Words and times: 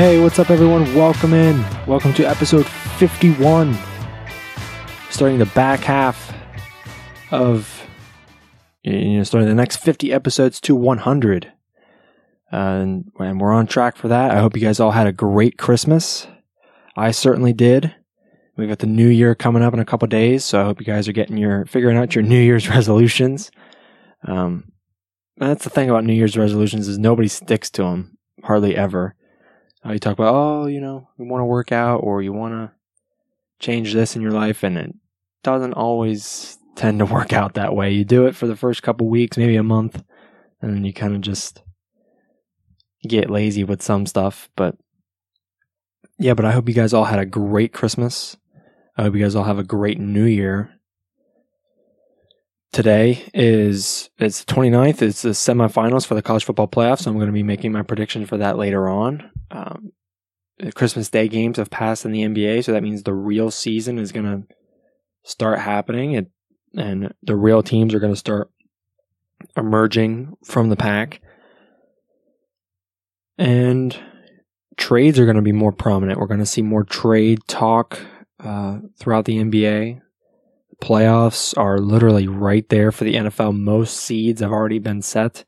Hey, 0.00 0.18
what's 0.18 0.38
up, 0.38 0.48
everyone? 0.48 0.94
Welcome 0.94 1.34
in. 1.34 1.62
Welcome 1.86 2.14
to 2.14 2.24
episode 2.24 2.64
51. 2.66 3.76
Starting 5.10 5.38
the 5.38 5.44
back 5.44 5.80
half 5.80 6.34
of, 7.30 7.86
you 8.82 9.18
know, 9.18 9.24
starting 9.24 9.46
the 9.46 9.54
next 9.54 9.76
50 9.76 10.10
episodes 10.10 10.58
to 10.62 10.74
100. 10.74 11.52
Uh, 12.50 12.56
and, 12.56 13.12
and 13.18 13.38
we're 13.42 13.52
on 13.52 13.66
track 13.66 13.94
for 13.98 14.08
that. 14.08 14.30
I 14.30 14.40
hope 14.40 14.56
you 14.56 14.62
guys 14.62 14.80
all 14.80 14.92
had 14.92 15.06
a 15.06 15.12
great 15.12 15.58
Christmas. 15.58 16.26
I 16.96 17.10
certainly 17.10 17.52
did. 17.52 17.94
We've 18.56 18.70
got 18.70 18.78
the 18.78 18.86
new 18.86 19.08
year 19.08 19.34
coming 19.34 19.62
up 19.62 19.74
in 19.74 19.80
a 19.80 19.84
couple 19.84 20.08
days, 20.08 20.46
so 20.46 20.62
I 20.62 20.64
hope 20.64 20.80
you 20.80 20.86
guys 20.86 21.08
are 21.08 21.12
getting 21.12 21.36
your, 21.36 21.66
figuring 21.66 21.98
out 21.98 22.14
your 22.14 22.24
New 22.24 22.40
Year's 22.40 22.70
resolutions. 22.70 23.50
Um, 24.26 24.72
that's 25.36 25.64
the 25.64 25.68
thing 25.68 25.90
about 25.90 26.04
New 26.04 26.14
Year's 26.14 26.38
resolutions 26.38 26.88
is 26.88 26.98
nobody 26.98 27.28
sticks 27.28 27.68
to 27.72 27.82
them 27.82 28.16
hardly 28.42 28.74
ever. 28.74 29.14
Uh, 29.84 29.92
you 29.92 29.98
talk 29.98 30.12
about, 30.12 30.34
oh, 30.34 30.66
you 30.66 30.80
know, 30.80 31.08
you 31.18 31.24
want 31.24 31.40
to 31.40 31.46
work 31.46 31.72
out 31.72 31.98
or 31.98 32.22
you 32.22 32.32
want 32.32 32.52
to 32.52 32.72
change 33.58 33.92
this 33.94 34.14
in 34.14 34.22
your 34.22 34.32
life, 34.32 34.62
and 34.62 34.76
it 34.76 34.94
doesn't 35.42 35.74
always 35.74 36.58
tend 36.76 36.98
to 36.98 37.06
work 37.06 37.32
out 37.32 37.54
that 37.54 37.74
way. 37.74 37.90
You 37.90 38.04
do 38.04 38.26
it 38.26 38.36
for 38.36 38.46
the 38.46 38.56
first 38.56 38.82
couple 38.82 39.08
weeks, 39.08 39.36
maybe 39.36 39.56
a 39.56 39.62
month, 39.62 40.02
and 40.60 40.74
then 40.74 40.84
you 40.84 40.92
kind 40.92 41.14
of 41.14 41.20
just 41.20 41.62
get 43.02 43.30
lazy 43.30 43.64
with 43.64 43.82
some 43.82 44.06
stuff. 44.06 44.50
But 44.56 44.76
yeah, 46.18 46.34
but 46.34 46.44
I 46.44 46.52
hope 46.52 46.68
you 46.68 46.74
guys 46.74 46.92
all 46.92 47.04
had 47.04 47.18
a 47.18 47.26
great 47.26 47.72
Christmas. 47.72 48.36
I 48.96 49.02
hope 49.02 49.14
you 49.14 49.22
guys 49.22 49.34
all 49.34 49.44
have 49.44 49.58
a 49.58 49.64
great 49.64 49.98
New 49.98 50.24
Year. 50.24 50.74
Today 52.72 53.24
is 53.34 54.10
it's 54.18 54.44
the 54.44 54.54
29th. 54.54 55.02
It's 55.02 55.22
the 55.22 55.30
semifinals 55.30 56.06
for 56.06 56.14
the 56.14 56.22
college 56.22 56.44
football 56.44 56.68
playoffs. 56.68 57.00
So 57.00 57.10
I'm 57.10 57.16
going 57.16 57.26
to 57.26 57.32
be 57.32 57.42
making 57.42 57.72
my 57.72 57.82
prediction 57.82 58.26
for 58.26 58.36
that 58.36 58.58
later 58.58 58.88
on. 58.88 59.30
Um, 59.50 59.92
Christmas 60.74 61.08
Day 61.08 61.28
games 61.28 61.56
have 61.56 61.70
passed 61.70 62.04
in 62.04 62.12
the 62.12 62.22
NBA, 62.22 62.64
so 62.64 62.72
that 62.72 62.82
means 62.82 63.02
the 63.02 63.14
real 63.14 63.50
season 63.50 63.98
is 63.98 64.12
going 64.12 64.26
to 64.26 64.54
start 65.24 65.58
happening, 65.58 66.16
and 66.16 66.26
and 66.76 67.14
the 67.22 67.36
real 67.36 67.62
teams 67.62 67.94
are 67.94 68.00
going 68.00 68.12
to 68.12 68.18
start 68.18 68.50
emerging 69.56 70.36
from 70.44 70.68
the 70.68 70.76
pack, 70.76 71.20
and 73.38 73.98
trades 74.76 75.18
are 75.18 75.24
going 75.24 75.36
to 75.36 75.42
be 75.42 75.52
more 75.52 75.72
prominent. 75.72 76.18
We're 76.18 76.26
going 76.26 76.40
to 76.40 76.46
see 76.46 76.62
more 76.62 76.84
trade 76.84 77.40
talk 77.46 78.00
uh, 78.42 78.78
throughout 78.98 79.24
the 79.24 79.38
NBA. 79.38 80.00
Playoffs 80.82 81.56
are 81.58 81.78
literally 81.78 82.26
right 82.26 82.66
there 82.70 82.90
for 82.90 83.04
the 83.04 83.14
NFL. 83.14 83.58
Most 83.58 83.98
seeds 83.98 84.40
have 84.40 84.52
already 84.52 84.78
been 84.78 85.02
set. 85.02 85.44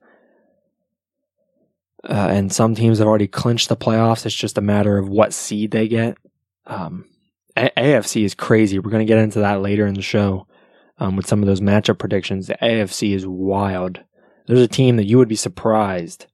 Uh, 2.08 2.28
and 2.31 2.53
some 2.53 2.75
teams 2.75 2.98
have 2.98 3.06
already 3.06 3.28
clinched 3.28 3.69
the 3.69 3.77
playoffs. 3.77 4.27
It's 4.27 4.34
just 4.34 4.58
a 4.58 4.62
matter 4.62 4.98
of 4.98 5.08
what 5.08 5.33
seed 5.33 5.70
they 5.70 5.86
get. 5.86 6.19
Um, 6.67 7.06
a- 7.56 7.70
AFC 7.77 8.25
is 8.25 8.34
crazy. 8.34 8.78
We're 8.78 8.91
going 8.91 9.06
to 9.06 9.11
get 9.12 9.22
into 9.22 9.41
that 9.41 9.61
later 9.61 9.86
in 9.86 9.95
the 9.95 10.03
show 10.03 10.47
um, 10.98 11.17
with 11.17 11.27
some 11.27 11.42
of 11.42 11.47
those 11.47 11.61
matchup 11.61 11.98
predictions. 11.98 12.48
The 12.48 12.58
AFC 12.61 13.14
is 13.14 13.27
wild. 13.27 14.00
There's 14.47 14.61
a 14.61 14.69
team 14.69 14.97
that 14.97 15.06
you 15.06 15.19
would 15.19 15.28
be 15.28 15.36
surprised. 15.36 16.27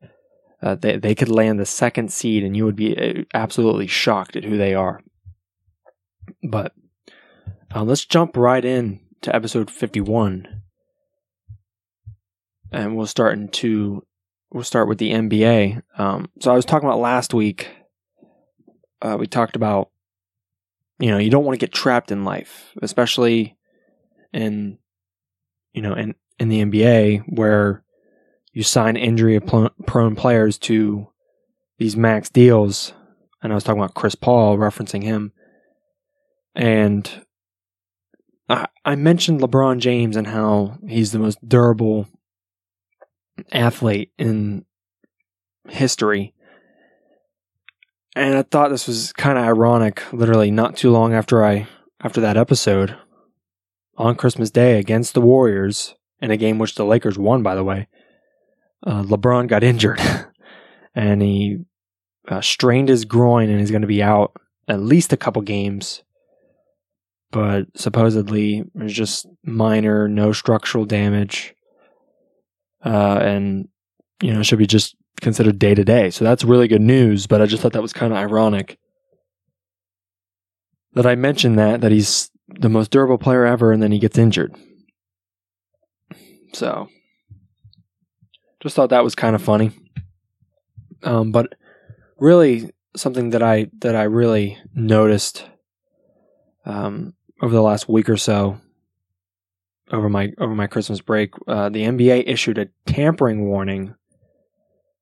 Uh, 0.63 0.75
they, 0.75 0.97
they 0.97 1.15
could 1.15 1.29
land 1.29 1.61
the 1.61 1.67
second 1.67 2.13
seed 2.13 2.43
and 2.43 2.57
you 2.57 2.65
would 2.65 2.77
be 2.77 2.97
uh, 2.97 3.23
absolutely 3.35 3.87
shocked 3.87 4.37
at 4.37 4.45
who 4.45 4.57
they 4.57 4.75
are. 4.75 5.01
But 6.43 6.73
um, 7.71 7.87
let's 7.87 8.05
jump 8.05 8.37
right 8.37 8.65
in 8.65 9.01
to 9.23 9.35
episode 9.35 9.71
51. 9.71 10.63
And 12.73 12.97
we'll 12.97 13.07
start 13.07 13.35
into 13.35 14.05
we'll 14.51 14.65
start 14.65 14.89
with 14.89 14.99
the 14.99 15.13
NBA. 15.13 15.83
Um, 15.99 16.31
so 16.41 16.53
I 16.53 16.57
was 16.57 16.65
talking 16.65 16.89
about 16.89 17.01
last 17.01 17.35
week. 17.35 17.69
Uh, 19.01 19.17
we 19.19 19.27
talked 19.27 19.57
about 19.57 19.91
you 20.99 21.11
know 21.11 21.19
you 21.19 21.31
don't 21.31 21.45
want 21.45 21.59
to 21.59 21.65
get 21.65 21.73
trapped 21.73 22.11
in 22.11 22.25
life, 22.25 22.73
especially 22.83 23.57
in 24.33 24.79
you 25.73 25.83
know 25.83 25.95
in 25.95 26.15
in 26.39 26.49
the 26.49 26.65
NBA 26.65 27.25
where 27.29 27.85
you 28.53 28.63
sign 28.63 28.97
injury 28.97 29.39
prone 29.41 30.17
players 30.17 30.59
to 30.59 31.09
these 31.79 31.97
max 31.97 32.29
deals. 32.29 32.93
And 33.41 33.53
I 33.53 33.55
was 33.55 33.63
talking 33.63 33.81
about 33.81 33.95
Chris 33.95 34.17
Paul, 34.17 34.59
referencing 34.59 35.05
him, 35.05 35.33
and 36.57 37.25
I, 38.49 38.67
I 38.85 38.97
mentioned 38.97 39.41
LeBron 39.41 39.79
James 39.79 40.17
and 40.17 40.27
how 40.27 40.79
he's 40.89 41.13
the 41.13 41.21
most 41.21 41.39
durable 41.47 42.09
athlete 43.53 44.13
in 44.19 44.65
history. 45.69 46.35
And 48.17 48.37
I 48.37 48.43
thought 48.43 48.71
this 48.71 48.89
was 48.89 49.13
kind 49.13 49.39
of 49.39 49.45
ironic, 49.45 50.03
literally 50.13 50.51
not 50.51 50.77
too 50.77 50.91
long 50.91 51.15
after 51.15 51.45
I 51.45 51.69
after 52.01 52.21
that 52.21 52.37
episode 52.37 52.97
on 53.97 54.15
Christmas 54.15 54.51
Day 54.51 54.79
against 54.79 55.15
the 55.15 55.21
Warriors 55.21 55.95
in 56.21 56.31
a 56.31 56.37
game 56.37 56.59
which 56.59 56.75
the 56.75 56.85
Lakers 56.85 57.19
won 57.19 57.43
by 57.43 57.55
the 57.55 57.65
way. 57.65 57.89
Uh, 58.87 59.03
LeBron 59.03 59.49
got 59.49 59.65
injured 59.65 60.01
and 60.95 61.23
he 61.23 61.59
uh, 62.29 62.41
strained 62.41 62.89
his 62.89 63.05
groin 63.05 63.51
and 63.51 63.61
he's 63.61 63.71
going 63.71 63.83
to 63.83 63.89
be 63.89 64.03
out 64.03 64.33
at 64.69 64.81
least 64.81 65.13
a 65.13 65.17
couple 65.17 65.43
games. 65.43 66.03
But 67.31 67.67
supposedly 67.77 68.65
it's 68.75 68.93
just 68.93 69.27
minor, 69.45 70.09
no 70.09 70.33
structural 70.33 70.87
damage 70.87 71.55
uh, 72.85 73.19
and 73.21 73.69
you 74.23 74.33
know 74.33 74.43
should 74.43 74.59
be 74.59 74.67
just 74.67 74.97
considered 75.21 75.59
day 75.59 75.75
to 75.75 75.85
day. 75.85 76.11
So 76.11 76.25
that's 76.25 76.45
really 76.45 76.69
good 76.69 76.81
news. 76.81 77.27
But 77.27 77.43
I 77.43 77.47
just 77.47 77.63
thought 77.63 77.73
that 77.73 77.83
was 77.83 77.93
kind 77.93 78.13
of 78.13 78.19
ironic 78.19 78.79
that 80.95 81.07
I 81.07 81.15
mentioned 81.15 81.59
that 81.59 81.81
that 81.81 81.93
he's 81.93 82.31
the 82.49 82.69
most 82.69 82.91
durable 82.91 83.19
player 83.19 83.45
ever, 83.45 83.73
and 83.73 83.83
then 83.83 83.93
he 83.93 83.99
gets 83.99 84.19
injured. 84.19 84.55
So 86.55 86.89
just 88.61 88.75
thought 88.75 88.91
that 88.91 89.05
was 89.05 89.15
kind 89.15 89.35
of 89.35 89.43
funny. 89.43 89.71
Um, 91.03 91.31
but 91.31 91.55
really 92.19 92.71
something 92.97 93.31
that 93.31 93.43
I 93.43 93.71
that 93.81 93.95
I 93.95 94.05
really 94.05 94.59
noticed 94.75 95.47
um, 96.65 97.15
over 97.41 97.55
the 97.55 97.63
last 97.63 97.89
week 97.89 98.09
or 98.09 98.17
so 98.17 98.59
over 99.91 100.09
my 100.09 100.33
over 100.39 100.55
my 100.55 100.67
Christmas 100.67 101.01
break, 101.01 101.35
uh, 101.47 101.69
the 101.69 101.85
NBA 101.85 102.25
issued 102.27 102.59
a 102.59 102.69
tampering 102.87 103.47
warning 103.47 103.95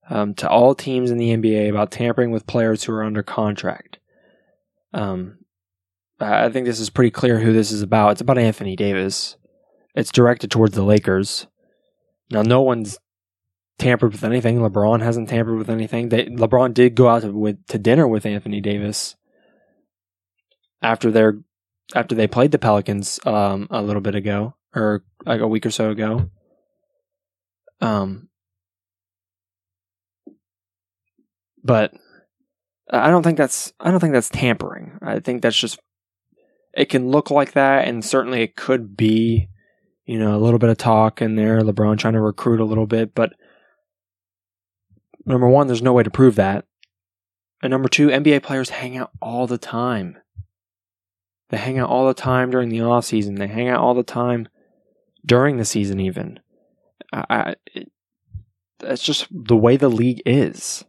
um, 0.09 0.35
to 0.35 0.49
all 0.49 0.75
teams 0.75 1.11
in 1.11 1.19
the 1.19 1.37
NBA 1.37 1.69
about 1.69 1.91
tampering 1.91 2.31
with 2.31 2.47
players 2.47 2.85
who 2.85 2.93
are 2.93 3.05
under 3.05 3.23
contract. 3.23 3.99
Um, 4.93 5.39
I 6.21 6.49
think 6.49 6.67
this 6.67 6.81
is 6.81 6.91
pretty 6.91 7.11
clear 7.11 7.41
who 7.41 7.53
this 7.53 7.71
is 7.71 7.83
about. 7.83 8.13
It's 8.13 8.21
about 8.21 8.39
Anthony 8.39 8.77
Davis. 8.77 9.37
It's 9.95 10.13
directed 10.13 10.51
towards 10.51 10.75
the 10.75 10.83
Lakers. 10.83 11.47
Now, 12.31 12.43
no 12.43 12.63
one's 12.63 12.99
tampered 13.79 14.13
with 14.13 14.25
anything. 14.25 14.59
LeBron 14.59 15.03
hasn't 15.03 15.29
tampered 15.29 15.59
with 15.59 15.69
anything. 15.69 16.09
They, 16.09 16.27
LeBron 16.27 16.73
did 16.75 16.95
go 16.95 17.09
out 17.09 17.23
to, 17.23 17.33
with, 17.33 17.67
to 17.69 17.79
dinner 17.79 18.09
with 18.09 18.25
Anthony 18.25 18.61
Davis 18.61 19.17
after 20.83 21.11
their 21.11 21.39
after 21.95 22.15
they 22.15 22.27
played 22.27 22.51
the 22.51 22.59
Pelicans 22.59 23.21
um, 23.25 23.69
a 23.71 23.81
little 23.81 24.03
bit 24.03 24.17
ago 24.17 24.55
or 24.77 25.03
like 25.25 25.41
a 25.41 25.49
week 25.49 25.67
or 25.67 25.71
so 25.71 25.91
ago. 25.91 26.31
Um, 27.81 28.29
but 31.65 31.93
I 32.91 33.11
don't 33.11 33.23
think 33.23 33.39
that's 33.39 33.73
I 33.81 33.91
don't 33.91 34.01
think 34.01 34.13
that's 34.13 34.29
tampering. 34.29 34.99
I 35.03 35.19
think 35.19 35.43
that's 35.43 35.57
just 35.57 35.81
it 36.75 36.91
can 36.91 37.09
look 37.09 37.31
like 37.31 37.53
that, 37.53 37.89
and 37.89 38.05
certainly 38.05 38.43
it 38.43 38.55
could 38.55 38.97
be, 38.97 39.49
you 40.05 40.19
know, 40.19 40.37
a 40.37 40.39
little 40.39 40.59
bit 40.59 40.71
of 40.71 40.77
talk 40.77 41.23
in 41.23 41.35
there. 41.35 41.61
LeBron 41.63 41.99
trying 41.99 42.15
to 42.15 42.21
recruit 42.21 42.61
a 42.61 42.65
little 42.65 42.87
bit, 42.87 43.15
but 43.15 43.33
number 45.25 45.49
one, 45.49 45.67
there's 45.67 45.83
no 45.83 45.95
way 45.95 46.03
to 46.03 46.11
prove 46.11 46.37
that. 46.37 46.67
And 47.63 47.71
number 47.71 47.89
two, 47.89 48.09
NBA 48.09 48.43
players 48.43 48.69
hang 48.69 48.97
out 48.97 49.11
all 49.23 49.47
the 49.47 49.59
time. 49.59 50.19
They 51.49 51.57
hang 51.57 51.79
out 51.79 51.89
all 51.89 52.07
the 52.07 52.15
time 52.15 52.51
during 52.51 52.69
the 52.69 52.83
off 52.83 53.07
season. 53.07 53.37
They 53.37 53.47
hang 53.47 53.69
out 53.69 53.81
all 53.81 53.95
the 53.95 54.03
time 54.03 54.49
during 55.27 55.57
the 55.57 55.65
season, 55.65 56.01
even. 56.01 56.41
I, 57.13 57.55
it, 57.75 57.91
that's 58.79 59.03
just 59.03 59.27
the 59.31 59.57
way 59.57 59.77
the 59.77 59.89
league 59.89 60.23
is. 60.25 60.85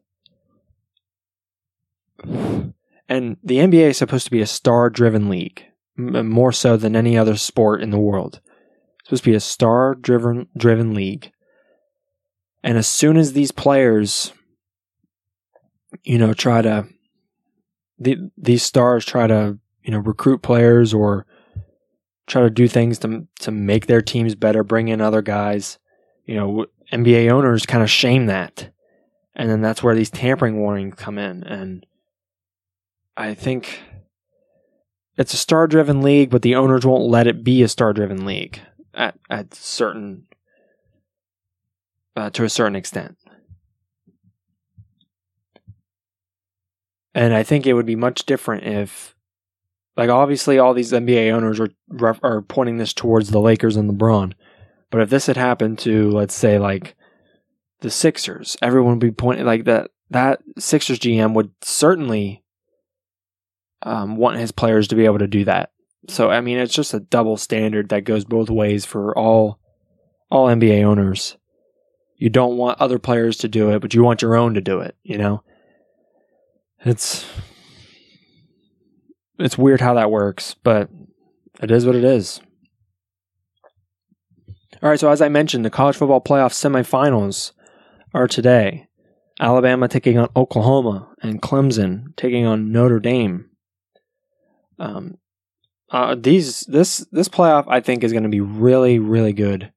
And 3.10 3.38
the 3.44 3.58
NBA 3.58 3.90
is 3.90 3.98
supposed 3.98 4.26
to 4.26 4.32
be 4.32 4.42
a 4.42 4.48
star 4.48 4.90
driven 4.90 5.30
league, 5.30 5.64
more 5.96 6.52
so 6.52 6.76
than 6.78 6.96
any 6.96 7.18
other 7.18 7.38
sport 7.38 7.82
in 7.82 7.90
the 7.90 8.00
world. 8.00 8.42
It's 9.00 9.10
supposed 9.10 9.24
to 9.24 9.30
be 9.32 9.36
a 9.36 9.40
star 9.40 9.96
driven 9.96 10.48
driven 10.58 10.94
league. 10.94 11.32
And 12.64 12.78
as 12.78 12.88
soon 12.88 13.16
as 13.18 13.32
these 13.34 13.52
players, 13.52 14.34
you 16.04 16.18
know, 16.18 16.34
try 16.34 16.62
to, 16.62 16.88
the, 17.98 18.30
these 18.38 18.64
stars 18.64 19.06
try 19.06 19.28
to, 19.28 19.58
you 19.84 19.92
know, 19.92 20.00
recruit 20.00 20.42
players 20.42 20.94
or 20.94 21.26
try 22.28 22.42
to 22.42 22.50
do 22.50 22.68
things 22.68 23.00
to 23.00 23.28
to 23.40 23.52
make 23.52 23.88
their 23.88 24.02
teams 24.02 24.36
better, 24.36 24.64
bring 24.64 24.88
in 24.88 25.02
other 25.02 25.22
guys. 25.22 25.80
You 26.26 26.36
know, 26.36 26.66
NBA 26.92 27.30
owners 27.32 27.66
kind 27.66 27.84
of 27.84 27.90
shame 27.90 28.28
that, 28.28 28.70
and 29.36 29.50
then 29.50 29.62
that's 29.62 29.82
where 29.82 29.96
these 29.96 30.10
tampering 30.10 30.60
warnings 30.60 30.96
come 30.96 31.18
in. 31.18 31.44
And 31.44 31.86
I 33.16 33.34
think 33.34 33.82
it's 35.16 35.34
a 35.34 35.38
star 35.38 35.68
driven 35.68 36.02
league, 36.02 36.30
but 36.30 36.42
the 36.42 36.56
owners 36.56 36.86
won't 36.86 37.10
let 37.10 37.28
it 37.28 37.44
be 37.44 37.64
a 37.64 37.68
star 37.68 37.94
driven 37.94 38.26
league 38.26 38.60
at 38.94 39.18
at 39.30 39.54
certain 39.54 40.28
uh, 42.16 42.30
to 42.32 42.44
a 42.44 42.50
certain 42.50 42.76
extent. 42.76 43.18
And 47.18 47.34
I 47.34 47.42
think 47.42 47.66
it 47.66 47.74
would 47.74 47.88
be 47.88 47.96
much 47.96 48.28
different 48.28 48.64
if, 48.64 49.16
like, 49.98 50.10
obviously 50.10 50.60
all 50.60 50.74
these 50.74 50.92
NBA 50.92 51.32
owners 51.32 51.60
are 51.60 51.70
are 52.24 52.42
pointing 52.44 52.78
this 52.78 52.94
towards 52.94 53.32
the 53.32 53.42
Lakers 53.42 53.76
and 53.76 53.90
LeBron, 53.90 54.34
but 54.92 55.02
if 55.02 55.10
this 55.10 55.26
had 55.26 55.38
happened 55.38 55.80
to, 55.80 56.12
let's 56.12 56.36
say, 56.36 56.60
like 56.60 56.96
the 57.82 57.90
Sixers, 57.90 58.56
everyone 58.62 58.94
would 58.94 59.00
be 59.00 59.12
pointing 59.12 59.46
like 59.46 59.66
that. 59.66 59.92
That 60.10 60.40
Sixers 60.58 61.00
GM 61.00 61.34
would 61.34 61.52
certainly 61.62 62.44
um, 63.82 64.16
want 64.16 64.38
his 64.38 64.52
players 64.52 64.88
to 64.88 64.96
be 64.96 65.06
able 65.06 65.20
to 65.20 65.28
do 65.28 65.44
that. 65.46 65.72
So 66.08 66.30
I 66.30 66.42
mean, 66.42 66.58
it's 66.58 66.74
just 66.74 66.94
a 66.94 67.00
double 67.00 67.36
standard 67.36 67.90
that 67.90 68.06
goes 68.06 68.24
both 68.24 68.50
ways 68.50 68.86
for 68.86 69.18
all 69.18 69.60
all 70.30 70.48
NBA 70.48 70.84
owners. 70.84 71.38
You 72.16 72.30
don't 72.30 72.58
want 72.58 72.82
other 72.82 73.00
players 73.00 73.38
to 73.38 73.48
do 73.48 73.72
it, 73.72 73.80
but 73.80 73.94
you 73.94 74.04
want 74.04 74.22
your 74.22 74.36
own 74.36 74.54
to 74.54 74.62
do 74.62 74.80
it. 74.80 74.96
You 75.04 75.18
know, 75.18 75.44
it's 76.86 77.26
it's 79.40 79.58
weird 79.58 79.82
how 79.82 79.94
that 79.96 80.12
works, 80.12 80.56
but 80.64 80.90
it 81.62 81.72
is 81.72 81.86
what 81.86 81.96
it 81.96 82.04
is. 82.04 82.42
All 84.82 84.90
right, 84.90 85.00
so 85.00 85.10
as 85.10 85.22
I 85.22 85.30
mentioned, 85.30 85.66
the 85.66 85.70
college 85.70 85.96
football 85.96 86.22
playoff 86.22 86.54
semifinals 86.54 87.52
are 88.14 88.28
today. 88.28 88.88
Alabama 89.40 89.88
taking 89.88 90.18
on 90.18 90.30
Oklahoma 90.36 91.10
and 91.22 91.42
Clemson 91.42 92.16
taking 92.16 92.46
on 92.46 92.72
Notre 92.72 93.00
Dame. 93.00 93.50
Um, 94.80 95.18
uh, 95.92 96.16
these 96.16 96.62
this 96.62 97.08
this 97.12 97.30
playoff 97.30 97.66
I 97.68 97.80
think 97.80 98.04
is 98.04 98.12
going 98.12 98.24
to 98.24 98.30
be 98.30 98.42
really 98.42 99.00
really 99.00 99.34
good. 99.34 99.72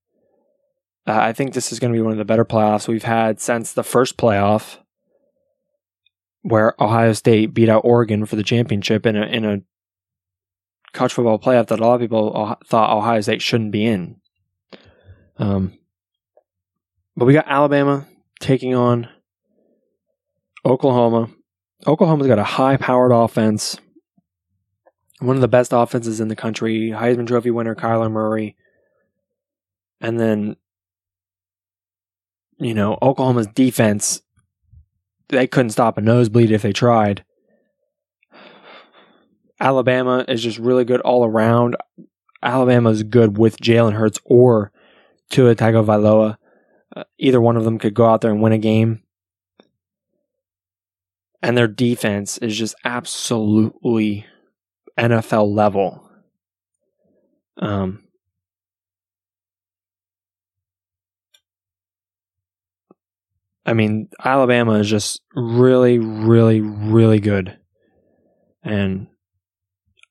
Uh, 1.07 1.19
I 1.19 1.33
think 1.33 1.53
this 1.53 1.73
is 1.73 1.79
going 1.79 1.93
to 1.93 1.97
be 1.97 2.03
one 2.03 2.13
of 2.13 2.19
the 2.19 2.25
better 2.25 2.45
playoffs 2.45 2.89
we've 2.89 3.05
had 3.05 3.41
since 3.41 3.73
the 3.73 3.83
first 3.83 4.17
playoff, 4.17 4.79
where 6.43 6.75
Ohio 6.83 7.13
State 7.13 7.55
beat 7.55 7.69
out 7.69 7.85
Oregon 7.85 8.27
for 8.27 8.37
the 8.37 8.43
championship 8.43 9.07
in 9.07 9.17
a 9.17 9.27
in 9.27 9.45
a 9.45 9.61
college 10.93 11.13
football 11.13 11.39
playoff 11.39 11.69
that 11.69 11.81
a 11.81 11.85
lot 11.85 11.95
of 11.95 12.01
people 12.01 12.57
thought 12.67 12.97
Ohio 12.97 13.21
State 13.21 13.43
shouldn't 13.43 13.73
be 13.73 13.85
in. 13.85 14.17
Um, 15.39 15.79
but 17.17 17.25
we 17.25 17.33
got 17.33 17.49
Alabama 17.49 18.07
taking 18.41 18.75
on 18.75 19.09
Oklahoma. 20.65 21.31
Oklahoma's 21.87 22.27
got 22.27 22.39
a 22.39 22.45
high 22.45 22.77
powered 22.77 23.13
offense 23.13 23.79
one 25.21 25.37
of 25.37 25.43
the 25.43 25.49
best 25.49 25.73
offenses 25.73 26.21
in 26.21 26.29
the 26.29 26.37
country, 26.37 26.91
Heisman 26.91 27.27
Trophy 27.27 27.51
winner 27.51 27.75
Kyler 27.75 28.11
Murray. 28.11 28.57
And 30.01 30.19
then, 30.19 30.57
you 32.59 32.73
know, 32.75 32.99
Oklahoma's 33.01 33.47
defense, 33.49 34.23
they 35.31 35.47
couldn't 35.47 35.71
stop 35.71 35.99
a 35.99 36.01
nosebleed 36.01 36.51
if 36.51 36.63
they 36.63 36.73
tried. 36.73 37.25
Alabama 39.61 40.25
is 40.27 40.43
just 40.43 40.59
really 40.59 40.85
good 40.85 41.01
all 41.01 41.25
around. 41.25 41.77
Alabama's 42.43 43.03
good 43.03 43.37
with 43.37 43.59
Jalen 43.59 43.93
Hurts 43.93 44.19
or 44.25 44.73
Tua 45.29 45.55
Tagovailoa. 45.55 46.37
Uh, 46.95 47.05
either 47.19 47.41
one 47.41 47.57
of 47.57 47.65
them 47.65 47.79
could 47.79 47.95
go 47.95 48.07
out 48.07 48.23
there 48.23 48.31
and 48.31 48.41
win 48.41 48.53
a 48.53 48.59
game. 48.59 49.03
And 51.43 51.57
their 51.57 51.69
defense 51.69 52.39
is 52.39 52.57
just 52.57 52.75
absolutely 52.85 54.27
NFL 54.99 55.55
level. 55.55 56.11
Um, 57.57 58.05
I 63.67 63.75
mean, 63.75 64.09
Alabama 64.25 64.75
is 64.75 64.89
just 64.89 65.21
really, 65.35 65.99
really, 65.99 66.61
really 66.61 67.21
good. 67.21 67.59
And 68.63 69.09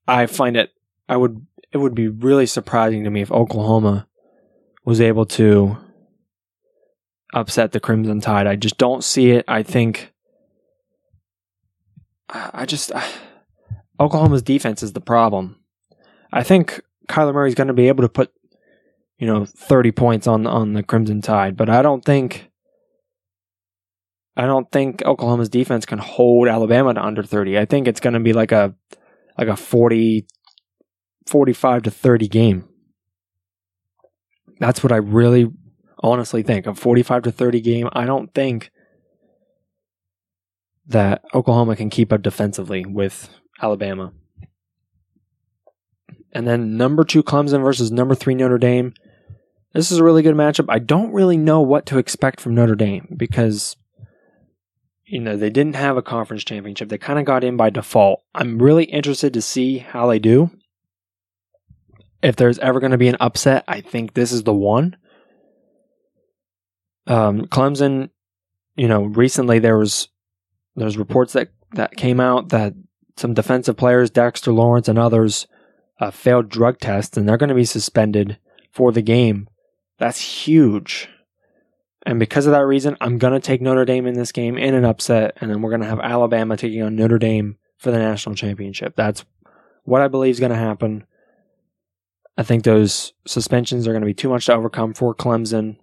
I 0.08 0.26
find 0.28 0.56
it, 0.56 0.72
I 1.08 1.18
would, 1.18 1.46
it 1.72 1.78
would 1.78 1.96
be 1.96 2.08
really 2.08 2.46
surprising 2.46 3.04
to 3.04 3.10
me 3.10 3.22
if 3.22 3.32
Oklahoma 3.32 4.08
was 4.86 5.02
able 5.02 5.26
to 5.26 5.78
upset 7.34 7.72
the 7.72 7.80
Crimson 7.80 8.22
Tide. 8.22 8.48
I 8.48 8.56
just 8.56 8.78
don't 8.78 9.04
see 9.04 9.32
it. 9.32 9.46
I 9.48 9.64
think, 9.64 10.14
I 12.30 12.66
just, 12.66 12.92
I, 12.94 13.08
Oklahoma's 14.00 14.42
defense 14.42 14.82
is 14.82 14.94
the 14.94 15.02
problem. 15.02 15.58
I 16.32 16.44
think 16.44 16.82
Kyler 17.08 17.34
Murray's 17.34 17.56
going 17.56 17.68
to 17.68 17.74
be 17.74 17.88
able 17.88 18.04
to 18.04 18.10
put, 18.10 18.32
you 19.18 19.28
know, 19.28 19.46
30 19.46 19.92
points 19.92 20.28
on 20.28 20.48
on 20.48 20.74
the 20.74 20.84
Crimson 20.84 21.22
Tide, 21.22 21.58
but 21.58 21.70
I 21.70 21.82
don't 21.82 22.06
think 22.06 22.49
I 24.40 24.46
don't 24.46 24.72
think 24.72 25.04
Oklahoma's 25.04 25.50
defense 25.50 25.86
can 25.86 26.00
hold 26.00 26.48
Alabama 26.48 26.94
to 26.94 27.04
under 27.04 27.24
30. 27.24 27.60
I 27.60 27.66
think 27.66 27.90
it's 27.90 28.00
going 28.00 28.14
to 28.14 28.22
be 28.22 28.32
like 28.32 28.54
a 28.54 28.74
like 29.38 29.50
a 29.50 29.58
40 29.58 30.26
45 31.28 31.84
to 31.84 31.92
30 31.92 32.28
game. 32.30 32.70
That's 34.60 34.82
what 34.82 34.94
I 34.94 34.98
really 34.98 35.52
honestly 36.00 36.42
think. 36.42 36.68
A 36.68 36.74
45 36.74 37.24
to 37.24 37.32
30 37.32 37.60
game. 37.60 37.90
I 37.92 38.06
don't 38.06 38.34
think 38.34 38.72
that 40.88 41.24
Oklahoma 41.34 41.76
can 41.76 41.90
keep 41.90 42.14
up 42.14 42.22
defensively 42.22 42.86
with 42.86 43.30
Alabama. 43.62 44.14
And 46.32 46.48
then 46.48 46.78
number 46.78 47.04
two 47.04 47.24
Clemson 47.24 47.62
versus 47.62 47.92
number 47.92 48.16
three 48.16 48.36
Notre 48.36 48.58
Dame. 48.58 48.94
This 49.74 49.92
is 49.92 49.98
a 49.98 50.04
really 50.04 50.24
good 50.24 50.36
matchup. 50.36 50.66
I 50.70 50.80
don't 50.80 51.12
really 51.12 51.38
know 51.38 51.60
what 51.60 51.86
to 51.88 51.98
expect 51.98 52.40
from 52.40 52.56
Notre 52.56 52.76
Dame 52.76 53.14
because, 53.18 53.76
you 55.10 55.20
know, 55.20 55.36
they 55.36 55.50
didn't 55.50 55.76
have 55.76 55.98
a 55.98 56.04
conference 56.04 56.44
championship. 56.44 56.90
They 56.90 57.00
kind 57.00 57.18
of 57.18 57.26
got 57.26 57.44
in 57.44 57.58
by 57.58 57.72
default. 57.72 58.22
I'm 58.36 58.62
really 58.62 58.84
interested 58.84 59.34
to 59.34 59.42
see 59.42 59.80
how 59.80 60.08
they 60.08 60.20
do. 60.20 60.52
If 62.22 62.36
there's 62.36 62.60
ever 62.60 62.80
going 62.80 62.92
to 62.92 62.98
be 62.98 63.08
an 63.08 63.18
upset, 63.20 63.64
I 63.68 63.82
think 63.82 64.14
this 64.14 64.32
is 64.32 64.44
the 64.44 64.54
one. 64.54 64.98
Um, 67.08 67.48
Clemson, 67.48 68.12
you 68.76 68.88
know, 68.88 69.04
recently 69.04 69.58
there 69.58 69.78
was 69.78 70.10
there's 70.76 70.98
reports 70.98 71.34
that 71.34 71.50
that 71.74 71.96
came 71.96 72.20
out 72.20 72.50
that 72.50 72.74
some 73.18 73.34
defensive 73.34 73.78
players, 73.78 74.12
Dexter 74.12 74.52
Lawrence 74.52 74.88
and 74.88 75.00
others, 75.00 75.48
uh, 76.00 76.12
failed 76.12 76.50
drug 76.50 76.80
tests 76.80 77.18
and 77.18 77.28
they're 77.28 77.38
going 77.38 77.50
to 77.50 77.56
be 77.56 77.66
suspended 77.66 78.38
for 78.72 78.92
the 78.92 79.02
game. 79.02 79.50
That's 79.98 80.22
huge. 80.22 81.10
And 82.10 82.18
because 82.20 82.48
of 82.48 82.54
that 82.54 82.66
reason, 82.66 82.98
I'm 83.02 83.20
going 83.20 83.34
to 83.34 83.40
take 83.40 83.62
Notre 83.62 83.86
Dame 83.86 84.08
in 84.08 84.16
this 84.16 84.32
game 84.32 84.58
in 84.58 84.74
an 84.74 84.84
upset, 84.84 85.38
and 85.40 85.52
then 85.52 85.62
we're 85.62 85.70
going 85.70 85.84
to 85.84 85.88
have 85.88 86.00
Alabama 86.00 86.58
taking 86.58 86.82
on 86.82 86.96
Notre 86.96 87.20
Dame 87.20 87.60
for 87.78 87.92
the 87.92 88.00
national 88.00 88.34
championship. 88.34 88.96
That's 88.96 89.24
what 89.84 90.02
I 90.02 90.08
believe 90.08 90.32
is 90.32 90.40
going 90.40 90.52
to 90.52 90.58
happen. 90.58 91.06
I 92.36 92.42
think 92.42 92.64
those 92.64 93.14
suspensions 93.28 93.88
are 93.88 93.92
going 93.92 94.02
to 94.02 94.08
be 94.08 94.16
too 94.16 94.28
much 94.28 94.48
to 94.48 94.56
overcome 94.56 94.96
for 94.96 95.14
Clemson. 95.14 95.78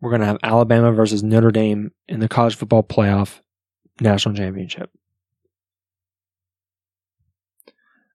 We're 0.00 0.10
going 0.10 0.22
to 0.22 0.26
have 0.26 0.38
Alabama 0.42 0.90
versus 0.90 1.22
Notre 1.22 1.52
Dame 1.52 1.92
in 2.08 2.18
the 2.18 2.26
college 2.26 2.56
football 2.56 2.82
playoff 2.82 3.42
national 4.00 4.34
championship. 4.34 4.90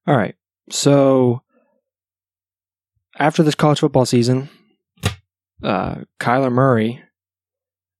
All 0.05 0.17
right. 0.17 0.35
So 0.69 1.43
after 3.17 3.41
this 3.41 3.55
college 3.55 3.79
football 3.79 4.05
season, 4.05 4.49
uh, 5.63 5.95
Kyler 6.19 6.51
Murray, 6.51 7.01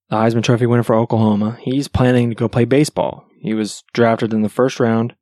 the 0.10 0.18
Heisman 0.18 0.44
Trophy 0.44 0.66
winner 0.66 0.84
for 0.84 0.96
Oklahoma, 0.96 1.58
he's 1.62 1.88
planning 1.88 2.30
to 2.30 2.36
go 2.36 2.48
play 2.48 2.66
baseball. 2.66 3.26
He 3.40 3.54
was 3.54 3.84
drafted 3.94 4.34
in 4.34 4.42
the 4.42 4.50
first 4.50 4.80
round 4.80 5.16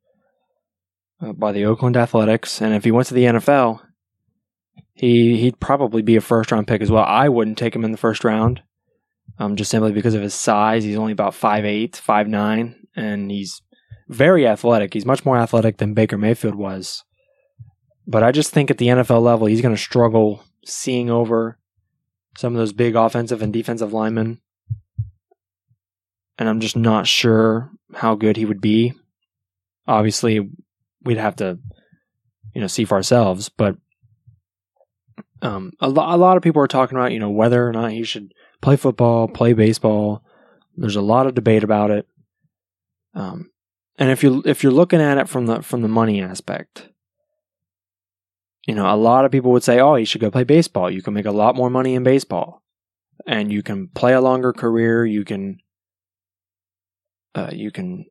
uh, 1.20 1.32
by 1.32 1.52
the 1.52 1.64
Oakland 1.64 1.96
Athletics, 1.96 2.60
and 2.60 2.74
if 2.74 2.84
he 2.84 2.90
went 2.90 3.08
to 3.08 3.14
the 3.14 3.24
NFL, 3.24 3.80
he 4.92 5.36
he'd 5.38 5.60
probably 5.60 6.02
be 6.02 6.16
a 6.16 6.20
first 6.20 6.52
round 6.52 6.66
pick 6.66 6.80
as 6.80 6.90
well. 6.90 7.04
I 7.04 7.28
wouldn't 7.28 7.58
take 7.58 7.74
him 7.74 7.84
in 7.84 7.92
the 7.92 7.98
first 7.98 8.24
round, 8.24 8.62
um, 9.38 9.56
just 9.56 9.70
simply 9.70 9.92
because 9.92 10.14
of 10.14 10.22
his 10.22 10.34
size. 10.34 10.84
He's 10.84 10.96
only 10.96 11.12
about 11.12 11.34
5'8", 11.34 11.92
5'9", 11.92 12.74
and 12.96 13.30
he's 13.30 13.60
very 14.08 14.46
athletic. 14.46 14.94
He's 14.94 15.06
much 15.06 15.24
more 15.24 15.36
athletic 15.36 15.78
than 15.78 15.94
Baker 15.94 16.18
Mayfield 16.18 16.54
was. 16.54 17.04
But 18.06 18.22
I 18.22 18.32
just 18.32 18.50
think 18.50 18.70
at 18.70 18.78
the 18.78 18.88
NFL 18.88 19.22
level, 19.22 19.46
he's 19.46 19.62
going 19.62 19.74
to 19.74 19.80
struggle 19.80 20.44
seeing 20.64 21.10
over 21.10 21.58
some 22.36 22.54
of 22.54 22.58
those 22.58 22.72
big 22.72 22.96
offensive 22.96 23.42
and 23.42 23.52
defensive 23.52 23.92
linemen. 23.92 24.40
And 26.38 26.48
I'm 26.48 26.60
just 26.60 26.76
not 26.76 27.06
sure 27.06 27.70
how 27.94 28.14
good 28.14 28.36
he 28.36 28.44
would 28.44 28.60
be. 28.60 28.92
Obviously, 29.86 30.50
we'd 31.04 31.18
have 31.18 31.36
to, 31.36 31.58
you 32.54 32.60
know, 32.60 32.66
see 32.66 32.84
for 32.84 32.96
ourselves. 32.96 33.48
But 33.48 33.76
um, 35.42 35.72
a, 35.80 35.88
lo- 35.88 36.14
a 36.14 36.16
lot 36.16 36.36
of 36.36 36.42
people 36.42 36.62
are 36.62 36.66
talking 36.66 36.96
about, 36.96 37.12
you 37.12 37.20
know, 37.20 37.30
whether 37.30 37.68
or 37.68 37.72
not 37.72 37.92
he 37.92 38.02
should 38.02 38.32
play 38.60 38.76
football, 38.76 39.28
play 39.28 39.52
baseball. 39.52 40.24
There's 40.76 40.96
a 40.96 41.02
lot 41.02 41.26
of 41.26 41.34
debate 41.34 41.62
about 41.62 41.90
it. 41.90 42.08
Um, 43.14 43.50
and 43.96 44.10
if 44.10 44.24
you 44.24 44.42
if 44.44 44.62
you're 44.62 44.72
looking 44.72 45.00
at 45.00 45.18
it 45.18 45.28
from 45.28 45.46
the 45.46 45.62
from 45.62 45.82
the 45.82 45.88
money 45.88 46.20
aspect, 46.20 46.88
you 48.66 48.74
know, 48.74 48.92
a 48.92 48.96
lot 48.96 49.24
of 49.24 49.32
people 49.32 49.52
would 49.52 49.62
say, 49.62 49.80
"Oh, 49.80 49.96
you 49.96 50.06
should 50.06 50.20
go 50.20 50.30
play 50.30 50.44
baseball. 50.44 50.90
You 50.90 51.02
can 51.02 51.14
make 51.14 51.26
a 51.26 51.30
lot 51.32 51.56
more 51.56 51.70
money 51.70 51.94
in 51.94 52.02
baseball, 52.02 52.62
and 53.26 53.52
you 53.52 53.62
can 53.62 53.88
play 53.88 54.14
a 54.14 54.20
longer 54.20 54.52
career. 54.52 55.04
You 55.04 55.24
can, 55.24 55.58
uh, 57.34 57.50
you 57.52 57.70
can, 57.70 58.06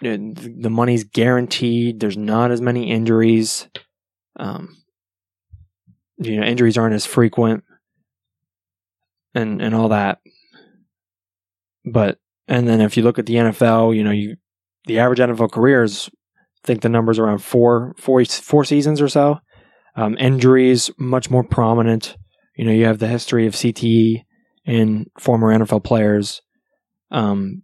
the 0.00 0.70
money's 0.70 1.04
guaranteed. 1.04 2.00
There's 2.00 2.16
not 2.16 2.50
as 2.50 2.60
many 2.60 2.90
injuries. 2.90 3.68
Um, 4.36 4.82
you 6.16 6.40
know, 6.40 6.46
injuries 6.46 6.78
aren't 6.78 6.94
as 6.94 7.04
frequent, 7.04 7.64
and 9.34 9.60
and 9.60 9.74
all 9.74 9.90
that. 9.90 10.20
But 11.84 12.18
and 12.48 12.66
then 12.66 12.80
if 12.80 12.96
you 12.96 13.02
look 13.02 13.18
at 13.18 13.26
the 13.26 13.34
NFL, 13.34 13.94
you 13.94 14.04
know, 14.04 14.10
you 14.10 14.36
the 14.86 14.98
average 14.98 15.18
NFL 15.18 15.52
career 15.52 15.82
is 15.82 16.10
I 16.62 16.66
think 16.66 16.82
the 16.82 16.88
numbers 16.88 17.18
around 17.18 17.38
four, 17.38 17.94
four, 17.98 18.24
four 18.24 18.64
seasons 18.64 19.00
or 19.00 19.08
so. 19.08 19.40
Um, 19.96 20.16
injuries 20.18 20.90
much 20.98 21.30
more 21.30 21.44
prominent. 21.44 22.16
You 22.56 22.64
know, 22.64 22.72
you 22.72 22.86
have 22.86 22.98
the 22.98 23.08
history 23.08 23.46
of 23.46 23.54
CTE 23.54 24.22
in 24.64 25.06
former 25.18 25.48
NFL 25.48 25.84
players. 25.84 26.40
Um, 27.10 27.62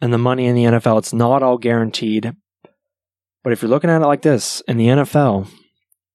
and 0.00 0.12
the 0.12 0.18
money 0.18 0.46
in 0.46 0.54
the 0.54 0.64
NFL, 0.64 0.98
it's 0.98 1.12
not 1.12 1.42
all 1.42 1.58
guaranteed. 1.58 2.32
But 3.42 3.52
if 3.52 3.60
you're 3.60 3.70
looking 3.70 3.90
at 3.90 4.02
it 4.02 4.06
like 4.06 4.22
this, 4.22 4.62
in 4.68 4.76
the 4.76 4.86
NFL, 4.86 5.48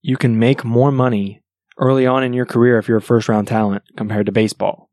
you 0.02 0.18
can 0.18 0.40
make 0.40 0.64
more 0.64 0.92
money 0.92 1.42
early 1.78 2.06
on 2.06 2.24
in 2.24 2.34
your 2.34 2.46
career 2.46 2.78
if 2.78 2.88
you're 2.88 2.98
a 2.98 3.02
first 3.02 3.30
round 3.30 3.48
talent 3.48 3.84
compared 3.98 4.26
to 4.26 4.32
baseball. 4.32 4.90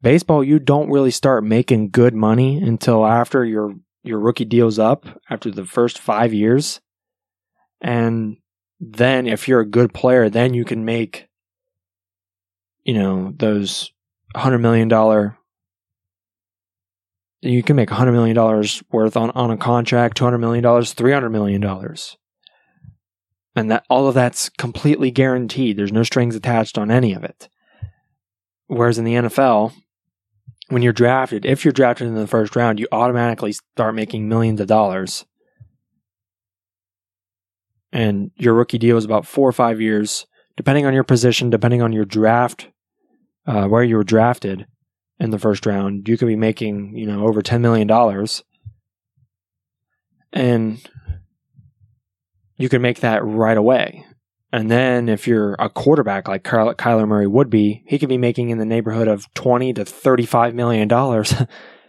Baseball, 0.00 0.42
you 0.42 0.58
don't 0.58 0.90
really 0.90 1.10
start 1.10 1.44
making 1.44 1.90
good 1.90 2.14
money 2.14 2.58
until 2.58 3.06
after 3.06 3.44
your 3.44 3.74
your 4.02 4.18
rookie 4.18 4.44
deal's 4.44 4.78
up 4.78 5.06
after 5.30 5.50
the 5.50 5.64
first 5.64 5.98
five 5.98 6.32
years. 6.32 6.80
And 7.80 8.36
then 8.80 9.26
if 9.26 9.48
you're 9.48 9.60
a 9.60 9.66
good 9.66 9.94
player, 9.94 10.28
then 10.28 10.54
you 10.54 10.64
can 10.64 10.84
make, 10.84 11.28
you 12.84 12.94
know, 12.94 13.32
those 13.36 13.92
hundred 14.34 14.58
million 14.58 14.88
dollar 14.88 15.36
you 17.42 17.62
can 17.62 17.74
make 17.74 17.88
$100 17.88 18.12
million 18.12 18.36
worth 18.92 19.16
on, 19.16 19.30
on 19.32 19.50
a 19.50 19.56
contract, 19.56 20.16
$200 20.18 20.38
million, 20.38 20.64
$300 20.64 21.30
million. 21.30 21.96
And 23.56 23.70
that 23.70 23.84
all 23.90 24.06
of 24.06 24.14
that's 24.14 24.48
completely 24.48 25.10
guaranteed. 25.10 25.76
There's 25.76 25.92
no 25.92 26.04
strings 26.04 26.36
attached 26.36 26.78
on 26.78 26.90
any 26.90 27.12
of 27.12 27.24
it. 27.24 27.48
Whereas 28.68 28.96
in 28.96 29.04
the 29.04 29.14
NFL, 29.14 29.72
when 30.72 30.80
you're 30.80 30.94
drafted, 30.94 31.44
if 31.44 31.66
you're 31.66 31.72
drafted 31.72 32.06
in 32.06 32.14
the 32.14 32.26
first 32.26 32.56
round, 32.56 32.80
you 32.80 32.86
automatically 32.90 33.52
start 33.52 33.94
making 33.94 34.26
millions 34.26 34.58
of 34.58 34.66
dollars. 34.66 35.26
And 37.92 38.30
your 38.36 38.54
rookie 38.54 38.78
deal 38.78 38.96
is 38.96 39.04
about 39.04 39.26
four 39.26 39.46
or 39.46 39.52
five 39.52 39.82
years, 39.82 40.26
depending 40.56 40.86
on 40.86 40.94
your 40.94 41.04
position, 41.04 41.50
depending 41.50 41.82
on 41.82 41.92
your 41.92 42.06
draft, 42.06 42.68
uh, 43.46 43.66
where 43.66 43.82
you 43.82 43.96
were 43.96 44.02
drafted 44.02 44.66
in 45.20 45.28
the 45.28 45.38
first 45.38 45.66
round. 45.66 46.08
You 46.08 46.16
could 46.16 46.28
be 46.28 46.36
making, 46.36 46.96
you 46.96 47.06
know, 47.06 47.26
over 47.26 47.42
$10 47.42 47.60
million. 47.60 47.90
And 50.32 50.88
you 52.56 52.70
can 52.70 52.80
make 52.80 53.00
that 53.00 53.22
right 53.22 53.58
away. 53.58 54.06
And 54.52 54.70
then 54.70 55.08
if 55.08 55.26
you're 55.26 55.56
a 55.58 55.70
quarterback 55.70 56.28
like 56.28 56.44
Kyler 56.44 57.08
Murray 57.08 57.26
would 57.26 57.48
be, 57.48 57.82
he 57.86 57.98
could 57.98 58.10
be 58.10 58.18
making 58.18 58.50
in 58.50 58.58
the 58.58 58.66
neighborhood 58.66 59.08
of 59.08 59.32
20 59.32 59.72
to 59.74 59.84
35 59.84 60.54
million 60.54 60.88
dollars 60.88 61.34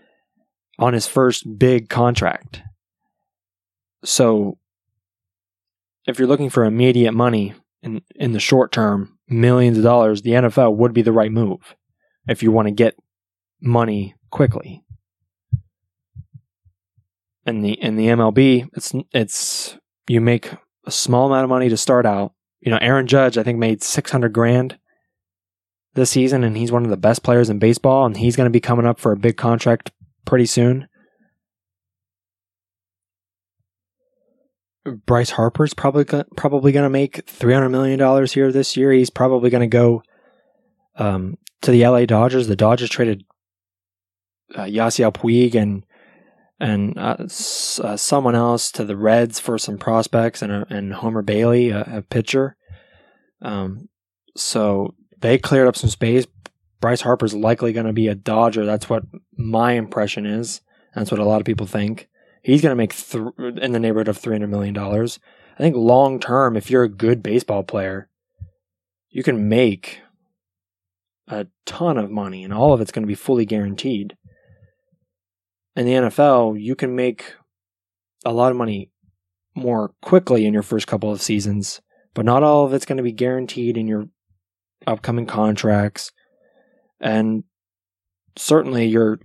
on 0.79 0.93
his 0.93 1.05
first 1.05 1.59
big 1.59 1.89
contract. 1.89 2.61
So 4.05 4.57
if 6.05 6.17
you're 6.17 6.27
looking 6.27 6.49
for 6.49 6.63
immediate 6.63 7.13
money 7.13 7.53
in 7.81 8.01
in 8.15 8.31
the 8.31 8.39
short 8.39 8.71
term, 8.71 9.17
millions 9.27 9.77
of 9.77 9.83
dollars, 9.83 10.21
the 10.21 10.31
NFL 10.31 10.75
would 10.77 10.93
be 10.93 11.01
the 11.01 11.11
right 11.11 11.31
move 11.31 11.75
if 12.27 12.41
you 12.41 12.51
want 12.51 12.67
to 12.69 12.73
get 12.73 12.95
money 13.61 14.15
quickly. 14.31 14.83
And 17.45 17.63
the 17.63 17.73
in 17.73 17.97
the 17.97 18.07
MLB, 18.07 18.69
it's 18.73 18.93
it's 19.11 19.77
you 20.07 20.21
make 20.21 20.49
a 20.85 20.91
small 20.91 21.27
amount 21.27 21.43
of 21.43 21.49
money 21.49 21.67
to 21.67 21.77
start 21.77 22.05
out 22.05 22.33
you 22.63 22.71
know, 22.71 22.79
Aaron 22.81 23.07
Judge, 23.07 23.37
I 23.37 23.43
think, 23.43 23.59
made 23.59 23.83
600 23.83 24.31
grand 24.31 24.77
this 25.95 26.11
season, 26.11 26.43
and 26.43 26.55
he's 26.55 26.71
one 26.71 26.85
of 26.85 26.89
the 26.89 26.97
best 26.97 27.21
players 27.21 27.49
in 27.49 27.59
baseball, 27.59 28.05
and 28.05 28.15
he's 28.15 28.37
going 28.37 28.45
to 28.45 28.51
be 28.51 28.61
coming 28.61 28.85
up 28.85 28.99
for 28.99 29.11
a 29.11 29.17
big 29.17 29.35
contract 29.35 29.91
pretty 30.25 30.45
soon. 30.45 30.87
Bryce 35.05 35.31
Harper's 35.31 35.73
probably 35.73 36.05
probably 36.35 36.71
going 36.71 36.83
to 36.83 36.89
make 36.89 37.25
300 37.27 37.69
million 37.69 37.99
dollars 37.99 38.33
here 38.33 38.51
this 38.51 38.75
year. 38.75 38.91
He's 38.91 39.09
probably 39.09 39.49
going 39.49 39.61
to 39.61 39.67
go 39.67 40.03
um, 40.97 41.37
to 41.61 41.71
the 41.71 41.85
LA 41.85 42.05
Dodgers. 42.05 42.47
The 42.47 42.55
Dodgers 42.55 42.89
traded 42.89 43.23
uh, 44.55 44.63
Yasiel 44.63 45.13
Puig 45.13 45.55
and 45.55 45.85
and 46.59 46.97
uh, 46.97 47.17
s- 47.19 47.79
uh, 47.83 47.97
someone 47.97 48.35
else 48.35 48.71
to 48.71 48.85
the 48.85 48.97
Reds 48.97 49.39
for 49.39 49.57
some 49.57 49.77
prospects 49.77 50.41
and 50.41 50.65
and 50.69 50.93
Homer 50.93 51.21
Bailey, 51.21 51.69
a, 51.69 51.81
a 51.81 52.01
pitcher. 52.01 52.55
Um, 53.41 53.89
so 54.35 54.95
they 55.19 55.37
cleared 55.37 55.67
up 55.67 55.75
some 55.75 55.89
space. 55.89 56.25
Bryce 56.79 57.01
Harper's 57.01 57.33
likely 57.33 57.71
going 57.73 57.85
to 57.85 57.93
be 57.93 58.07
a 58.07 58.15
Dodger. 58.15 58.65
That's 58.65 58.89
what 58.89 59.03
my 59.37 59.73
impression 59.73 60.25
is. 60.25 60.61
That's 60.95 61.11
what 61.11 61.19
a 61.19 61.25
lot 61.25 61.39
of 61.39 61.45
people 61.45 61.65
think. 61.65 62.09
He's 62.41 62.61
going 62.61 62.71
to 62.71 62.75
make 62.75 62.93
th- 62.93 63.57
in 63.61 63.71
the 63.71 63.79
neighborhood 63.79 64.09
of 64.09 64.17
three 64.17 64.33
hundred 64.33 64.49
million 64.49 64.73
dollars. 64.73 65.19
I 65.57 65.61
think 65.61 65.75
long 65.75 66.19
term, 66.19 66.57
if 66.57 66.69
you're 66.69 66.83
a 66.83 66.89
good 66.89 67.23
baseball 67.23 67.63
player, 67.63 68.09
you 69.09 69.23
can 69.23 69.47
make 69.47 70.01
a 71.27 71.47
ton 71.65 71.97
of 71.97 72.11
money, 72.11 72.43
and 72.43 72.53
all 72.53 72.73
of 72.73 72.81
it's 72.81 72.91
going 72.91 73.03
to 73.03 73.07
be 73.07 73.15
fully 73.15 73.45
guaranteed 73.45 74.17
in 75.75 75.85
the 75.85 75.93
NFL, 75.93 76.61
you 76.61 76.75
can 76.75 76.95
make 76.95 77.35
a 78.25 78.31
lot 78.31 78.51
of 78.51 78.57
money 78.57 78.91
more 79.55 79.93
quickly 80.01 80.45
in 80.45 80.53
your 80.53 80.63
first 80.63 80.87
couple 80.87 81.11
of 81.11 81.21
seasons, 81.21 81.81
but 82.13 82.25
not 82.25 82.43
all 82.43 82.65
of 82.65 82.73
it's 82.73 82.85
going 82.85 82.97
to 82.97 83.03
be 83.03 83.11
guaranteed 83.11 83.77
in 83.77 83.87
your 83.87 84.07
upcoming 84.87 85.25
contracts. 85.25 86.11
And 86.99 87.43
certainly 88.35 88.85
your 88.85 89.19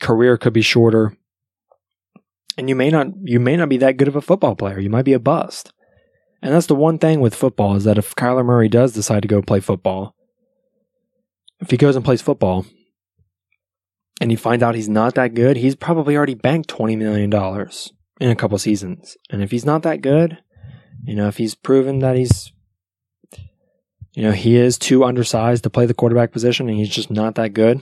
career 0.00 0.36
could 0.36 0.52
be 0.52 0.62
shorter. 0.62 1.16
And 2.56 2.68
you 2.68 2.74
may 2.74 2.90
not 2.90 3.08
you 3.22 3.40
may 3.40 3.56
not 3.56 3.68
be 3.68 3.78
that 3.78 3.96
good 3.96 4.08
of 4.08 4.16
a 4.16 4.20
football 4.20 4.54
player. 4.54 4.78
You 4.78 4.90
might 4.90 5.04
be 5.04 5.12
a 5.12 5.18
bust. 5.18 5.72
And 6.42 6.54
that's 6.54 6.66
the 6.66 6.74
one 6.74 6.98
thing 6.98 7.20
with 7.20 7.34
football 7.34 7.76
is 7.76 7.84
that 7.84 7.98
if 7.98 8.14
Kyler 8.14 8.44
Murray 8.44 8.68
does 8.68 8.92
decide 8.92 9.22
to 9.22 9.28
go 9.28 9.42
play 9.42 9.60
football, 9.60 10.14
if 11.60 11.70
he 11.70 11.76
goes 11.76 11.96
and 11.96 12.04
plays 12.04 12.22
football, 12.22 12.64
and 14.20 14.30
you 14.30 14.36
find 14.36 14.62
out 14.62 14.74
he's 14.74 14.88
not 14.88 15.14
that 15.14 15.34
good, 15.34 15.56
he's 15.56 15.74
probably 15.74 16.16
already 16.16 16.34
banked 16.34 16.68
$20 16.68 16.96
million 16.98 17.32
in 18.20 18.30
a 18.30 18.36
couple 18.36 18.58
seasons. 18.58 19.16
And 19.30 19.42
if 19.42 19.50
he's 19.50 19.64
not 19.64 19.82
that 19.82 20.02
good, 20.02 20.38
you 21.02 21.14
know, 21.14 21.26
if 21.26 21.38
he's 21.38 21.54
proven 21.54 22.00
that 22.00 22.16
he's, 22.16 22.52
you 24.12 24.22
know, 24.22 24.32
he 24.32 24.56
is 24.56 24.76
too 24.76 25.04
undersized 25.04 25.64
to 25.64 25.70
play 25.70 25.86
the 25.86 25.94
quarterback 25.94 26.32
position 26.32 26.68
and 26.68 26.78
he's 26.78 26.90
just 26.90 27.10
not 27.10 27.36
that 27.36 27.54
good, 27.54 27.80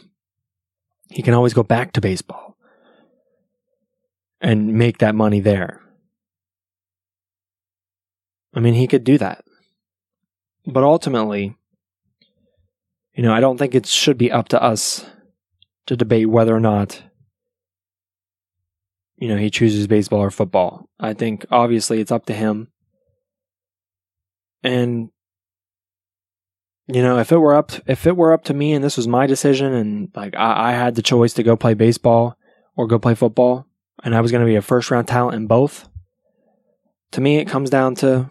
he 1.10 1.22
can 1.22 1.34
always 1.34 1.54
go 1.54 1.64
back 1.64 1.92
to 1.92 2.00
baseball 2.00 2.56
and 4.40 4.74
make 4.74 4.98
that 4.98 5.16
money 5.16 5.40
there. 5.40 5.80
I 8.54 8.60
mean, 8.60 8.74
he 8.74 8.86
could 8.86 9.04
do 9.04 9.18
that. 9.18 9.44
But 10.66 10.84
ultimately, 10.84 11.56
you 13.14 13.22
know, 13.22 13.32
I 13.32 13.40
don't 13.40 13.58
think 13.58 13.74
it 13.74 13.86
should 13.86 14.18
be 14.18 14.30
up 14.30 14.48
to 14.48 14.62
us 14.62 15.04
to 15.88 15.96
debate 15.96 16.28
whether 16.28 16.54
or 16.54 16.60
not 16.60 17.02
you 19.16 19.26
know 19.26 19.36
he 19.36 19.50
chooses 19.50 19.86
baseball 19.86 20.20
or 20.20 20.30
football. 20.30 20.88
I 21.00 21.14
think 21.14 21.44
obviously 21.50 22.00
it's 22.00 22.12
up 22.12 22.26
to 22.26 22.34
him. 22.34 22.68
And 24.62 25.10
you 26.86 27.02
know, 27.02 27.18
if 27.18 27.32
it 27.32 27.38
were 27.38 27.54
up 27.54 27.72
if 27.86 28.06
it 28.06 28.16
were 28.16 28.32
up 28.32 28.44
to 28.44 28.54
me 28.54 28.72
and 28.74 28.84
this 28.84 28.96
was 28.96 29.08
my 29.08 29.26
decision 29.26 29.72
and 29.72 30.10
like 30.14 30.36
I, 30.36 30.70
I 30.70 30.72
had 30.72 30.94
the 30.94 31.02
choice 31.02 31.32
to 31.34 31.42
go 31.42 31.56
play 31.56 31.74
baseball 31.74 32.36
or 32.76 32.86
go 32.86 32.98
play 32.98 33.14
football 33.14 33.66
and 34.04 34.14
I 34.14 34.20
was 34.20 34.30
going 34.30 34.42
to 34.42 34.50
be 34.50 34.56
a 34.56 34.62
first 34.62 34.90
round 34.90 35.08
talent 35.08 35.36
in 35.36 35.46
both, 35.46 35.88
to 37.12 37.20
me 37.20 37.38
it 37.38 37.48
comes 37.48 37.70
down 37.70 37.94
to 37.96 38.30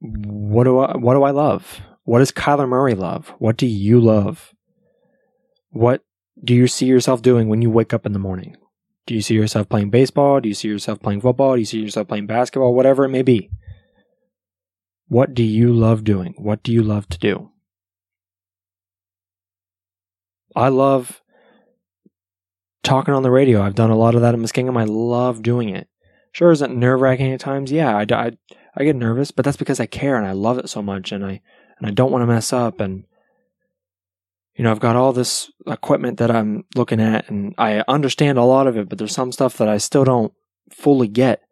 what 0.00 0.64
do 0.64 0.80
I 0.80 0.96
what 0.96 1.14
do 1.14 1.22
I 1.22 1.30
love? 1.30 1.80
What 2.04 2.18
does 2.18 2.32
Kyler 2.32 2.68
Murray 2.68 2.94
love? 2.94 3.32
What 3.38 3.56
do 3.56 3.66
you 3.66 4.00
love? 4.00 4.52
What 5.72 6.04
do 6.42 6.54
you 6.54 6.66
see 6.66 6.86
yourself 6.86 7.22
doing 7.22 7.48
when 7.48 7.62
you 7.62 7.70
wake 7.70 7.92
up 7.92 8.06
in 8.06 8.12
the 8.12 8.18
morning? 8.18 8.56
Do 9.06 9.14
you 9.14 9.22
see 9.22 9.34
yourself 9.34 9.68
playing 9.68 9.90
baseball? 9.90 10.40
Do 10.40 10.48
you 10.48 10.54
see 10.54 10.68
yourself 10.68 11.00
playing 11.00 11.22
football? 11.22 11.54
Do 11.54 11.60
you 11.60 11.66
see 11.66 11.80
yourself 11.80 12.08
playing 12.08 12.26
basketball? 12.26 12.74
Whatever 12.74 13.04
it 13.04 13.08
may 13.08 13.22
be. 13.22 13.50
What 15.08 15.34
do 15.34 15.42
you 15.42 15.72
love 15.72 16.04
doing? 16.04 16.34
What 16.36 16.62
do 16.62 16.72
you 16.72 16.82
love 16.82 17.08
to 17.08 17.18
do? 17.18 17.50
I 20.54 20.68
love 20.68 21.22
talking 22.82 23.14
on 23.14 23.22
the 23.22 23.30
radio. 23.30 23.62
I've 23.62 23.74
done 23.74 23.90
a 23.90 23.96
lot 23.96 24.14
of 24.14 24.20
that 24.20 24.34
at 24.34 24.40
Muskingum. 24.40 24.78
I 24.78 24.84
love 24.84 25.42
doing 25.42 25.70
it. 25.70 25.88
Sure, 26.32 26.50
is 26.50 26.62
it 26.62 26.70
nerve 26.70 27.00
wracking 27.00 27.32
at 27.32 27.40
times? 27.40 27.72
Yeah, 27.72 27.96
I, 27.96 28.06
I, 28.10 28.32
I 28.76 28.84
get 28.84 28.96
nervous, 28.96 29.30
but 29.30 29.44
that's 29.44 29.56
because 29.56 29.80
I 29.80 29.86
care 29.86 30.16
and 30.16 30.26
I 30.26 30.32
love 30.32 30.58
it 30.58 30.68
so 30.68 30.80
much, 30.80 31.12
and 31.12 31.24
I 31.24 31.40
and 31.78 31.86
I 31.86 31.90
don't 31.90 32.10
want 32.10 32.22
to 32.22 32.26
mess 32.26 32.52
up. 32.52 32.80
And 32.80 33.04
you 34.54 34.64
know, 34.64 34.70
I've 34.70 34.80
got 34.80 34.96
all 34.96 35.12
this 35.12 35.50
equipment 35.66 36.18
that 36.18 36.30
I'm 36.30 36.64
looking 36.74 37.00
at, 37.00 37.28
and 37.30 37.54
I 37.56 37.82
understand 37.88 38.38
a 38.38 38.44
lot 38.44 38.66
of 38.66 38.76
it, 38.76 38.88
but 38.88 38.98
there's 38.98 39.14
some 39.14 39.32
stuff 39.32 39.56
that 39.56 39.68
I 39.68 39.78
still 39.78 40.04
don't 40.04 40.32
fully 40.70 41.08
get. 41.08 41.42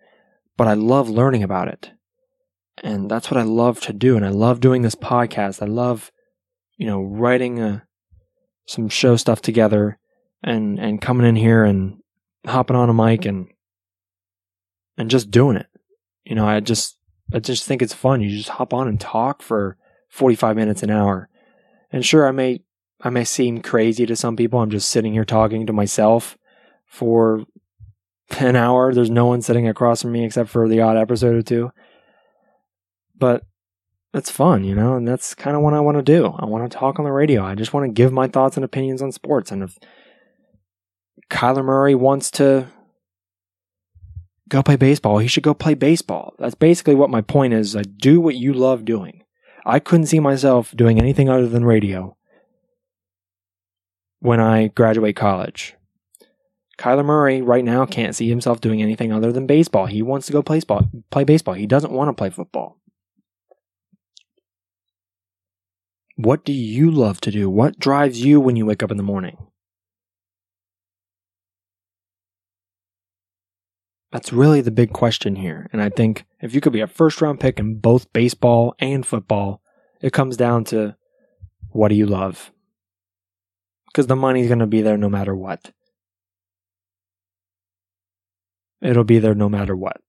But 0.57 0.69
I 0.69 0.75
love 0.75 1.09
learning 1.09 1.42
about 1.42 1.69
it, 1.69 1.92
and 2.83 3.11
that's 3.11 3.30
what 3.30 3.40
I 3.40 3.45
love 3.45 3.80
to 3.83 3.95
do. 3.95 4.16
And 4.16 4.26
I 4.26 4.28
love 4.28 4.61
doing 4.61 4.83
this 4.83 4.95
podcast. 4.95 5.62
I 5.62 5.66
love, 5.66 6.12
you 6.76 6.87
know, 6.87 7.00
writing 7.00 7.61
a, 7.61 7.69
uh, 7.69 7.78
some 8.66 8.90
show 8.90 9.16
stuff 9.16 9.40
together, 9.40 9.99
and 10.42 10.78
and 10.78 11.00
coming 11.00 11.26
in 11.26 11.37
here 11.37 11.64
and 11.64 12.00
hopping 12.47 12.76
on 12.76 12.90
a 12.90 12.95
mic 12.95 13.25
and 13.25 13.49
and 14.99 15.11
just 15.11 15.30
doing 15.30 15.57
it. 15.57 15.66
You 16.25 16.35
know, 16.35 16.47
I 16.47 16.61
just 16.61 16.99
I 17.33 17.38
just 17.38 17.64
think 17.64 17.80
it's 17.80 17.95
fun. 17.95 18.21
You 18.21 18.37
just 18.37 18.50
hop 18.50 18.75
on 18.75 18.87
and 18.87 19.00
talk 19.00 19.40
for 19.40 19.78
45 20.11 20.57
minutes 20.57 20.83
an 20.83 20.90
hour. 20.90 21.30
And 21.90 22.04
sure, 22.04 22.28
I 22.28 22.33
may 22.33 22.61
I 23.02 23.11
may 23.11 23.25
seem 23.25 23.62
crazy 23.62 24.07
to 24.07 24.16
some 24.16 24.37
people. 24.37 24.61
I'm 24.61 24.71
just 24.71 24.90
sitting 24.90 25.12
here 25.12 25.25
talking 25.25 25.66
to 25.66 25.73
myself 25.73 26.37
for 26.87 27.45
an 28.38 28.57
hour. 28.57 28.92
There's 28.92 29.11
no 29.11 29.26
one 29.26 29.42
sitting 29.42 29.69
across 29.69 30.02
from 30.02 30.12
me 30.12 30.25
except 30.25 30.50
for 30.50 30.69
the 30.69 30.80
odd 30.80 30.97
episode 30.97 31.35
or 31.35 31.42
two. 31.42 31.73
But 33.16 33.45
it's 34.12 34.30
fun, 34.30 34.64
you 34.64 34.75
know, 34.75 34.95
and 34.95 35.07
that's 35.07 35.35
kind 35.35 35.57
of 35.57 35.62
what 35.62 35.75
I 35.75 35.80
want 35.80 35.97
to 35.97 36.02
do. 36.02 36.35
I 36.38 36.45
want 36.45 36.71
to 36.71 36.76
talk 36.76 36.99
on 36.99 37.04
the 37.04 37.12
radio. 37.12 37.45
I 37.45 37.54
just 37.54 37.73
want 37.73 37.87
to 37.87 37.92
give 37.92 38.12
my 38.12 38.28
thoughts 38.28 38.57
and 38.57 38.64
opinions 38.64 39.02
on 39.02 39.12
sports. 39.12 39.50
And 39.50 39.62
if 39.62 39.78
Kyler 41.30 41.64
Murray 41.64 41.95
wants 41.95 42.30
to 42.33 42.66
go 44.50 44.62
play 44.62 44.76
baseball. 44.76 45.19
He 45.19 45.28
should 45.28 45.45
go 45.45 45.54
play 45.54 45.75
baseball. 45.75 46.35
That's 46.38 46.57
basically 46.57 46.97
what 46.97 47.09
my 47.09 47.23
point 47.23 47.54
is. 47.54 47.75
I 47.75 47.83
do 47.83 48.21
what 48.21 48.35
you 48.35 48.52
love 48.52 48.85
doing. 48.85 49.23
I 49.64 49.78
couldn't 49.78 50.07
see 50.07 50.21
myself 50.21 50.75
doing 50.76 50.99
anything 50.99 51.28
other 51.28 51.49
than 51.49 51.64
radio 51.64 52.16
when 54.20 54.40
I 54.40 54.68
graduate 54.68 55.16
college. 55.16 55.74
Kyler 56.78 57.04
Murray 57.04 57.42
right 57.42 57.64
now 57.64 57.84
can't 57.84 58.16
see 58.16 58.28
himself 58.28 58.60
doing 58.60 58.80
anything 58.80 59.12
other 59.12 59.32
than 59.32 59.46
baseball. 59.46 59.86
He 59.86 60.00
wants 60.00 60.26
to 60.26 60.32
go 60.32 60.42
play. 60.42 60.60
Play 61.10 61.24
baseball. 61.24 61.54
He 61.54 61.66
doesn't 61.66 61.92
want 61.92 62.08
to 62.08 62.14
play 62.14 62.30
football. 62.30 62.78
What 66.16 66.44
do 66.44 66.52
you 66.52 66.90
love 66.90 67.20
to 67.22 67.30
do? 67.30 67.50
What 67.50 67.78
drives 67.78 68.24
you 68.24 68.40
when 68.40 68.56
you 68.56 68.64
wake 68.64 68.82
up 68.82 68.90
in 68.90 68.96
the 68.96 69.02
morning? 69.02 69.36
That's 74.12 74.32
really 74.32 74.60
the 74.60 74.70
big 74.70 74.92
question 74.92 75.36
here. 75.36 75.68
And 75.72 75.80
I 75.80 75.88
think 75.88 76.24
if 76.40 76.54
you 76.54 76.60
could 76.60 76.72
be 76.72 76.80
a 76.80 76.86
first 76.86 77.20
round 77.20 77.40
pick 77.40 77.58
in 77.58 77.78
both 77.78 78.12
baseball 78.12 78.74
and 78.78 79.06
football, 79.06 79.62
it 80.00 80.12
comes 80.12 80.36
down 80.36 80.64
to 80.64 80.96
what 81.70 81.88
do 81.88 81.94
you 81.94 82.06
love? 82.06 82.50
Because 83.90 84.06
the 84.06 84.16
money's 84.16 84.49
going 84.49 84.61
to 84.61 84.66
be 84.66 84.82
there 84.82 84.97
no 84.97 85.09
matter 85.09 85.35
what. 85.35 85.73
It'll 88.80 89.04
be 89.04 89.19
there 89.19 89.34
no 89.34 89.49
matter 89.49 89.76
what 89.76 90.00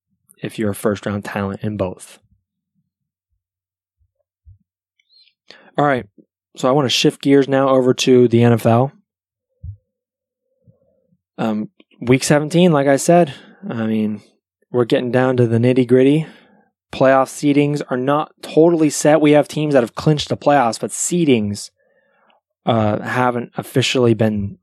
if 0.42 0.58
you're 0.58 0.72
a 0.72 0.76
first 0.76 1.06
round 1.06 1.26
talent 1.26 1.62
in 1.62 1.78
both. 1.78 2.20
All 5.78 5.86
right. 5.86 6.06
So 6.56 6.68
I 6.68 6.72
want 6.72 6.86
to 6.86 6.90
shift 6.90 7.22
gears 7.22 7.48
now 7.48 7.70
over 7.70 7.94
to 7.94 8.28
the 8.28 8.40
NFL. 8.40 8.92
Um, 11.38 11.70
week 12.00 12.24
17, 12.24 12.72
like 12.72 12.88
I 12.88 12.98
said, 12.98 13.34
I 13.68 13.88
mean, 13.88 14.22
we're 14.72 14.86
getting 14.86 15.12
down 15.12 15.38
to 15.38 15.48
the 15.48 15.58
nitty 15.58 15.88
gritty. 15.88 16.28
Playoff 16.92 17.30
seedings 17.30 17.82
are 17.90 17.98
not 17.98 18.34
totally 18.42 18.90
set. 18.90 19.22
We 19.22 19.32
have 19.32 19.48
teams 19.48 19.74
that 19.74 19.84
have 19.84 19.96
clinched 19.96 20.30
the 20.30 20.38
playoffs, 20.38 20.80
but 20.80 20.92
seedings 20.92 21.72
uh, 22.66 23.02
haven't 23.02 23.52
officially 23.58 24.14
been, 24.14 24.58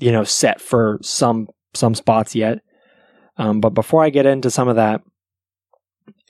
you 0.00 0.12
know, 0.12 0.24
set 0.24 0.60
for 0.60 0.98
some 1.02 1.48
some 1.74 1.94
spots 1.94 2.34
yet. 2.34 2.60
Um, 3.36 3.60
but 3.60 3.70
before 3.70 4.02
I 4.02 4.10
get 4.10 4.26
into 4.26 4.50
some 4.50 4.68
of 4.68 4.76
that, 4.76 5.02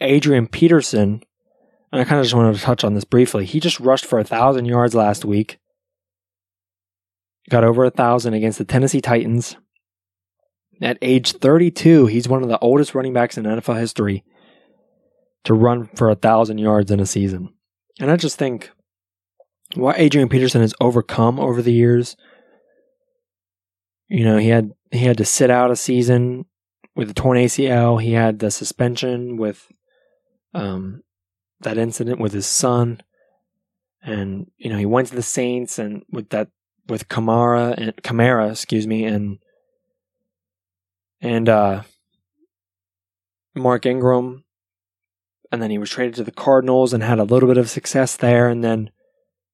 Adrian 0.00 0.46
Peterson, 0.46 1.22
and 1.92 2.00
I 2.00 2.04
kind 2.04 2.18
of 2.18 2.24
just 2.24 2.34
wanted 2.34 2.56
to 2.56 2.62
touch 2.62 2.84
on 2.84 2.94
this 2.94 3.04
briefly. 3.04 3.44
He 3.44 3.60
just 3.60 3.80
rushed 3.80 4.06
for 4.06 4.18
a 4.18 4.24
thousand 4.24 4.66
yards 4.66 4.94
last 4.94 5.24
week. 5.24 5.58
Got 7.48 7.64
over 7.64 7.84
a 7.84 7.90
thousand 7.90 8.34
against 8.34 8.58
the 8.58 8.64
Tennessee 8.64 9.00
Titans. 9.00 9.56
At 10.82 10.98
age 11.00 11.32
32, 11.32 12.06
he's 12.06 12.28
one 12.28 12.42
of 12.42 12.48
the 12.48 12.58
oldest 12.58 12.94
running 12.94 13.12
backs 13.12 13.38
in 13.38 13.44
NFL 13.44 13.78
history 13.78 14.24
to 15.44 15.54
run 15.54 15.86
for 15.94 16.10
a 16.10 16.16
thousand 16.16 16.58
yards 16.58 16.90
in 16.90 17.00
a 17.00 17.06
season. 17.06 17.54
And 18.00 18.10
I 18.10 18.16
just 18.16 18.36
think 18.36 18.70
what 19.76 19.98
Adrian 19.98 20.28
Peterson 20.28 20.60
has 20.60 20.74
overcome 20.80 21.38
over 21.38 21.62
the 21.62 21.72
years. 21.72 22.16
You 24.08 24.24
know, 24.24 24.38
he 24.38 24.48
had 24.48 24.72
he 24.90 25.04
had 25.04 25.18
to 25.18 25.24
sit 25.24 25.50
out 25.50 25.70
a 25.70 25.76
season 25.76 26.46
with 26.94 27.10
a 27.10 27.14
torn 27.14 27.38
ACL. 27.38 28.00
He 28.00 28.12
had 28.12 28.38
the 28.38 28.50
suspension 28.50 29.36
with 29.36 29.70
um, 30.54 31.02
that 31.60 31.78
incident 31.78 32.20
with 32.20 32.32
his 32.32 32.46
son, 32.46 33.02
and 34.02 34.50
you 34.56 34.70
know 34.70 34.78
he 34.78 34.86
went 34.86 35.08
to 35.08 35.16
the 35.16 35.22
Saints 35.22 35.78
and 35.78 36.04
with 36.10 36.30
that 36.30 36.48
with 36.88 37.08
Kamara 37.08 37.74
and 37.76 37.96
Kamara, 37.96 38.50
excuse 38.50 38.86
me, 38.86 39.04
and 39.04 39.38
and 41.20 41.48
uh, 41.48 41.82
Mark 43.54 43.86
Ingram. 43.86 44.44
And 45.52 45.62
then 45.62 45.70
he 45.70 45.78
was 45.78 45.90
traded 45.90 46.16
to 46.16 46.24
the 46.24 46.32
Cardinals 46.32 46.92
and 46.92 47.04
had 47.04 47.20
a 47.20 47.24
little 47.24 47.48
bit 47.48 47.56
of 47.56 47.70
success 47.70 48.16
there, 48.16 48.48
and 48.48 48.64
then 48.64 48.90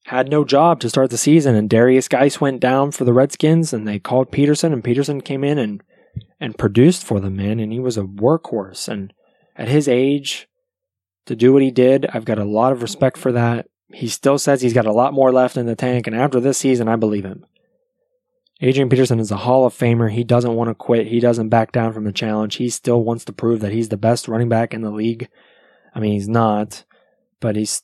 had 0.04 0.28
no 0.28 0.44
job 0.44 0.80
to 0.80 0.88
start 0.88 1.10
the 1.10 1.18
season. 1.18 1.54
And 1.54 1.70
Derrius 1.70 2.08
Guice 2.08 2.40
went 2.40 2.60
down 2.60 2.90
for 2.90 3.04
the 3.04 3.12
Redskins, 3.12 3.72
and 3.72 3.86
they 3.86 3.98
called 3.98 4.32
Peterson, 4.32 4.72
and 4.72 4.84
Peterson 4.84 5.20
came 5.20 5.44
in 5.44 5.58
and 5.58 5.82
and 6.40 6.58
produced 6.58 7.04
for 7.04 7.20
them, 7.20 7.36
man. 7.36 7.60
And 7.60 7.72
he 7.72 7.80
was 7.80 7.96
a 7.96 8.02
workhorse. 8.02 8.88
And 8.88 9.12
at 9.56 9.68
his 9.68 9.88
age, 9.88 10.48
to 11.26 11.36
do 11.36 11.52
what 11.52 11.62
he 11.62 11.70
did, 11.70 12.06
I've 12.12 12.24
got 12.24 12.38
a 12.38 12.44
lot 12.44 12.72
of 12.72 12.82
respect 12.82 13.16
for 13.16 13.32
that. 13.32 13.68
He 13.92 14.08
still 14.08 14.38
says 14.38 14.60
he's 14.60 14.74
got 14.74 14.86
a 14.86 14.92
lot 14.92 15.14
more 15.14 15.32
left 15.32 15.56
in 15.56 15.66
the 15.66 15.76
tank, 15.76 16.06
and 16.06 16.16
after 16.16 16.40
this 16.40 16.58
season, 16.58 16.88
I 16.88 16.96
believe 16.96 17.24
him. 17.24 17.46
Adrian 18.60 18.88
Peterson 18.88 19.18
is 19.18 19.30
a 19.30 19.36
Hall 19.36 19.66
of 19.66 19.74
Famer. 19.74 20.10
He 20.10 20.24
doesn't 20.24 20.54
want 20.54 20.70
to 20.70 20.74
quit. 20.74 21.08
He 21.08 21.20
doesn't 21.20 21.48
back 21.48 21.72
down 21.72 21.92
from 21.92 22.04
the 22.04 22.12
challenge. 22.12 22.56
He 22.56 22.70
still 22.70 23.02
wants 23.02 23.24
to 23.26 23.32
prove 23.32 23.60
that 23.60 23.72
he's 23.72 23.88
the 23.88 23.96
best 23.96 24.28
running 24.28 24.48
back 24.48 24.72
in 24.72 24.82
the 24.82 24.90
league. 24.90 25.28
I 25.94 26.00
mean, 26.00 26.12
he's 26.12 26.28
not, 26.28 26.84
but 27.40 27.56
he's 27.56 27.82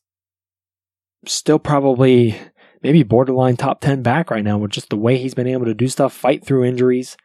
still 1.26 1.59
probably 1.59 2.38
maybe 2.83 3.02
borderline 3.02 3.57
top 3.57 3.81
10 3.81 4.02
back 4.02 4.31
right 4.31 4.44
now 4.44 4.59
with 4.59 4.70
just 4.70 4.90
the 4.90 4.96
way 4.96 5.18
he's 5.18 5.35
been 5.35 5.46
able 5.46 5.66
to 5.66 5.74
do 5.74 5.88
stuff, 5.88 6.12
fight 6.12 6.44
through 6.44 6.64
injuries. 6.64 7.16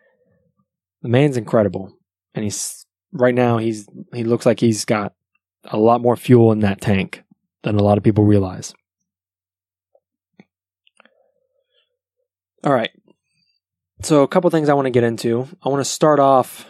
The 1.01 1.09
man's 1.09 1.37
incredible. 1.37 1.93
And 2.33 2.43
he's 2.43 2.85
right 3.11 3.35
now 3.35 3.57
he's 3.59 3.87
he 4.13 4.23
looks 4.23 4.45
like 4.45 4.59
he's 4.59 4.85
got 4.85 5.13
a 5.65 5.77
lot 5.77 6.01
more 6.01 6.15
fuel 6.15 6.51
in 6.51 6.59
that 6.59 6.81
tank 6.81 7.23
than 7.61 7.75
a 7.75 7.83
lot 7.83 7.97
of 7.97 8.03
people 8.03 8.23
realize. 8.23 8.73
All 12.63 12.73
right. 12.73 12.91
So, 14.01 14.23
a 14.23 14.27
couple 14.27 14.49
things 14.49 14.69
I 14.69 14.73
want 14.73 14.85
to 14.85 14.91
get 14.91 15.03
into. 15.03 15.47
I 15.63 15.69
want 15.69 15.81
to 15.81 15.89
start 15.89 16.19
off 16.19 16.65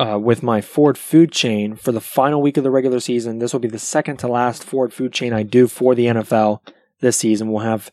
uh, 0.00 0.18
with 0.18 0.42
my 0.42 0.62
Ford 0.62 0.96
food 0.96 1.30
chain 1.30 1.76
for 1.76 1.92
the 1.92 2.00
final 2.00 2.40
week 2.40 2.56
of 2.56 2.64
the 2.64 2.70
regular 2.70 3.00
season. 3.00 3.38
This 3.38 3.52
will 3.52 3.60
be 3.60 3.68
the 3.68 3.78
second 3.78 4.16
to 4.18 4.28
last 4.28 4.64
Ford 4.64 4.94
food 4.94 5.12
chain 5.12 5.34
I 5.34 5.42
do 5.42 5.68
for 5.68 5.94
the 5.94 6.06
NFL 6.06 6.60
this 7.00 7.18
season. 7.18 7.50
We'll 7.50 7.64
have 7.64 7.92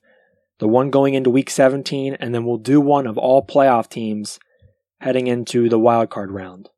the 0.60 0.70
one 0.70 0.89
going 0.89 1.15
into 1.15 1.30
week 1.30 1.50
17, 1.50 2.15
and 2.20 2.34
then 2.34 2.46
we'll 2.46 2.58
do 2.58 2.80
one 2.80 3.08
of 3.08 3.17
all 3.17 3.46
playoff 3.46 3.89
teams 3.89 4.39
heading 5.02 5.28
into 5.28 5.67
the 5.67 5.78
wild 5.78 6.10
card 6.10 6.32
round. 6.32 6.70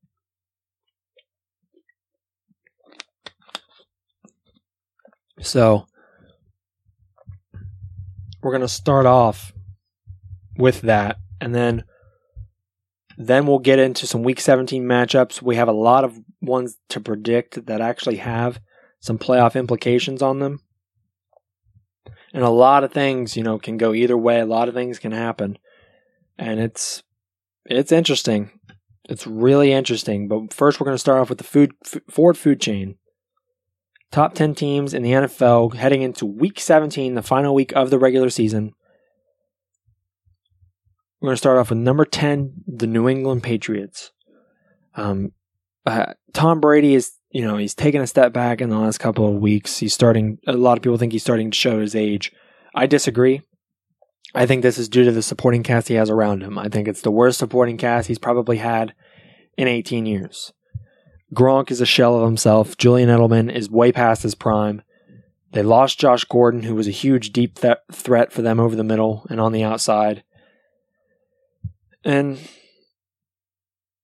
So, 5.42 5.86
we're 8.42 8.52
going 8.52 8.62
to 8.62 8.68
start 8.68 9.06
off 9.06 9.54
with 10.58 10.82
that. 10.82 11.18
And 11.40 11.54
then 11.54 11.84
then 13.22 13.46
we'll 13.46 13.60
get 13.60 13.80
into 13.80 14.08
some 14.08 14.24
week 14.24 14.40
17 14.40 14.82
matchups. 14.86 15.42
We 15.42 15.58
have 15.58 15.68
a 15.68 15.74
lot 15.74 16.06
of 16.06 16.18
ones 16.42 16.78
to 16.88 17.02
predict 17.02 17.66
that 17.66 17.82
actually 17.82 18.16
have 18.16 18.62
some 19.02 19.18
playoff 19.20 19.60
implications 19.60 20.22
on 20.22 20.40
them. 20.40 20.62
And 22.34 22.46
a 22.46 22.50
lot 22.50 22.86
of 22.86 22.94
things, 22.94 23.36
you 23.36 23.44
know, 23.44 23.60
can 23.60 23.76
go 23.76 23.94
either 23.94 24.18
way. 24.18 24.40
A 24.40 24.46
lot 24.46 24.70
of 24.70 24.74
things 24.74 25.00
can 25.00 25.12
happen. 25.12 25.58
And 26.38 26.62
it's 26.62 27.04
it's 27.66 27.92
interesting. 27.92 28.52
It's 29.10 29.28
really 29.28 29.74
interesting. 29.74 30.30
But 30.30 30.54
first 30.54 30.80
we're 30.80 30.86
going 30.86 30.96
to 30.96 31.00
start 31.00 31.20
off 31.20 31.28
with 31.28 31.40
the 31.40 31.44
food 31.44 31.74
Ford 32.10 32.38
food 32.38 32.62
chain. 32.62 32.96
Top 34.12 34.34
10 34.34 34.56
teams 34.56 34.94
in 34.94 35.04
the 35.04 35.12
NFL 35.12 35.76
heading 35.76 36.04
into 36.04 36.26
week 36.26 36.60
17, 36.60 37.16
the 37.16 37.22
final 37.22 37.54
week 37.54 37.74
of 37.76 37.90
the 37.90 38.00
regular 38.00 38.30
season. 38.30 38.74
We're 41.20 41.28
going 41.28 41.34
to 41.34 41.38
start 41.38 41.58
off 41.58 41.70
with 41.70 41.80
number 41.80 42.06
10, 42.06 42.64
the 42.68 42.88
New 42.88 43.10
England 43.10 43.44
Patriots. 43.44 44.12
Um, 44.96 45.34
uh, 45.86 46.14
Tom 46.34 46.60
Brady 46.60 46.96
is, 46.96 47.12
you 47.32 47.42
know, 47.42 47.58
he's 47.58 47.76
taken 47.76 48.02
a 48.02 48.08
step 48.08 48.32
back 48.32 48.62
in 48.62 48.70
the 48.70 48.78
last 48.78 49.00
couple 49.00 49.28
of 49.28 49.42
weeks. 49.42 49.78
He's 49.78 49.94
starting, 49.94 50.38
a 50.48 50.54
lot 50.54 50.78
of 50.78 50.82
people 50.82 50.98
think 50.98 51.12
he's 51.12 51.24
starting 51.24 51.52
to 51.52 51.58
show 51.58 51.80
his 51.80 51.96
age. 51.96 52.32
I 52.74 52.86
disagree. 52.86 53.42
I 54.34 54.46
think 54.46 54.62
this 54.62 54.78
is 54.78 54.88
due 54.88 55.04
to 55.06 55.12
the 55.12 55.22
supporting 55.22 55.64
cast 55.64 55.88
he 55.88 55.96
has 55.96 56.10
around 56.10 56.44
him. 56.44 56.58
I 56.58 56.70
think 56.70 56.88
it's 56.88 57.02
the 57.02 57.12
worst 57.12 57.40
supporting 57.40 57.78
cast 57.78 58.08
he's 58.08 58.20
probably 58.20 58.58
had 58.58 58.94
in 59.58 59.68
18 59.68 60.06
years. 60.06 60.54
Gronk 61.34 61.70
is 61.72 61.82
a 61.82 61.86
shell 61.86 62.16
of 62.16 62.26
himself. 62.26 62.78
Julian 62.78 63.10
Edelman 63.10 63.54
is 63.54 63.70
way 63.70 63.92
past 63.92 64.24
his 64.24 64.36
prime. 64.36 64.84
They 65.52 65.64
lost 65.64 66.00
Josh 66.00 66.24
Gordon, 66.26 66.64
who 66.64 66.76
was 66.76 66.88
a 66.88 66.92
huge 66.92 67.32
deep 67.32 67.60
th- 67.60 67.78
threat 67.92 68.32
for 68.32 68.42
them 68.42 68.60
over 68.60 68.76
the 68.76 68.84
middle 68.84 69.26
and 69.30 69.42
on 69.42 69.52
the 69.52 69.64
outside. 69.64 70.24
And, 72.04 72.40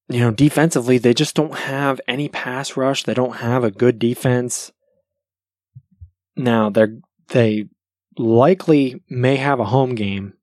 you 0.10 0.20
know, 0.20 0.32
defensively, 0.32 0.98
they 0.98 1.14
just 1.14 1.36
don't 1.36 1.56
have 1.56 2.02
any 2.08 2.30
pass 2.30 2.76
rush. 2.76 3.04
They 3.04 3.14
don't 3.14 3.38
have 3.38 3.64
a 3.64 3.72
good 3.72 4.00
defense. 4.00 4.72
Now, 6.36 6.70
they're, 6.70 6.98
they 7.30 7.66
likely 8.18 9.02
may 9.10 9.38
have 9.38 9.60
a 9.60 9.66
home 9.66 9.96
game 9.96 10.34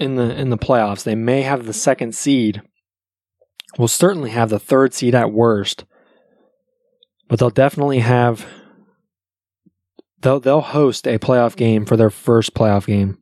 in 0.00 0.16
the 0.16 0.34
in 0.34 0.50
the 0.50 0.58
playoffs. 0.58 1.04
They 1.04 1.14
may 1.14 1.42
have 1.42 1.66
the 1.66 1.72
second 1.72 2.14
seed. 2.14 2.62
Will 3.78 3.86
certainly 3.86 4.30
have 4.30 4.50
the 4.50 4.58
third 4.58 4.94
seed 4.94 5.14
at 5.14 5.32
worst. 5.32 5.84
But 7.28 7.38
they'll 7.38 7.50
definitely 7.50 8.00
have 8.00 8.46
they'll 10.20 10.40
they'll 10.40 10.62
host 10.62 11.06
a 11.06 11.18
playoff 11.18 11.54
game 11.54 11.84
for 11.84 11.96
their 11.96 12.10
first 12.10 12.54
playoff 12.54 12.86
game. 12.86 13.18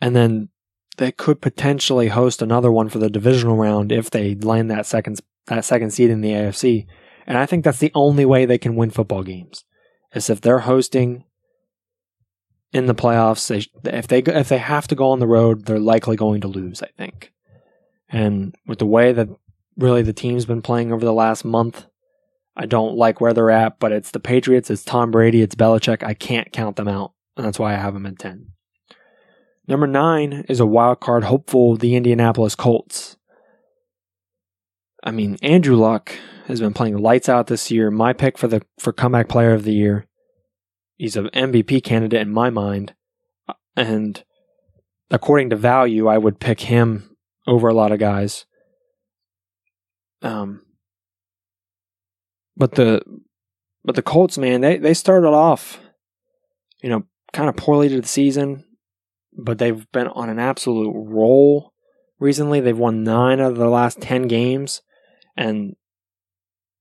And 0.00 0.14
then 0.14 0.48
they 0.96 1.12
could 1.12 1.40
potentially 1.40 2.08
host 2.08 2.42
another 2.42 2.70
one 2.70 2.88
for 2.88 2.98
the 2.98 3.10
divisional 3.10 3.56
round 3.56 3.92
if 3.92 4.10
they 4.10 4.34
land 4.34 4.70
that 4.70 4.86
second 4.86 5.20
that 5.46 5.64
second 5.64 5.90
seed 5.90 6.10
in 6.10 6.20
the 6.20 6.30
AFC. 6.30 6.86
And 7.26 7.38
I 7.38 7.46
think 7.46 7.64
that's 7.64 7.78
the 7.78 7.92
only 7.94 8.24
way 8.24 8.44
they 8.44 8.58
can 8.58 8.76
win 8.76 8.90
football 8.90 9.22
games. 9.22 9.64
Is 10.14 10.30
if 10.30 10.40
they're 10.40 10.60
hosting 10.60 11.24
in 12.72 12.86
the 12.86 12.94
playoffs, 12.94 13.46
they, 13.48 13.90
if 13.90 14.08
they 14.08 14.18
if 14.18 14.48
they 14.48 14.58
have 14.58 14.88
to 14.88 14.94
go 14.94 15.10
on 15.10 15.20
the 15.20 15.26
road, 15.26 15.66
they're 15.66 15.78
likely 15.78 16.16
going 16.16 16.40
to 16.42 16.48
lose, 16.48 16.82
I 16.82 16.88
think. 16.96 17.32
And 18.08 18.54
with 18.66 18.78
the 18.78 18.86
way 18.86 19.12
that 19.12 19.28
really 19.76 20.02
the 20.02 20.12
team's 20.12 20.46
been 20.46 20.62
playing 20.62 20.92
over 20.92 21.04
the 21.04 21.12
last 21.12 21.44
month, 21.44 21.86
I 22.56 22.66
don't 22.66 22.96
like 22.96 23.20
where 23.20 23.32
they're 23.32 23.50
at, 23.50 23.78
but 23.78 23.92
it's 23.92 24.10
the 24.10 24.20
Patriots, 24.20 24.70
it's 24.70 24.84
Tom 24.84 25.10
Brady, 25.10 25.42
it's 25.42 25.54
Belichick. 25.54 26.02
I 26.02 26.14
can't 26.14 26.52
count 26.52 26.76
them 26.76 26.88
out. 26.88 27.12
And 27.36 27.46
that's 27.46 27.58
why 27.58 27.72
I 27.72 27.76
have 27.76 27.94
them 27.94 28.06
at 28.06 28.18
10. 28.18 28.48
Number 29.68 29.86
nine 29.86 30.46
is 30.48 30.60
a 30.60 30.66
wild 30.66 31.00
card 31.00 31.24
hopeful, 31.24 31.76
the 31.76 31.94
Indianapolis 31.94 32.54
Colts. 32.54 33.18
I 35.04 35.10
mean, 35.10 35.36
Andrew 35.42 35.76
Luck 35.76 36.10
has 36.46 36.58
been 36.58 36.72
playing 36.72 36.96
lights 36.96 37.28
out 37.28 37.48
this 37.48 37.70
year. 37.70 37.90
My 37.90 38.14
pick 38.14 38.38
for 38.38 38.48
the 38.48 38.62
for 38.80 38.94
comeback 38.94 39.28
player 39.28 39.52
of 39.52 39.64
the 39.64 39.74
year. 39.74 40.06
He's 40.96 41.16
an 41.16 41.28
MVP 41.34 41.84
candidate 41.84 42.22
in 42.22 42.30
my 42.30 42.48
mind. 42.48 42.94
And 43.76 44.24
according 45.10 45.50
to 45.50 45.56
value, 45.56 46.08
I 46.08 46.16
would 46.16 46.40
pick 46.40 46.62
him 46.62 47.14
over 47.46 47.68
a 47.68 47.74
lot 47.74 47.92
of 47.92 47.98
guys. 47.98 48.46
Um 50.22 50.62
but 52.56 52.72
the 52.74 53.02
but 53.84 53.94
the 53.94 54.02
Colts, 54.02 54.38
man, 54.38 54.62
they 54.62 54.78
they 54.78 54.94
started 54.94 55.28
off, 55.28 55.78
you 56.82 56.88
know, 56.88 57.04
kind 57.34 57.50
of 57.50 57.56
poorly 57.56 57.90
to 57.90 58.00
the 58.00 58.08
season 58.08 58.64
but 59.38 59.58
they've 59.58 59.90
been 59.92 60.08
on 60.08 60.28
an 60.28 60.40
absolute 60.40 60.92
roll 60.92 61.72
recently. 62.18 62.60
They've 62.60 62.76
won 62.76 63.04
nine 63.04 63.40
out 63.40 63.52
of 63.52 63.56
the 63.56 63.68
last 63.68 64.00
10 64.00 64.26
games. 64.26 64.82
And, 65.36 65.76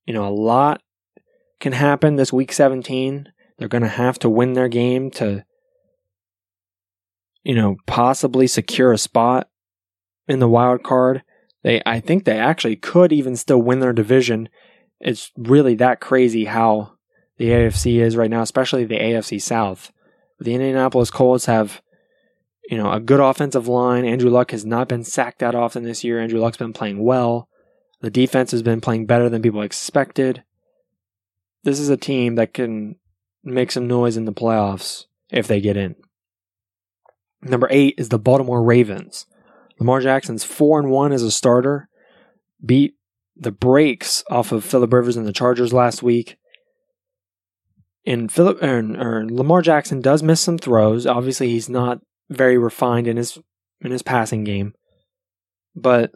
you 0.06 0.14
know, 0.14 0.28
a 0.28 0.34
lot 0.34 0.82
can 1.60 1.74
happen 1.74 2.16
this 2.16 2.34
week 2.34 2.52
17. 2.52 3.32
They're 3.58 3.68
going 3.68 3.84
to 3.84 3.88
have 3.88 4.18
to 4.20 4.30
win 4.30 4.54
their 4.54 4.68
game 4.68 5.12
to, 5.12 5.46
you 7.44 7.56
know, 7.56 7.78
possibly 7.86 8.48
secure 8.48 8.92
a 8.92 8.98
spot 8.98 9.48
in 10.28 10.40
the 10.40 10.50
wild 10.50 10.84
card. 10.84 11.24
They, 11.64 11.82
I 11.86 12.00
think 12.00 12.26
they 12.26 12.40
actually 12.40 12.76
could 12.76 13.14
even 13.14 13.36
still 13.36 13.62
win 13.62 13.80
their 13.80 13.94
division. 13.94 14.50
It's 15.00 15.32
really 15.38 15.76
that 15.76 16.02
crazy 16.02 16.46
how 16.46 16.94
the 17.38 17.50
AFC 17.50 18.00
is 18.00 18.16
right 18.16 18.32
now, 18.32 18.42
especially 18.42 18.86
the 18.86 18.98
AFC 18.98 19.40
South. 19.40 19.92
The 20.40 20.54
Indianapolis 20.54 21.12
Colts 21.12 21.46
have 21.46 21.82
you 22.70 22.78
know, 22.78 22.92
a 22.92 23.00
good 23.00 23.20
offensive 23.20 23.68
line. 23.68 24.06
Andrew 24.06 24.30
Luck 24.30 24.52
has 24.52 24.66
not 24.66 24.90
been 24.90 25.04
sacked 25.04 25.40
that 25.40 25.56
often 25.56 25.84
this 25.84 26.04
year. 26.04 26.20
Andrew 26.20 26.40
Luck's 26.40 26.58
been 26.58 26.74
playing 26.74 27.04
well. 27.04 27.48
The 28.02 28.10
defense 28.10 28.52
has 28.52 28.62
been 28.62 28.82
playing 28.82 29.06
better 29.06 29.30
than 29.30 29.42
people 29.42 29.62
expected. 29.62 30.44
This 31.64 31.80
is 31.80 31.90
a 31.90 31.98
team 31.98 32.36
that 32.36 32.54
can 32.54 32.96
make 33.44 33.72
some 33.72 33.88
noise 33.88 34.18
in 34.18 34.26
the 34.26 34.34
playoffs 34.34 35.06
if 35.30 35.48
they 35.48 35.62
get 35.62 35.78
in. 35.78 35.96
Number 37.42 37.68
eight 37.72 37.96
is 37.98 38.10
the 38.10 38.20
Baltimore 38.20 38.64
Ravens. 38.64 39.26
Lamar 39.80 40.02
Jackson's 40.02 40.44
four 40.44 40.80
and 40.80 40.90
one 40.90 41.12
as 41.12 41.24
a 41.24 41.32
starter, 41.32 41.88
beat 42.64 42.96
the 43.36 43.52
brakes 43.52 44.24
off 44.30 44.52
of 44.52 44.66
Philip 44.66 44.92
Rivers 44.92 45.16
and 45.16 45.26
the 45.26 45.34
Chargers 45.34 45.72
last 45.72 46.02
week. 46.02 46.38
And 48.06 48.32
Philip 48.32 48.62
or, 48.64 48.80
or 48.80 49.26
Lamar 49.30 49.62
Jackson 49.62 50.02
does 50.02 50.24
miss 50.24 50.42
some 50.42 50.58
throws. 50.58 51.06
Obviously, 51.06 51.50
he's 51.50 51.70
not 51.70 52.02
very 52.30 52.58
refined 52.58 53.08
in 53.08 53.18
his 53.18 53.38
in 53.82 53.92
his 53.92 54.02
passing 54.02 54.44
game, 54.44 54.74
but 55.76 56.12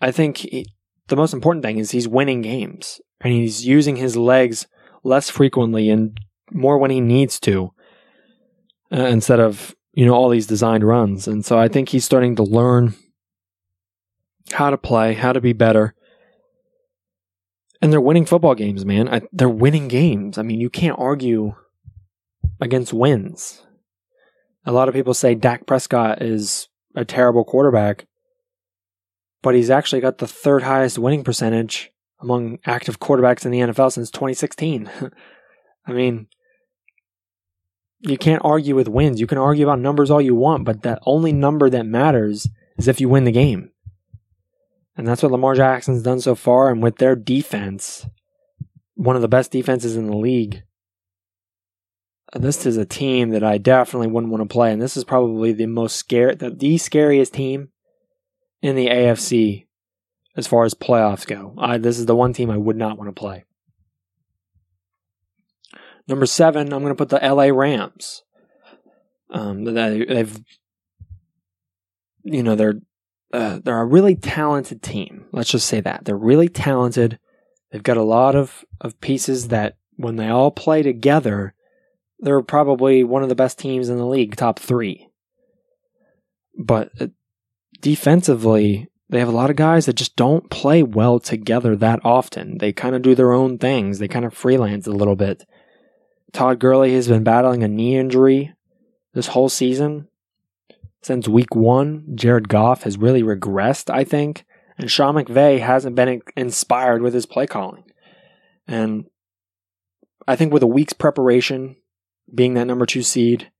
I 0.00 0.10
think 0.10 0.38
he, 0.38 0.66
the 1.08 1.16
most 1.16 1.32
important 1.32 1.64
thing 1.64 1.78
is 1.78 1.90
he's 1.90 2.08
winning 2.08 2.42
games 2.42 3.00
and 3.20 3.32
he's 3.32 3.66
using 3.66 3.96
his 3.96 4.16
legs 4.16 4.66
less 5.02 5.30
frequently 5.30 5.88
and 5.90 6.18
more 6.52 6.78
when 6.78 6.90
he 6.90 7.00
needs 7.00 7.40
to, 7.40 7.72
uh, 8.92 9.06
instead 9.06 9.40
of 9.40 9.74
you 9.92 10.06
know 10.06 10.14
all 10.14 10.28
these 10.28 10.46
designed 10.46 10.84
runs. 10.84 11.26
And 11.26 11.44
so 11.44 11.58
I 11.58 11.68
think 11.68 11.88
he's 11.88 12.04
starting 12.04 12.36
to 12.36 12.42
learn 12.42 12.94
how 14.52 14.70
to 14.70 14.78
play, 14.78 15.14
how 15.14 15.32
to 15.32 15.40
be 15.40 15.52
better. 15.52 15.94
And 17.82 17.92
they're 17.92 18.00
winning 18.00 18.26
football 18.26 18.54
games, 18.54 18.84
man. 18.86 19.08
I, 19.08 19.22
they're 19.32 19.48
winning 19.48 19.88
games. 19.88 20.38
I 20.38 20.42
mean, 20.42 20.60
you 20.60 20.70
can't 20.70 20.98
argue 20.98 21.54
against 22.60 22.92
wins. 22.92 23.65
A 24.66 24.72
lot 24.72 24.88
of 24.88 24.94
people 24.94 25.14
say 25.14 25.34
Dak 25.34 25.64
Prescott 25.64 26.20
is 26.20 26.68
a 26.94 27.04
terrible 27.04 27.44
quarterback, 27.44 28.06
but 29.42 29.54
he's 29.54 29.70
actually 29.70 30.00
got 30.00 30.18
the 30.18 30.26
third 30.26 30.64
highest 30.64 30.98
winning 30.98 31.22
percentage 31.22 31.92
among 32.20 32.58
active 32.66 32.98
quarterbacks 32.98 33.44
in 33.44 33.52
the 33.52 33.60
NFL 33.60 33.92
since 33.92 34.10
2016. 34.10 34.90
I 35.86 35.92
mean, 35.92 36.26
you 38.00 38.18
can't 38.18 38.44
argue 38.44 38.74
with 38.74 38.88
wins. 38.88 39.20
You 39.20 39.26
can 39.28 39.38
argue 39.38 39.66
about 39.66 39.78
numbers 39.78 40.10
all 40.10 40.20
you 40.20 40.34
want, 40.34 40.64
but 40.64 40.82
the 40.82 40.98
only 41.06 41.32
number 41.32 41.70
that 41.70 41.86
matters 41.86 42.48
is 42.76 42.88
if 42.88 43.00
you 43.00 43.08
win 43.08 43.24
the 43.24 43.32
game. 43.32 43.70
And 44.96 45.06
that's 45.06 45.22
what 45.22 45.30
Lamar 45.30 45.54
Jackson's 45.54 46.02
done 46.02 46.20
so 46.20 46.34
far. 46.34 46.70
And 46.70 46.82
with 46.82 46.96
their 46.96 47.14
defense, 47.14 48.06
one 48.94 49.14
of 49.14 49.22
the 49.22 49.28
best 49.28 49.52
defenses 49.52 49.94
in 49.94 50.06
the 50.06 50.16
league, 50.16 50.62
this 52.38 52.66
is 52.66 52.76
a 52.76 52.84
team 52.84 53.30
that 53.30 53.44
I 53.44 53.58
definitely 53.58 54.08
wouldn't 54.08 54.32
want 54.32 54.42
to 54.42 54.52
play, 54.52 54.72
and 54.72 54.80
this 54.80 54.96
is 54.96 55.04
probably 55.04 55.52
the 55.52 55.66
most 55.66 55.96
scare 55.96 56.34
the, 56.34 56.50
the 56.50 56.78
scariest 56.78 57.34
team 57.34 57.70
in 58.62 58.76
the 58.76 58.86
AFC 58.86 59.66
as 60.36 60.46
far 60.46 60.64
as 60.64 60.74
playoffs 60.74 61.26
go. 61.26 61.54
I, 61.58 61.78
this 61.78 61.98
is 61.98 62.06
the 62.06 62.16
one 62.16 62.32
team 62.32 62.50
I 62.50 62.56
would 62.56 62.76
not 62.76 62.98
want 62.98 63.08
to 63.08 63.18
play. 63.18 63.44
Number 66.08 66.26
seven, 66.26 66.72
I'm 66.72 66.82
going 66.82 66.94
to 66.94 66.94
put 66.94 67.08
the 67.08 67.18
LA 67.18 67.46
Rams. 67.46 68.22
Um, 69.30 69.64
they, 69.64 70.04
they've, 70.04 70.40
you 72.22 72.42
know, 72.42 72.54
they're 72.54 72.80
uh, 73.32 73.58
they're 73.62 73.80
a 73.80 73.84
really 73.84 74.14
talented 74.14 74.82
team. 74.82 75.26
Let's 75.32 75.50
just 75.50 75.66
say 75.66 75.80
that 75.80 76.04
they're 76.04 76.16
really 76.16 76.48
talented. 76.48 77.18
They've 77.70 77.82
got 77.82 77.96
a 77.96 78.02
lot 78.02 78.36
of 78.36 78.64
of 78.80 79.00
pieces 79.00 79.48
that 79.48 79.76
when 79.96 80.16
they 80.16 80.28
all 80.28 80.50
play 80.50 80.82
together 80.82 81.54
they're 82.18 82.42
probably 82.42 83.04
one 83.04 83.22
of 83.22 83.28
the 83.28 83.34
best 83.34 83.58
teams 83.58 83.88
in 83.88 83.96
the 83.98 84.06
league, 84.06 84.36
top 84.36 84.58
three. 84.58 85.08
But 86.58 86.90
uh, 87.00 87.08
defensively, 87.80 88.88
they 89.08 89.18
have 89.18 89.28
a 89.28 89.32
lot 89.32 89.50
of 89.50 89.56
guys 89.56 89.86
that 89.86 89.94
just 89.94 90.16
don't 90.16 90.50
play 90.50 90.82
well 90.82 91.20
together 91.20 91.76
that 91.76 92.00
often. 92.04 92.58
They 92.58 92.72
kind 92.72 92.94
of 92.94 93.02
do 93.02 93.14
their 93.14 93.32
own 93.32 93.58
things. 93.58 93.98
They 93.98 94.08
kind 94.08 94.24
of 94.24 94.34
freelance 94.34 94.86
a 94.86 94.92
little 94.92 95.16
bit. 95.16 95.46
Todd 96.32 96.58
Gurley 96.58 96.94
has 96.94 97.08
been 97.08 97.22
battling 97.22 97.62
a 97.62 97.68
knee 97.68 97.96
injury 97.96 98.54
this 99.14 99.28
whole 99.28 99.48
season. 99.48 100.08
Since 101.02 101.28
week 101.28 101.54
one, 101.54 102.16
Jared 102.16 102.48
Goff 102.48 102.82
has 102.82 102.98
really 102.98 103.22
regressed, 103.22 103.94
I 103.94 104.02
think, 104.02 104.44
and 104.76 104.90
Sean 104.90 105.14
McVay 105.14 105.60
hasn't 105.60 105.94
been 105.94 106.20
inspired 106.36 107.00
with 107.00 107.14
his 107.14 107.26
play 107.26 107.46
calling. 107.46 107.84
And 108.66 109.06
I 110.26 110.34
think 110.34 110.52
with 110.52 110.64
a 110.64 110.66
week's 110.66 110.92
preparation, 110.92 111.76
being 112.32 112.54
that 112.54 112.66
number 112.66 112.86
two 112.86 113.02
seed, 113.02 113.50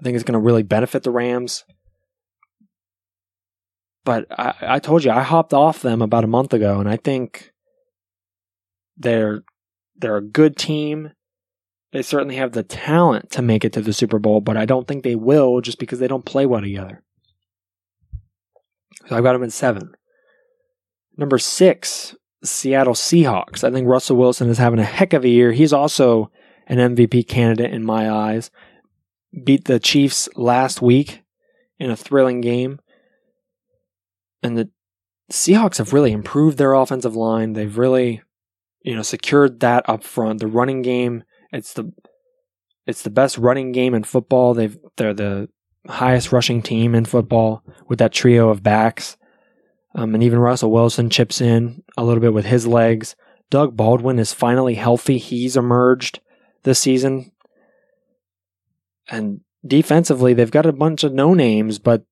I 0.00 0.02
think 0.02 0.14
it's 0.14 0.24
going 0.24 0.34
to 0.34 0.44
really 0.44 0.62
benefit 0.62 1.02
the 1.02 1.10
Rams. 1.10 1.64
But 4.04 4.26
I, 4.30 4.54
I 4.60 4.78
told 4.78 5.04
you 5.04 5.10
I 5.10 5.22
hopped 5.22 5.54
off 5.54 5.82
them 5.82 6.02
about 6.02 6.24
a 6.24 6.28
month 6.28 6.52
ago, 6.52 6.78
and 6.78 6.88
I 6.88 6.96
think 6.96 7.52
they're 8.96 9.42
they're 9.96 10.16
a 10.16 10.22
good 10.22 10.56
team. 10.56 11.12
They 11.92 12.02
certainly 12.02 12.36
have 12.36 12.52
the 12.52 12.64
talent 12.64 13.30
to 13.32 13.42
make 13.42 13.64
it 13.64 13.72
to 13.74 13.80
the 13.80 13.92
Super 13.92 14.18
Bowl, 14.18 14.40
but 14.40 14.56
I 14.56 14.64
don't 14.64 14.86
think 14.88 15.04
they 15.04 15.14
will 15.14 15.60
just 15.60 15.78
because 15.78 16.00
they 16.00 16.08
don't 16.08 16.24
play 16.24 16.44
well 16.44 16.60
together. 16.60 17.02
So 19.06 19.16
I've 19.16 19.22
got 19.22 19.34
them 19.34 19.44
at 19.44 19.52
seven. 19.52 19.94
Number 21.16 21.38
six, 21.38 22.16
Seattle 22.42 22.94
Seahawks. 22.94 23.62
I 23.62 23.70
think 23.70 23.86
Russell 23.86 24.16
Wilson 24.16 24.50
is 24.50 24.58
having 24.58 24.80
a 24.80 24.84
heck 24.84 25.12
of 25.12 25.24
a 25.24 25.28
year. 25.28 25.52
He's 25.52 25.72
also 25.72 26.30
an 26.66 26.78
MVP 26.78 27.28
candidate 27.28 27.72
in 27.72 27.84
my 27.84 28.10
eyes. 28.10 28.50
Beat 29.44 29.64
the 29.64 29.80
Chiefs 29.80 30.28
last 30.36 30.80
week 30.80 31.22
in 31.78 31.90
a 31.90 31.96
thrilling 31.96 32.40
game. 32.40 32.80
And 34.42 34.56
the 34.56 34.70
Seahawks 35.32 35.78
have 35.78 35.92
really 35.92 36.12
improved 36.12 36.58
their 36.58 36.74
offensive 36.74 37.16
line. 37.16 37.54
They've 37.54 37.76
really, 37.76 38.22
you 38.82 38.94
know, 38.94 39.02
secured 39.02 39.60
that 39.60 39.88
up 39.88 40.04
front. 40.04 40.40
The 40.40 40.46
running 40.46 40.82
game, 40.82 41.24
it's 41.52 41.72
the 41.72 41.92
it's 42.86 43.02
the 43.02 43.10
best 43.10 43.38
running 43.38 43.72
game 43.72 43.94
in 43.94 44.04
football. 44.04 44.54
They've 44.54 44.76
they're 44.96 45.14
the 45.14 45.48
highest 45.88 46.32
rushing 46.32 46.62
team 46.62 46.94
in 46.94 47.04
football 47.04 47.62
with 47.88 47.98
that 47.98 48.12
trio 48.12 48.50
of 48.50 48.62
backs. 48.62 49.16
Um, 49.94 50.14
and 50.14 50.22
even 50.22 50.38
Russell 50.38 50.72
Wilson 50.72 51.08
chips 51.08 51.40
in 51.40 51.82
a 51.96 52.04
little 52.04 52.20
bit 52.20 52.34
with 52.34 52.46
his 52.46 52.66
legs. 52.66 53.16
Doug 53.50 53.76
Baldwin 53.76 54.18
is 54.18 54.32
finally 54.32 54.74
healthy. 54.74 55.18
He's 55.18 55.56
emerged 55.56 56.20
this 56.64 56.80
season. 56.80 57.30
And 59.08 59.40
defensively, 59.64 60.34
they've 60.34 60.50
got 60.50 60.66
a 60.66 60.72
bunch 60.72 61.04
of 61.04 61.12
no 61.12 61.34
names, 61.34 61.78
but 61.78 62.04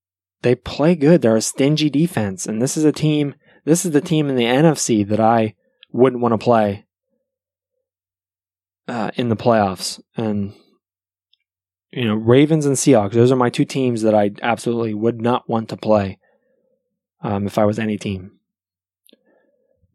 they 0.43 0.55
play 0.55 0.95
good. 0.95 1.23
They're 1.23 1.37
a 1.37 1.43
stingy 1.43 1.91
defense. 1.91 2.47
And 2.47 2.63
this 2.63 2.77
is 2.77 2.85
a 2.85 2.93
team, 2.93 3.35
this 3.65 3.85
is 3.85 3.91
the 3.91 4.01
team 4.01 4.29
in 4.29 4.37
the 4.37 4.45
NFC 4.45 5.07
that 5.09 5.21
I 5.21 5.55
wouldn't 5.91 6.23
want 6.23 6.33
to 6.33 6.39
play 6.39 6.87
uh, 8.89 9.11
in 9.17 9.29
the 9.29 9.37
playoffs. 9.37 10.01
And, 10.17 10.55
you 11.91 12.05
know, 12.05 12.15
Ravens 12.15 12.67
and 12.67 12.77
Seahawks, 12.77 13.13
those 13.13 13.33
are 13.33 13.37
my 13.37 13.51
two 13.51 13.65
teams 13.65 14.03
that 14.03 14.15
I 14.15 14.33
absolutely 14.43 14.95
would 14.95 15.21
not 15.21 15.49
want 15.49 15.69
to 15.71 15.77
play 15.77 16.19
um, 17.23 17.47
if 17.47 17.59
I 17.59 17.65
was 17.65 17.79
any 17.79 17.99
team. 17.99 18.33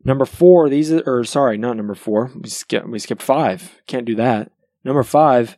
Number 0.07 0.23
four, 0.23 0.69
these 0.69 0.89
are, 0.89 1.03
or 1.05 1.25
sorry, 1.25 1.57
not 1.57 1.75
number 1.75 1.93
four. 1.93 2.31
We 2.33 2.47
skip, 2.47 2.87
we 2.87 2.97
skipped 2.97 3.21
five. 3.21 3.81
Can't 3.87 4.05
do 4.05 4.15
that. 4.15 4.49
Number 4.85 5.03
five, 5.03 5.57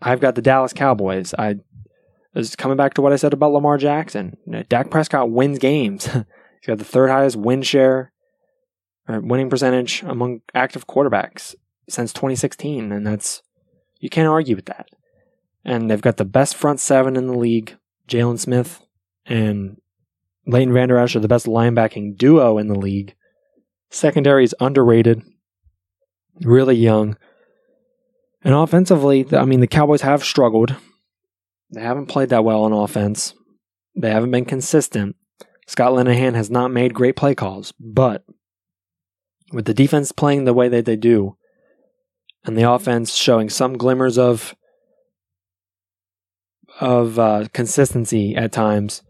I've 0.00 0.20
got 0.20 0.34
the 0.34 0.40
Dallas 0.40 0.72
Cowboys. 0.72 1.34
I 1.38 1.56
is 2.34 2.56
coming 2.56 2.78
back 2.78 2.94
to 2.94 3.02
what 3.02 3.12
I 3.12 3.16
said 3.16 3.34
about 3.34 3.52
Lamar 3.52 3.76
Jackson. 3.76 4.38
Dak 4.70 4.90
Prescott 4.90 5.30
wins 5.30 5.58
games. 5.58 6.06
He's 6.06 6.66
got 6.66 6.78
the 6.78 6.84
third 6.84 7.10
highest 7.10 7.36
win 7.36 7.60
share, 7.62 8.12
or 9.06 9.20
winning 9.20 9.50
percentage 9.50 10.02
among 10.02 10.40
active 10.54 10.86
quarterbacks 10.86 11.54
since 11.90 12.14
2016, 12.14 12.92
and 12.92 13.06
that's 13.06 13.42
you 14.00 14.08
can't 14.08 14.28
argue 14.28 14.56
with 14.56 14.66
that. 14.66 14.88
And 15.66 15.90
they've 15.90 16.00
got 16.00 16.16
the 16.16 16.24
best 16.24 16.56
front 16.56 16.80
seven 16.80 17.14
in 17.14 17.26
the 17.26 17.36
league. 17.36 17.76
Jaylon 18.08 18.38
Smith 18.38 18.86
and 19.26 19.82
Leighton 20.46 20.72
Vander 20.72 20.98
Esch 20.98 21.16
are 21.16 21.20
the 21.20 21.28
best 21.28 21.46
linebacking 21.46 22.16
duo 22.16 22.58
in 22.58 22.68
the 22.68 22.78
league. 22.78 23.14
Secondary 23.90 24.44
is 24.44 24.54
underrated, 24.60 25.22
really 26.40 26.76
young. 26.76 27.16
And 28.42 28.54
offensively, 28.54 29.26
I 29.32 29.44
mean, 29.44 29.60
the 29.60 29.66
Cowboys 29.66 30.02
have 30.02 30.22
struggled. 30.24 30.76
They 31.70 31.80
haven't 31.80 32.06
played 32.06 32.28
that 32.28 32.44
well 32.44 32.62
on 32.62 32.72
offense. 32.72 33.34
They 33.96 34.10
haven't 34.10 34.30
been 34.30 34.44
consistent. 34.44 35.16
Scott 35.66 35.92
Linehan 35.92 36.34
has 36.34 36.48
not 36.48 36.70
made 36.70 36.94
great 36.94 37.16
play 37.16 37.34
calls, 37.34 37.72
but 37.80 38.24
with 39.52 39.64
the 39.64 39.74
defense 39.74 40.12
playing 40.12 40.44
the 40.44 40.54
way 40.54 40.68
that 40.68 40.84
they 40.84 40.96
do, 40.96 41.36
and 42.44 42.56
the 42.56 42.70
offense 42.70 43.14
showing 43.14 43.50
some 43.50 43.76
glimmers 43.76 44.16
of 44.16 44.54
of 46.80 47.18
uh, 47.18 47.46
consistency 47.52 48.36
at 48.36 48.52
times, 48.52 49.02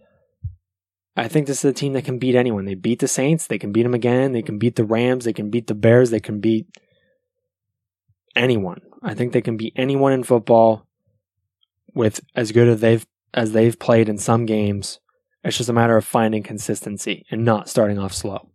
I 1.17 1.29
think 1.29 1.47
this 1.47 1.65
is 1.65 1.71
a 1.71 1.73
team 1.73 1.95
that 1.95 2.05
can 2.05 2.19
beat 2.19 2.35
anyone. 2.35 2.67
They 2.67 2.75
beat 2.75 2.99
the 2.99 3.09
Saints. 3.09 3.47
They 3.47 3.59
can 3.59 3.73
beat 3.73 3.85
them 3.85 3.95
again. 3.95 4.33
They 4.33 4.43
can 4.43 4.59
beat 4.59 4.77
the 4.77 4.85
Rams. 4.85 5.25
They 5.25 5.33
can 5.33 5.51
beat 5.51 5.67
the 5.67 5.75
Bears. 5.75 6.11
They 6.11 6.21
can 6.21 6.41
beat 6.41 6.67
anyone. 8.35 8.83
I 9.03 9.15
think 9.15 9.33
they 9.33 9.41
can 9.41 9.57
beat 9.57 9.73
anyone 9.77 10.13
in 10.13 10.25
football 10.25 10.87
with 11.95 12.21
as 12.35 12.53
good 12.53 12.69
as 12.69 12.81
they've 12.81 13.07
as 13.33 13.53
they've 13.53 13.79
played 13.79 14.09
in 14.09 14.19
some 14.19 14.47
games. 14.47 15.01
It's 15.43 15.57
just 15.57 15.71
a 15.71 15.73
matter 15.73 15.97
of 15.97 16.05
finding 16.05 16.43
consistency 16.43 17.25
and 17.31 17.45
not 17.45 17.69
starting 17.69 17.99
off 17.99 18.13
slow. 18.13 18.51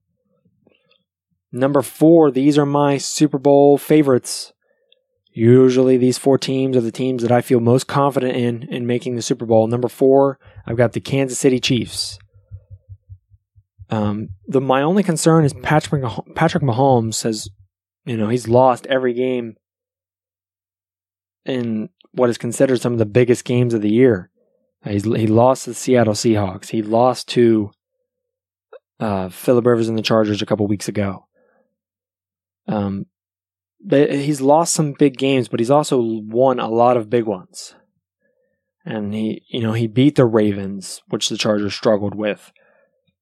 Number 1.51 1.81
four, 1.81 2.31
these 2.31 2.57
are 2.57 2.65
my 2.65 2.97
Super 2.97 3.37
Bowl 3.37 3.77
favorites. 3.77 4.53
Usually, 5.33 5.97
these 5.97 6.17
four 6.17 6.37
teams 6.37 6.75
are 6.75 6.81
the 6.81 6.91
teams 6.91 7.23
that 7.23 7.31
I 7.31 7.41
feel 7.41 7.59
most 7.59 7.87
confident 7.87 8.35
in 8.35 8.63
in 8.63 8.85
making 8.85 9.15
the 9.15 9.21
Super 9.21 9.45
Bowl. 9.45 9.67
Number 9.67 9.87
four, 9.87 10.37
I've 10.67 10.77
got 10.77 10.93
the 10.93 10.99
Kansas 10.99 11.39
City 11.39 11.59
Chiefs. 11.59 12.19
Um, 13.91 14.29
the 14.47 14.61
my 14.61 14.81
only 14.81 15.03
concern 15.03 15.43
is 15.43 15.53
Patrick 15.53 16.03
Patrick 16.33 16.63
Mahomes 16.63 17.15
says, 17.15 17.49
you 18.05 18.17
know, 18.17 18.29
he's 18.29 18.47
lost 18.47 18.87
every 18.87 19.13
game 19.13 19.55
in 21.45 21.89
what 22.13 22.29
is 22.29 22.37
considered 22.37 22.81
some 22.81 22.93
of 22.93 22.99
the 22.99 23.05
biggest 23.05 23.43
games 23.45 23.73
of 23.73 23.81
the 23.81 23.91
year. 23.91 24.29
He's, 24.83 25.03
he 25.03 25.27
lost 25.27 25.65
to 25.65 25.71
the 25.71 25.75
Seattle 25.75 26.13
Seahawks. 26.13 26.69
He 26.69 26.81
lost 26.81 27.27
to 27.29 27.71
uh, 28.99 29.29
Philip 29.29 29.65
Rivers 29.65 29.89
and 29.89 29.97
the 29.97 30.03
Chargers 30.03 30.41
a 30.41 30.45
couple 30.45 30.67
weeks 30.67 30.87
ago. 30.87 31.27
Um, 32.67 33.05
but 33.83 34.11
he's 34.11 34.41
lost 34.41 34.73
some 34.73 34.93
big 34.97 35.17
games, 35.17 35.47
but 35.47 35.59
he's 35.59 35.71
also 35.71 35.99
won 36.01 36.59
a 36.59 36.69
lot 36.69 36.97
of 36.97 37.09
big 37.09 37.25
ones. 37.25 37.75
And 38.85 39.13
he, 39.13 39.43
you 39.49 39.61
know, 39.61 39.73
he 39.73 39.87
beat 39.87 40.15
the 40.15 40.25
Ravens, 40.25 41.01
which 41.07 41.29
the 41.29 41.37
Chargers 41.37 41.73
struggled 41.73 42.15
with. 42.15 42.51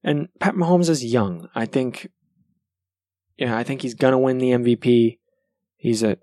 And 0.04 0.30
Pat 0.40 0.56
Mahomes 0.56 0.90
is 0.90 1.04
young. 1.04 1.50
I 1.56 1.66
think, 1.66 2.10
yeah, 3.38 3.58
I 3.58 3.64
think 3.64 3.82
he's 3.82 3.96
gonna 3.96 4.20
win 4.20 4.38
the 4.38 4.52
MVP. 4.52 5.18
He's 5.78 6.04
a, 6.04 6.18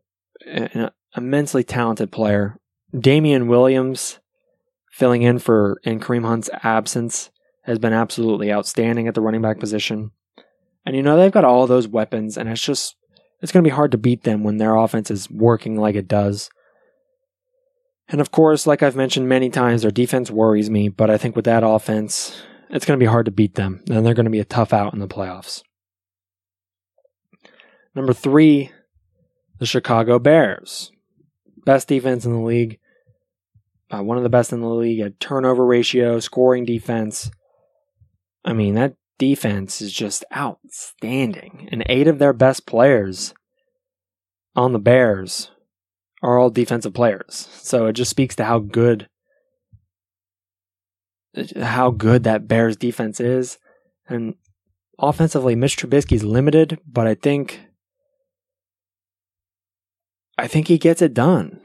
an 0.46 0.90
immensely 1.16 1.64
talented 1.64 2.12
player. 2.12 2.58
Damien 2.98 3.48
Williams, 3.48 4.20
filling 4.90 5.22
in 5.22 5.38
for 5.38 5.80
in 5.84 6.00
Kareem 6.00 6.26
Hunt's 6.26 6.50
absence, 6.62 7.30
has 7.62 7.78
been 7.78 7.92
absolutely 7.92 8.52
outstanding 8.52 9.08
at 9.08 9.14
the 9.14 9.20
running 9.20 9.42
back 9.42 9.58
position. 9.58 10.12
And 10.84 10.94
you 10.94 11.02
know 11.02 11.16
they've 11.16 11.32
got 11.32 11.44
all 11.44 11.66
those 11.66 11.88
weapons, 11.88 12.38
and 12.38 12.48
it's 12.48 12.62
just 12.62 12.96
it's 13.42 13.52
to 13.52 13.62
be 13.62 13.70
hard 13.70 13.90
to 13.90 13.98
beat 13.98 14.22
them 14.22 14.44
when 14.44 14.56
their 14.56 14.76
offense 14.76 15.10
is 15.10 15.30
working 15.30 15.76
like 15.76 15.94
it 15.94 16.08
does. 16.08 16.48
And 18.08 18.20
of 18.20 18.30
course, 18.30 18.66
like 18.66 18.82
I've 18.82 18.96
mentioned 18.96 19.28
many 19.28 19.50
times, 19.50 19.82
their 19.82 19.90
defense 19.90 20.30
worries 20.30 20.70
me, 20.70 20.88
but 20.88 21.10
I 21.10 21.18
think 21.18 21.34
with 21.34 21.44
that 21.46 21.64
offense, 21.64 22.40
it's 22.70 22.84
going 22.84 22.98
to 22.98 23.02
be 23.02 23.08
hard 23.08 23.26
to 23.26 23.32
beat 23.32 23.54
them, 23.54 23.82
and 23.88 24.04
they're 24.04 24.14
going 24.14 24.24
to 24.24 24.30
be 24.30 24.40
a 24.40 24.44
tough 24.44 24.72
out 24.72 24.92
in 24.92 25.00
the 25.00 25.08
playoffs. 25.08 25.62
Number 27.94 28.12
three, 28.12 28.70
the 29.58 29.66
Chicago 29.66 30.18
Bears. 30.18 30.92
Best 31.64 31.88
defense 31.88 32.24
in 32.24 32.32
the 32.32 32.38
league. 32.38 32.78
Uh, 33.90 34.02
one 34.02 34.16
of 34.16 34.22
the 34.22 34.28
best 34.28 34.52
in 34.52 34.60
the 34.60 34.68
league 34.68 35.00
at 35.00 35.20
turnover 35.20 35.64
ratio, 35.64 36.20
scoring 36.20 36.64
defense. 36.64 37.30
I 38.44 38.52
mean, 38.52 38.74
that 38.74 38.96
defense 39.18 39.80
is 39.80 39.92
just 39.92 40.24
outstanding. 40.36 41.68
And 41.70 41.84
eight 41.86 42.08
of 42.08 42.18
their 42.18 42.32
best 42.32 42.66
players 42.66 43.32
on 44.54 44.72
the 44.72 44.78
Bears 44.78 45.50
are 46.22 46.38
all 46.38 46.50
defensive 46.50 46.94
players. 46.94 47.48
So 47.52 47.86
it 47.86 47.94
just 47.94 48.10
speaks 48.10 48.36
to 48.36 48.44
how 48.44 48.58
good 48.58 49.08
how 51.60 51.90
good 51.90 52.24
that 52.24 52.48
Bears 52.48 52.76
defense 52.76 53.20
is. 53.20 53.58
And 54.08 54.34
offensively, 54.98 55.54
Mitch 55.54 55.76
Trubisky's 55.76 56.24
limited, 56.24 56.78
but 56.86 57.06
I 57.06 57.14
think 57.14 57.60
I 60.38 60.46
think 60.46 60.68
he 60.68 60.78
gets 60.78 61.02
it 61.02 61.14
done. 61.14 61.60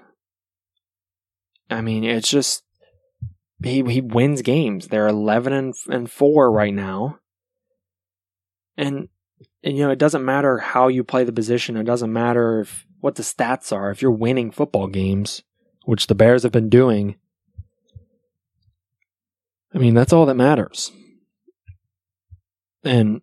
I 1.69 1.81
mean, 1.81 2.03
it's 2.03 2.29
just 2.29 2.63
he 3.63 3.83
he 3.83 4.01
wins 4.01 4.41
games. 4.41 4.87
They're 4.87 5.07
eleven 5.07 5.53
and 5.53 5.73
and 5.89 6.11
four 6.11 6.51
right 6.51 6.73
now, 6.73 7.19
and 8.77 9.07
and 9.63 9.77
you 9.77 9.83
know 9.85 9.91
it 9.91 9.99
doesn't 9.99 10.25
matter 10.25 10.57
how 10.57 10.87
you 10.87 11.03
play 11.03 11.23
the 11.23 11.31
position. 11.31 11.77
It 11.77 11.83
doesn't 11.83 12.11
matter 12.11 12.61
if 12.61 12.85
what 12.99 13.15
the 13.15 13.23
stats 13.23 13.71
are. 13.75 13.91
If 13.91 14.01
you're 14.01 14.11
winning 14.11 14.51
football 14.51 14.87
games, 14.87 15.43
which 15.85 16.07
the 16.07 16.15
Bears 16.15 16.43
have 16.43 16.51
been 16.51 16.69
doing, 16.69 17.15
I 19.73 19.77
mean, 19.77 19.93
that's 19.93 20.13
all 20.13 20.25
that 20.25 20.35
matters. 20.35 20.91
And 22.83 23.21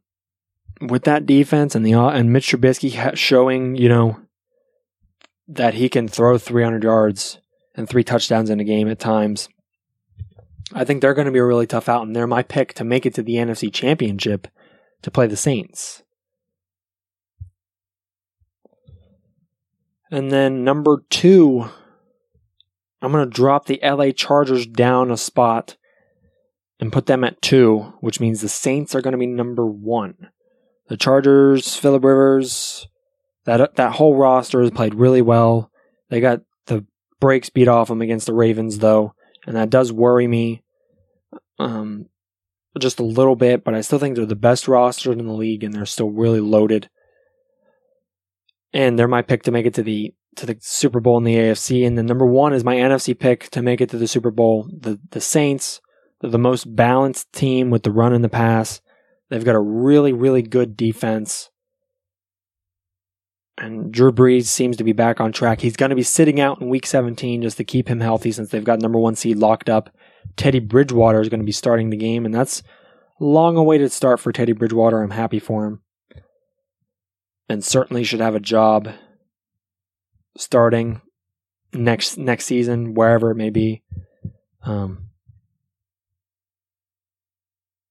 with 0.80 1.04
that 1.04 1.26
defense 1.26 1.74
and 1.74 1.84
the 1.84 1.94
uh, 1.94 2.08
and 2.08 2.32
Mitch 2.32 2.50
Trubisky 2.50 3.16
showing, 3.16 3.76
you 3.76 3.88
know, 3.88 4.18
that 5.48 5.74
he 5.74 5.88
can 5.88 6.08
throw 6.08 6.38
300 6.38 6.82
yards 6.82 7.38
and 7.74 7.88
three 7.88 8.04
touchdowns 8.04 8.50
in 8.50 8.60
a 8.60 8.64
game 8.64 8.88
at 8.88 8.98
times. 8.98 9.48
I 10.74 10.84
think 10.84 11.00
they're 11.00 11.14
going 11.14 11.26
to 11.26 11.32
be 11.32 11.38
a 11.38 11.44
really 11.44 11.66
tough 11.66 11.88
out, 11.88 12.06
and 12.06 12.14
they're 12.14 12.26
my 12.26 12.42
pick 12.42 12.74
to 12.74 12.84
make 12.84 13.06
it 13.06 13.14
to 13.14 13.22
the 13.22 13.36
NFC 13.36 13.72
Championship 13.72 14.48
to 15.02 15.10
play 15.10 15.26
the 15.26 15.36
Saints. 15.36 16.02
And 20.10 20.30
then 20.30 20.64
number 20.64 21.04
two, 21.10 21.68
I'm 23.00 23.12
going 23.12 23.24
to 23.24 23.34
drop 23.34 23.66
the 23.66 23.80
LA 23.82 24.10
Chargers 24.10 24.66
down 24.66 25.10
a 25.10 25.16
spot 25.16 25.76
and 26.80 26.92
put 26.92 27.06
them 27.06 27.24
at 27.24 27.42
two, 27.42 27.94
which 28.00 28.20
means 28.20 28.40
the 28.40 28.48
Saints 28.48 28.94
are 28.94 29.00
going 29.00 29.12
to 29.12 29.18
be 29.18 29.26
number 29.26 29.66
one. 29.66 30.30
The 30.88 30.96
Chargers, 30.96 31.76
Philip 31.76 32.04
Rivers, 32.04 32.86
that 33.44 33.76
that 33.76 33.92
whole 33.92 34.16
roster 34.16 34.60
has 34.62 34.70
played 34.70 34.94
really 34.94 35.22
well. 35.22 35.70
They 36.10 36.20
got 36.20 36.40
the 36.66 36.86
brakes 37.20 37.50
beat 37.50 37.68
off 37.68 37.88
them 37.88 38.00
against 38.00 38.26
the 38.26 38.34
Ravens, 38.34 38.78
though, 38.78 39.14
and 39.46 39.56
that 39.56 39.70
does 39.70 39.92
worry 39.92 40.26
me 40.26 40.62
um, 41.58 42.06
just 42.78 43.00
a 43.00 43.04
little 43.04 43.36
bit. 43.36 43.64
But 43.64 43.74
I 43.74 43.80
still 43.80 43.98
think 43.98 44.16
they're 44.16 44.26
the 44.26 44.36
best 44.36 44.68
roster 44.68 45.12
in 45.12 45.26
the 45.26 45.32
league, 45.32 45.64
and 45.64 45.74
they're 45.74 45.86
still 45.86 46.10
really 46.10 46.40
loaded. 46.40 46.88
And 48.72 48.98
they're 48.98 49.08
my 49.08 49.22
pick 49.22 49.42
to 49.44 49.50
make 49.50 49.66
it 49.66 49.74
to 49.74 49.82
the 49.82 50.14
to 50.36 50.46
the 50.46 50.56
Super 50.60 51.00
Bowl 51.00 51.18
in 51.18 51.24
the 51.24 51.36
AFC. 51.36 51.86
And 51.86 51.98
the 51.98 52.02
number 52.02 52.26
one 52.26 52.52
is 52.52 52.64
my 52.64 52.76
NFC 52.76 53.18
pick 53.18 53.50
to 53.50 53.62
make 53.62 53.80
it 53.80 53.90
to 53.90 53.98
the 53.98 54.06
Super 54.06 54.30
Bowl. 54.30 54.70
The 54.72 55.00
the 55.10 55.20
Saints. 55.20 55.80
They're 56.20 56.30
the 56.30 56.38
most 56.38 56.74
balanced 56.74 57.32
team 57.32 57.70
with 57.70 57.82
the 57.82 57.92
run 57.92 58.12
and 58.12 58.24
the 58.24 58.28
pass. 58.28 58.80
They've 59.30 59.44
got 59.44 59.54
a 59.54 59.60
really, 59.60 60.12
really 60.12 60.42
good 60.42 60.76
defense. 60.76 61.50
And 63.56 63.92
Drew 63.92 64.12
Brees 64.12 64.44
seems 64.44 64.76
to 64.76 64.84
be 64.84 64.92
back 64.92 65.20
on 65.20 65.32
track. 65.32 65.60
He's 65.60 65.76
going 65.76 65.90
to 65.90 65.96
be 65.96 66.02
sitting 66.02 66.40
out 66.40 66.60
in 66.60 66.68
week 66.68 66.86
17 66.86 67.42
just 67.42 67.56
to 67.56 67.64
keep 67.64 67.88
him 67.88 68.00
healthy 68.00 68.30
since 68.30 68.50
they've 68.50 68.64
got 68.64 68.80
number 68.80 68.98
one 68.98 69.16
seed 69.16 69.38
locked 69.38 69.68
up. 69.68 69.90
Teddy 70.36 70.60
Bridgewater 70.60 71.20
is 71.20 71.28
going 71.28 71.40
to 71.40 71.46
be 71.46 71.52
starting 71.52 71.90
the 71.90 71.96
game, 71.96 72.24
and 72.24 72.32
that's 72.32 72.62
a 73.20 73.24
long 73.24 73.56
awaited 73.56 73.90
start 73.90 74.20
for 74.20 74.30
Teddy 74.30 74.52
Bridgewater. 74.52 75.02
I'm 75.02 75.10
happy 75.10 75.40
for 75.40 75.66
him. 75.66 75.82
And 77.48 77.64
certainly 77.64 78.04
should 78.04 78.20
have 78.20 78.34
a 78.34 78.40
job 78.40 78.90
starting 80.36 81.00
next 81.72 82.16
next 82.16 82.44
season, 82.44 82.94
wherever 82.94 83.30
it 83.30 83.36
may 83.36 83.50
be. 83.50 83.82
Um, 84.62 85.07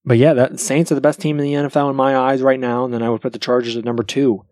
but 0.08 0.18
yeah, 0.18 0.34
the 0.34 0.58
Saints 0.58 0.90
are 0.92 0.96
the 0.96 1.02
best 1.02 1.20
team 1.20 1.38
in 1.38 1.44
the 1.44 1.54
NFL 1.54 1.90
in 1.90 1.96
my 1.98 2.16
eyes 2.16 2.42
right 2.42 2.60
now, 2.60 2.86
and 2.86 2.94
then 2.94 3.04
I 3.04 3.10
would 3.10 3.22
put 3.22 3.34
the 3.34 3.40
Chargers 3.40 3.76
at 3.76 3.84
number 3.84 4.04
two. 4.04 4.46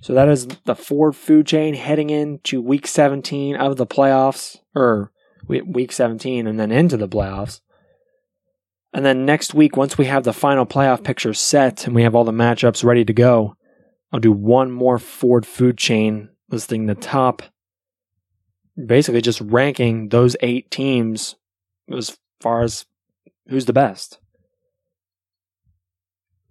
So 0.00 0.14
that 0.14 0.28
is 0.28 0.46
the 0.64 0.74
Ford 0.74 1.14
food 1.14 1.46
chain 1.46 1.74
heading 1.74 2.08
into 2.08 2.62
week 2.62 2.86
17 2.86 3.56
of 3.56 3.76
the 3.76 3.86
playoffs, 3.86 4.56
or 4.74 5.12
week 5.46 5.92
17 5.92 6.46
and 6.46 6.58
then 6.58 6.72
into 6.72 6.96
the 6.96 7.08
playoffs. 7.08 7.60
And 8.94 9.04
then 9.04 9.26
next 9.26 9.52
week, 9.52 9.76
once 9.76 9.98
we 9.98 10.06
have 10.06 10.24
the 10.24 10.32
final 10.32 10.64
playoff 10.64 11.04
picture 11.04 11.34
set 11.34 11.86
and 11.86 11.94
we 11.94 12.02
have 12.02 12.14
all 12.14 12.24
the 12.24 12.32
matchups 12.32 12.82
ready 12.82 13.04
to 13.04 13.12
go, 13.12 13.54
I'll 14.12 14.20
do 14.20 14.32
one 14.32 14.70
more 14.70 14.98
Ford 14.98 15.44
food 15.44 15.76
chain 15.76 16.30
listing 16.50 16.86
the 16.86 16.94
top, 16.94 17.42
basically 18.86 19.20
just 19.20 19.42
ranking 19.42 20.08
those 20.08 20.36
eight 20.40 20.70
teams 20.70 21.34
as 21.94 22.16
far 22.40 22.62
as 22.62 22.86
who's 23.48 23.66
the 23.66 23.74
best. 23.74 24.18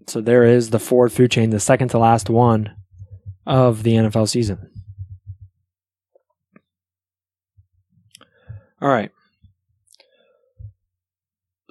So 0.08 0.22
there 0.22 0.46
is 0.46 0.70
the 0.70 0.80
Ford 0.80 1.12
food 1.12 1.32
chain, 1.32 1.50
the 1.50 1.60
second 1.60 1.90
to 1.90 1.98
last 1.98 2.30
one 2.30 2.74
of 3.46 3.84
the 3.84 3.96
NFL 3.96 4.30
season. 4.30 4.72
All 8.82 8.90
right. 8.90 9.12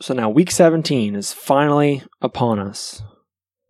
So 0.00 0.12
now 0.12 0.28
week 0.28 0.50
17 0.50 1.14
is 1.14 1.32
finally 1.32 2.02
upon 2.20 2.58
us. 2.58 3.02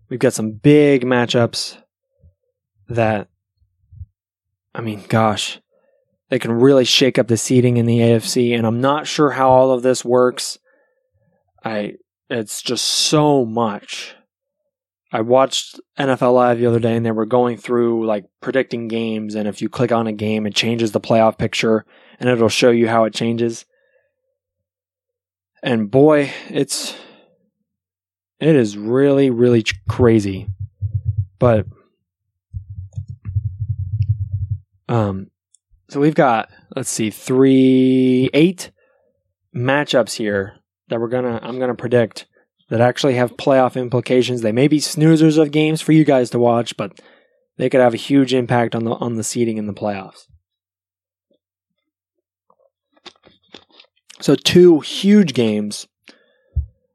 We've 0.08 0.18
got 0.18 0.32
some 0.32 0.52
big 0.52 1.04
matchups 1.04 1.78
that, 2.88 3.28
I 4.74 4.80
mean, 4.80 5.04
gosh, 5.08 5.60
they 6.28 6.40
can 6.40 6.50
really 6.50 6.84
shake 6.84 7.18
up 7.18 7.28
the 7.28 7.36
seating 7.36 7.76
in 7.76 7.86
the 7.86 7.98
AFC. 7.98 8.56
And 8.56 8.66
I'm 8.66 8.80
not 8.80 9.06
sure 9.06 9.30
how 9.30 9.48
all 9.48 9.70
of 9.70 9.82
this 9.82 10.04
works. 10.04 10.58
I, 11.64 11.94
it's 12.28 12.62
just 12.62 12.84
so 12.84 13.44
much. 13.44 14.15
I 15.12 15.20
watched 15.20 15.80
NFL 15.98 16.34
Live 16.34 16.58
the 16.58 16.66
other 16.66 16.80
day 16.80 16.96
and 16.96 17.06
they 17.06 17.12
were 17.12 17.26
going 17.26 17.56
through 17.56 18.06
like 18.06 18.24
predicting 18.40 18.88
games. 18.88 19.34
And 19.34 19.46
if 19.46 19.62
you 19.62 19.68
click 19.68 19.92
on 19.92 20.06
a 20.06 20.12
game, 20.12 20.46
it 20.46 20.54
changes 20.54 20.92
the 20.92 21.00
playoff 21.00 21.38
picture 21.38 21.84
and 22.18 22.28
it'll 22.28 22.48
show 22.48 22.70
you 22.70 22.88
how 22.88 23.04
it 23.04 23.14
changes. 23.14 23.66
And 25.62 25.90
boy, 25.90 26.32
it's, 26.48 26.96
it 28.40 28.56
is 28.56 28.76
really, 28.76 29.30
really 29.30 29.64
crazy. 29.88 30.48
But, 31.38 31.66
um, 34.88 35.30
so 35.88 36.00
we've 36.00 36.14
got, 36.14 36.48
let's 36.74 36.90
see, 36.90 37.10
three, 37.10 38.28
eight 38.34 38.70
matchups 39.54 40.14
here 40.14 40.56
that 40.88 41.00
we're 41.00 41.08
gonna, 41.08 41.38
I'm 41.42 41.58
gonna 41.58 41.74
predict 41.74 42.26
that 42.68 42.80
actually 42.80 43.14
have 43.14 43.36
playoff 43.36 43.80
implications. 43.80 44.40
They 44.40 44.52
may 44.52 44.68
be 44.68 44.78
snoozers 44.78 45.40
of 45.40 45.50
games 45.50 45.80
for 45.80 45.92
you 45.92 46.04
guys 46.04 46.30
to 46.30 46.38
watch, 46.38 46.76
but 46.76 47.00
they 47.56 47.70
could 47.70 47.80
have 47.80 47.94
a 47.94 47.98
huge 47.98 48.34
impact 48.34 48.74
on 48.74 48.84
the 48.84 48.92
on 48.92 49.16
the 49.16 49.24
seeding 49.24 49.56
in 49.56 49.66
the 49.66 49.74
playoffs. 49.74 50.26
So 54.20 54.34
two 54.34 54.80
huge 54.80 55.34
games 55.34 55.86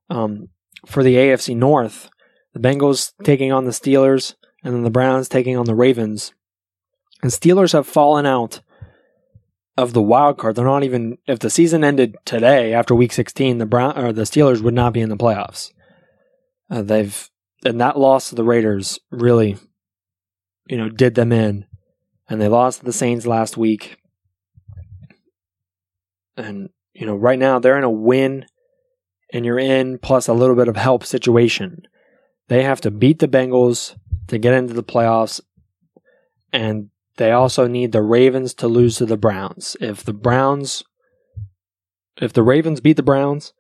um, 0.10 0.50
for 0.86 1.04
the 1.04 1.16
AFC 1.16 1.56
North. 1.56 2.10
The 2.54 2.60
Bengals 2.60 3.14
taking 3.24 3.52
on 3.54 3.64
the 3.64 3.72
Steelers, 3.72 4.36
and 4.64 4.74
then 4.74 4.84
the 4.84 4.90
Browns 4.90 5.30
taking 5.30 5.58
on 5.58 5.66
the 5.66 5.76
Ravens. 5.76 6.34
And 7.24 7.32
Steelers 7.32 7.72
have 7.72 7.88
fallen 7.88 8.26
out 8.26 8.62
of 9.82 9.94
the 9.94 10.02
wild 10.02 10.38
card. 10.38 10.56
They're 10.56 10.66
not 10.66 10.84
even 10.84 11.18
if 11.28 11.40
the 11.40 11.50
season 11.50 11.84
ended 11.84 12.16
today 12.24 12.74
after 12.74 12.94
week 12.94 13.12
16, 13.12 13.58
the 13.58 13.66
Brown 13.66 13.98
or 13.98 14.14
the 14.14 14.22
Steelers 14.24 14.62
would 14.62 14.74
not 14.74 14.94
be 14.94 15.02
in 15.02 15.10
the 15.10 15.18
playoffs. 15.18 15.72
Uh, 16.70 16.82
they've 16.82 17.30
and 17.66 17.82
that 17.82 17.98
loss 17.98 18.30
to 18.30 18.36
the 18.36 18.44
Raiders 18.44 19.00
really 19.12 19.58
you 20.68 20.78
know 20.78 20.90
did 20.90 21.16
them 21.16 21.32
in 21.32 21.66
and 22.30 22.40
they 22.40 22.48
lost 22.48 22.80
to 22.80 22.86
the 22.86 22.94
Saints 22.94 23.26
last 23.26 23.58
week. 23.58 23.98
And 26.38 26.70
you 26.94 27.06
know, 27.06 27.16
right 27.16 27.40
now 27.40 27.60
they're 27.60 27.78
in 27.78 27.84
a 27.84 27.90
win 27.90 28.46
and 29.34 29.46
you're 29.46 29.60
in 29.60 29.98
plus 29.98 30.28
a 30.28 30.34
little 30.34 30.56
bit 30.56 30.68
of 30.68 30.78
help 30.78 31.04
situation. 31.04 31.84
They 32.48 32.64
have 32.64 32.82
to 32.82 32.92
beat 32.92 33.20
the 33.20 33.28
Bengals 33.28 33.96
to 34.28 34.38
get 34.38 34.54
into 34.54 34.74
the 34.74 34.84
playoffs 34.84 35.42
and 36.54 36.90
they 37.18 37.32
also 37.32 37.68
need 37.68 37.92
the 37.92 38.02
Ravens 38.02 38.54
to 38.56 38.68
lose 38.68 38.98
to 38.98 39.06
the 39.06 39.18
Browns. 39.18 39.76
If 39.82 40.04
the 40.04 40.14
Browns, 40.14 40.84
if 42.18 42.34
the 42.34 42.44
Ravens 42.44 42.82
beat 42.82 42.98
the 42.98 43.04
Browns 43.04 43.54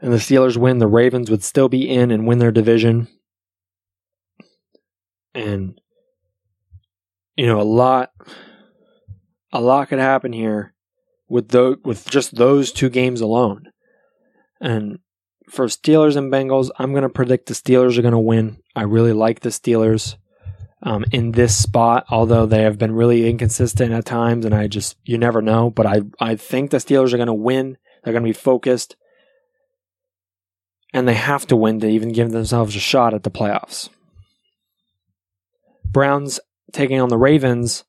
and 0.00 0.12
the 0.12 0.18
Steelers 0.18 0.56
win, 0.56 0.78
the 0.78 0.86
Ravens 0.86 1.30
would 1.30 1.44
still 1.44 1.68
be 1.68 1.88
in 1.88 2.10
and 2.10 2.26
win 2.26 2.38
their 2.38 2.52
division. 2.52 3.08
And, 5.34 5.80
you 7.36 7.46
know, 7.46 7.60
a 7.60 7.62
lot, 7.62 8.10
a 9.52 9.60
lot 9.60 9.88
could 9.88 9.98
happen 9.98 10.32
here 10.32 10.74
with 11.28 11.48
those, 11.48 11.76
with 11.84 12.08
just 12.08 12.36
those 12.36 12.72
two 12.72 12.88
games 12.88 13.20
alone. 13.20 13.70
And 14.60 14.98
for 15.50 15.66
Steelers 15.66 16.16
and 16.16 16.32
Bengals, 16.32 16.70
I'm 16.78 16.92
going 16.92 17.02
to 17.02 17.08
predict 17.08 17.46
the 17.46 17.54
Steelers 17.54 17.98
are 17.98 18.02
going 18.02 18.12
to 18.12 18.18
win. 18.18 18.58
I 18.74 18.82
really 18.82 19.12
like 19.12 19.40
the 19.40 19.50
Steelers 19.50 20.16
um, 20.84 21.04
in 21.12 21.32
this 21.32 21.56
spot, 21.56 22.04
although 22.10 22.44
they 22.44 22.62
have 22.62 22.78
been 22.78 22.94
really 22.94 23.28
inconsistent 23.28 23.92
at 23.92 24.04
times, 24.04 24.44
and 24.44 24.54
I 24.54 24.68
just 24.68 24.96
you 25.04 25.16
never 25.16 25.40
know. 25.40 25.70
But 25.70 25.86
I 25.86 26.02
I 26.20 26.36
think 26.36 26.70
the 26.70 26.76
Steelers 26.76 27.12
are 27.12 27.16
going 27.16 27.26
to 27.26 27.32
win. 27.32 27.78
They're 28.02 28.12
going 28.12 28.22
to 28.22 28.28
be 28.28 28.34
focused, 28.34 28.94
and 30.92 31.08
they 31.08 31.14
have 31.14 31.46
to 31.46 31.56
win 31.56 31.80
to 31.80 31.88
even 31.88 32.12
give 32.12 32.30
themselves 32.30 32.76
a 32.76 32.80
shot 32.80 33.14
at 33.14 33.22
the 33.22 33.30
playoffs. 33.30 33.88
Browns 35.84 36.38
taking 36.72 37.00
on 37.00 37.08
the 37.08 37.16
Ravens. 37.16 37.84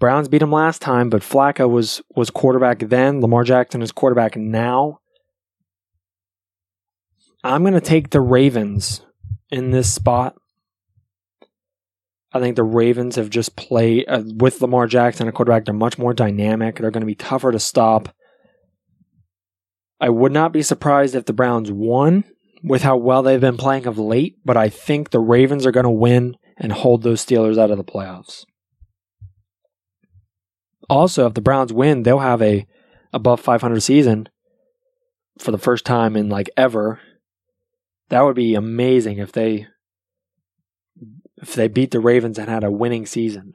Browns 0.00 0.28
beat 0.28 0.38
them 0.38 0.52
last 0.52 0.82
time, 0.82 1.10
but 1.10 1.22
Flacco 1.22 1.70
was 1.70 2.02
was 2.16 2.30
quarterback 2.30 2.80
then. 2.80 3.20
Lamar 3.20 3.44
Jackson 3.44 3.82
is 3.82 3.92
quarterback 3.92 4.36
now. 4.36 4.98
I'm 7.44 7.62
going 7.62 7.74
to 7.74 7.80
take 7.80 8.10
the 8.10 8.20
Ravens 8.20 9.02
in 9.48 9.70
this 9.70 9.92
spot. 9.92 10.34
I 12.32 12.40
think 12.40 12.56
the 12.56 12.62
Ravens 12.62 13.16
have 13.16 13.30
just 13.30 13.56
played 13.56 14.04
uh, 14.06 14.22
with 14.24 14.60
Lamar 14.60 14.86
Jackson, 14.86 15.26
and 15.26 15.34
a 15.34 15.36
quarterback. 15.36 15.64
They're 15.64 15.74
much 15.74 15.98
more 15.98 16.12
dynamic. 16.12 16.76
They're 16.76 16.90
going 16.90 17.02
to 17.02 17.06
be 17.06 17.14
tougher 17.14 17.52
to 17.52 17.58
stop. 17.58 18.14
I 20.00 20.10
would 20.10 20.32
not 20.32 20.52
be 20.52 20.62
surprised 20.62 21.14
if 21.14 21.24
the 21.24 21.32
Browns 21.32 21.72
won 21.72 22.24
with 22.62 22.82
how 22.82 22.96
well 22.96 23.22
they've 23.22 23.40
been 23.40 23.56
playing 23.56 23.86
of 23.86 23.98
late, 23.98 24.36
but 24.44 24.56
I 24.56 24.68
think 24.68 25.10
the 25.10 25.20
Ravens 25.20 25.64
are 25.64 25.72
going 25.72 25.84
to 25.84 25.90
win 25.90 26.36
and 26.56 26.72
hold 26.72 27.02
those 27.02 27.24
Steelers 27.24 27.58
out 27.58 27.70
of 27.70 27.78
the 27.78 27.84
playoffs. 27.84 28.44
also, 30.90 31.26
if 31.26 31.34
the 31.34 31.40
Browns 31.40 31.72
win, 31.72 32.02
they'll 32.02 32.18
have 32.18 32.42
a 32.42 32.66
above 33.12 33.40
500 33.40 33.80
season 33.80 34.28
for 35.38 35.50
the 35.50 35.58
first 35.58 35.84
time 35.84 36.16
in 36.16 36.28
like 36.28 36.50
ever. 36.56 37.00
That 38.08 38.22
would 38.22 38.36
be 38.36 38.54
amazing 38.54 39.18
if 39.18 39.32
they 39.32 39.66
if 41.40 41.54
they 41.54 41.68
beat 41.68 41.90
the 41.90 42.00
Ravens 42.00 42.38
and 42.38 42.48
had 42.48 42.64
a 42.64 42.70
winning 42.70 43.06
season. 43.06 43.54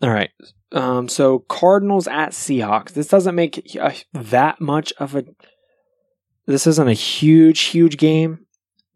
All 0.00 0.10
right. 0.10 0.30
Um, 0.72 1.08
so 1.08 1.40
Cardinals 1.40 2.08
at 2.08 2.30
Seahawks. 2.30 2.92
This 2.92 3.08
doesn't 3.08 3.34
make 3.34 3.70
that 4.12 4.60
much 4.60 4.92
of 4.98 5.14
a. 5.14 5.24
This 6.46 6.66
isn't 6.66 6.88
a 6.88 6.94
huge, 6.94 7.60
huge 7.60 7.98
game, 7.98 8.46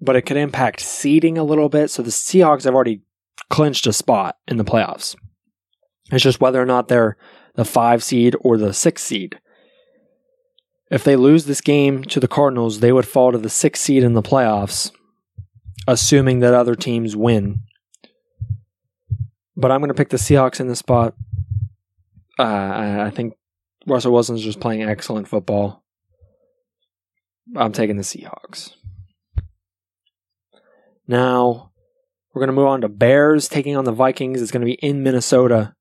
but 0.01 0.17
it 0.17 0.23
could 0.23 0.37
impact 0.37 0.81
seeding 0.81 1.39
a 1.39 1.45
little 1.45 1.69
bit. 1.69 1.91
So 1.91 2.03
the 2.03 2.11
Seahawks 2.11 2.65
have 2.65 2.75
already 2.75 3.03
clinched 3.51 3.87
a 3.87 3.93
spot 3.93 4.37
in 4.49 4.57
the 4.57 4.65
playoffs. 4.65 5.15
It's 6.11 6.25
just 6.25 6.41
whether 6.41 6.61
or 6.61 6.67
not 6.67 6.89
they're 6.89 7.17
the 7.55 7.65
five 7.65 8.03
seed 8.03 8.35
or 8.41 8.59
the 8.59 8.73
six 8.73 9.03
seed. 9.03 9.39
If 10.91 11.03
they 11.03 11.17
lose 11.17 11.47
this 11.47 11.61
game 11.61 12.05
to 12.05 12.21
the 12.21 12.29
Cardinals, 12.29 12.81
they 12.81 12.93
would 12.93 13.07
fall 13.07 13.33
to 13.33 13.39
the 13.39 13.51
sixth 13.51 13.83
seed 13.83 14.05
in 14.05 14.13
the 14.13 14.23
playoffs, 14.23 14.93
assuming 15.89 16.41
that 16.41 16.55
other 16.55 16.77
teams 16.77 17.17
win. 17.17 17.61
But 19.57 19.71
I'm 19.71 19.81
going 19.81 19.89
to 19.89 19.95
pick 19.95 20.11
the 20.11 20.17
Seahawks 20.17 20.61
in 20.61 20.69
the 20.69 20.77
spot. 20.77 21.15
Uh, 22.39 22.99
I 23.07 23.11
think 23.11 23.35
Russell 23.87 24.13
Wilson's 24.13 24.43
just 24.43 24.61
playing 24.61 24.83
excellent 24.83 25.27
football. 25.27 25.83
I'm 27.57 27.73
taking 27.73 27.97
the 27.97 28.03
Seahawks. 28.03 28.73
Now, 31.09 31.73
we're 32.35 32.41
going 32.41 32.49
to 32.49 32.53
move 32.53 32.67
on 32.67 32.81
to 32.83 32.89
Bears 32.89 33.49
taking 33.49 33.77
on 33.77 33.85
the 33.85 33.93
Vikings. 33.93 34.43
It's 34.43 34.51
going 34.51 34.61
to 34.61 34.67
be 34.67 34.75
in 34.75 35.03
Minnesota. 35.03 35.75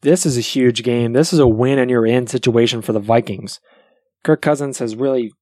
This 0.00 0.26
is 0.26 0.36
a 0.36 0.40
huge 0.40 0.82
game. 0.82 1.12
This 1.12 1.32
is 1.32 1.38
a 1.38 1.46
win 1.46 1.78
and 1.78 1.90
you're 1.90 2.06
in 2.06 2.26
situation 2.26 2.82
for 2.82 2.92
the 2.92 2.98
Vikings. 2.98 3.60
Kirk 4.24 4.40
Cousins 4.40 4.78
has 4.78 4.94
really, 4.94 5.32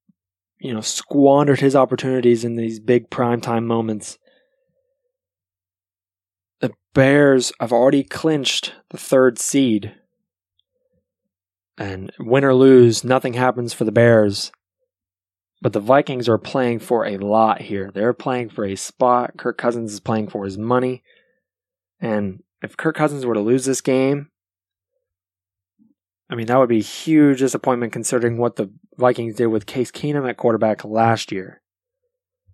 you 0.58 0.72
know, 0.72 0.80
squandered 0.80 1.60
his 1.60 1.76
opportunities 1.76 2.44
in 2.44 2.56
these 2.56 2.80
big 2.80 3.10
primetime 3.10 3.64
moments. 3.64 4.18
The 6.60 6.72
Bears 6.94 7.52
have 7.60 7.72
already 7.72 8.02
clinched 8.02 8.74
the 8.90 8.98
third 8.98 9.38
seed. 9.38 9.94
And 11.76 12.12
win 12.18 12.44
or 12.44 12.54
lose, 12.54 13.04
nothing 13.04 13.34
happens 13.34 13.72
for 13.72 13.84
the 13.84 13.92
Bears. 13.92 14.52
But 15.62 15.74
the 15.74 15.80
Vikings 15.80 16.28
are 16.28 16.38
playing 16.38 16.78
for 16.78 17.06
a 17.06 17.18
lot 17.18 17.60
here. 17.60 17.90
They're 17.92 18.14
playing 18.14 18.48
for 18.48 18.64
a 18.64 18.76
spot. 18.76 19.36
Kirk 19.36 19.58
Cousins 19.58 19.92
is 19.92 20.00
playing 20.00 20.28
for 20.28 20.44
his 20.44 20.56
money. 20.56 21.02
And 22.00 22.42
if 22.62 22.78
Kirk 22.78 22.96
Cousins 22.96 23.26
were 23.26 23.34
to 23.34 23.40
lose 23.40 23.66
this 23.66 23.82
game, 23.82 24.29
I 26.30 26.36
mean, 26.36 26.46
that 26.46 26.58
would 26.58 26.68
be 26.68 26.78
a 26.78 26.82
huge 26.82 27.40
disappointment 27.40 27.92
considering 27.92 28.38
what 28.38 28.54
the 28.54 28.70
Vikings 28.96 29.34
did 29.34 29.48
with 29.48 29.66
Case 29.66 29.90
Keenum 29.90 30.28
at 30.28 30.36
quarterback 30.36 30.84
last 30.84 31.32
year. 31.32 31.60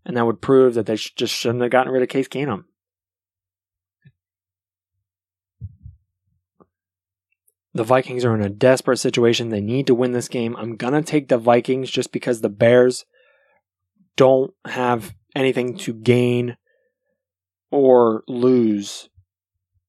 And 0.06 0.16
that 0.16 0.24
would 0.24 0.40
prove 0.40 0.74
that 0.74 0.86
they 0.86 0.96
just 0.96 1.34
shouldn't 1.34 1.60
have 1.60 1.70
gotten 1.70 1.92
rid 1.92 2.02
of 2.02 2.08
Case 2.08 2.26
Keenum. 2.26 2.64
The 7.74 7.84
Vikings 7.84 8.24
are 8.24 8.34
in 8.34 8.40
a 8.40 8.48
desperate 8.48 8.96
situation. 8.96 9.50
They 9.50 9.60
need 9.60 9.86
to 9.88 9.94
win 9.94 10.12
this 10.12 10.28
game. 10.28 10.56
I'm 10.56 10.76
going 10.76 10.94
to 10.94 11.02
take 11.02 11.28
the 11.28 11.36
Vikings 11.36 11.90
just 11.90 12.10
because 12.10 12.40
the 12.40 12.48
Bears 12.48 13.04
don't 14.16 14.54
have 14.64 15.14
anything 15.34 15.76
to 15.78 15.92
gain 15.92 16.56
or 17.70 18.24
lose 18.26 19.10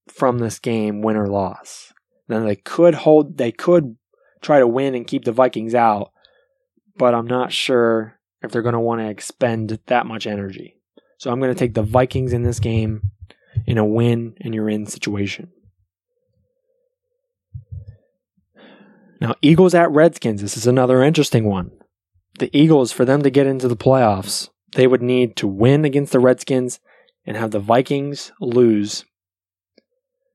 from 0.10 0.40
this 0.40 0.60
game, 0.60 1.02
win 1.02 1.16
or 1.16 1.28
loss. 1.28 1.94
Then 2.28 2.46
they 2.46 2.56
could 2.56 2.96
hold, 2.96 3.38
they 3.38 3.52
could 3.52 3.96
try 4.42 4.60
to 4.60 4.68
win 4.68 4.96
and 4.96 5.08
keep 5.08 5.26
the 5.26 5.32
Vikings 5.32 5.74
out, 5.74 6.12
but 6.98 7.14
I'm 7.14 7.28
not 7.28 7.52
sure 7.52 8.20
if 8.42 8.52
they're 8.52 8.62
going 8.62 8.74
to 8.74 8.80
want 8.80 9.02
to 9.02 9.10
expend 9.10 9.80
that 9.88 10.06
much 10.06 10.28
energy. 10.28 10.76
So 11.18 11.32
I'm 11.32 11.40
going 11.40 11.54
to 11.54 11.60
take 11.60 11.74
the 11.74 11.82
Vikings 11.82 12.34
in 12.34 12.44
this 12.44 12.60
game 12.60 13.02
in 13.66 13.78
a 13.78 13.86
win 13.86 14.36
and 14.42 14.54
you're 14.54 14.70
in 14.70 14.86
situation. 14.86 15.52
Now, 19.20 19.34
Eagles 19.42 19.74
at 19.74 19.90
Redskins. 19.90 20.42
This 20.42 20.58
is 20.58 20.68
another 20.68 21.02
interesting 21.02 21.46
one. 21.46 21.72
The 22.38 22.56
Eagles, 22.56 22.92
for 22.92 23.04
them 23.04 23.24
to 23.24 23.32
get 23.32 23.48
into 23.48 23.68
the 23.68 23.76
playoffs, 23.76 24.50
they 24.74 24.86
would 24.86 25.02
need 25.02 25.36
to 25.38 25.48
win 25.48 25.86
against 25.86 26.12
the 26.12 26.20
Redskins 26.20 26.80
and 27.26 27.36
have 27.36 27.50
the 27.50 27.60
Vikings 27.60 28.32
lose 28.40 29.06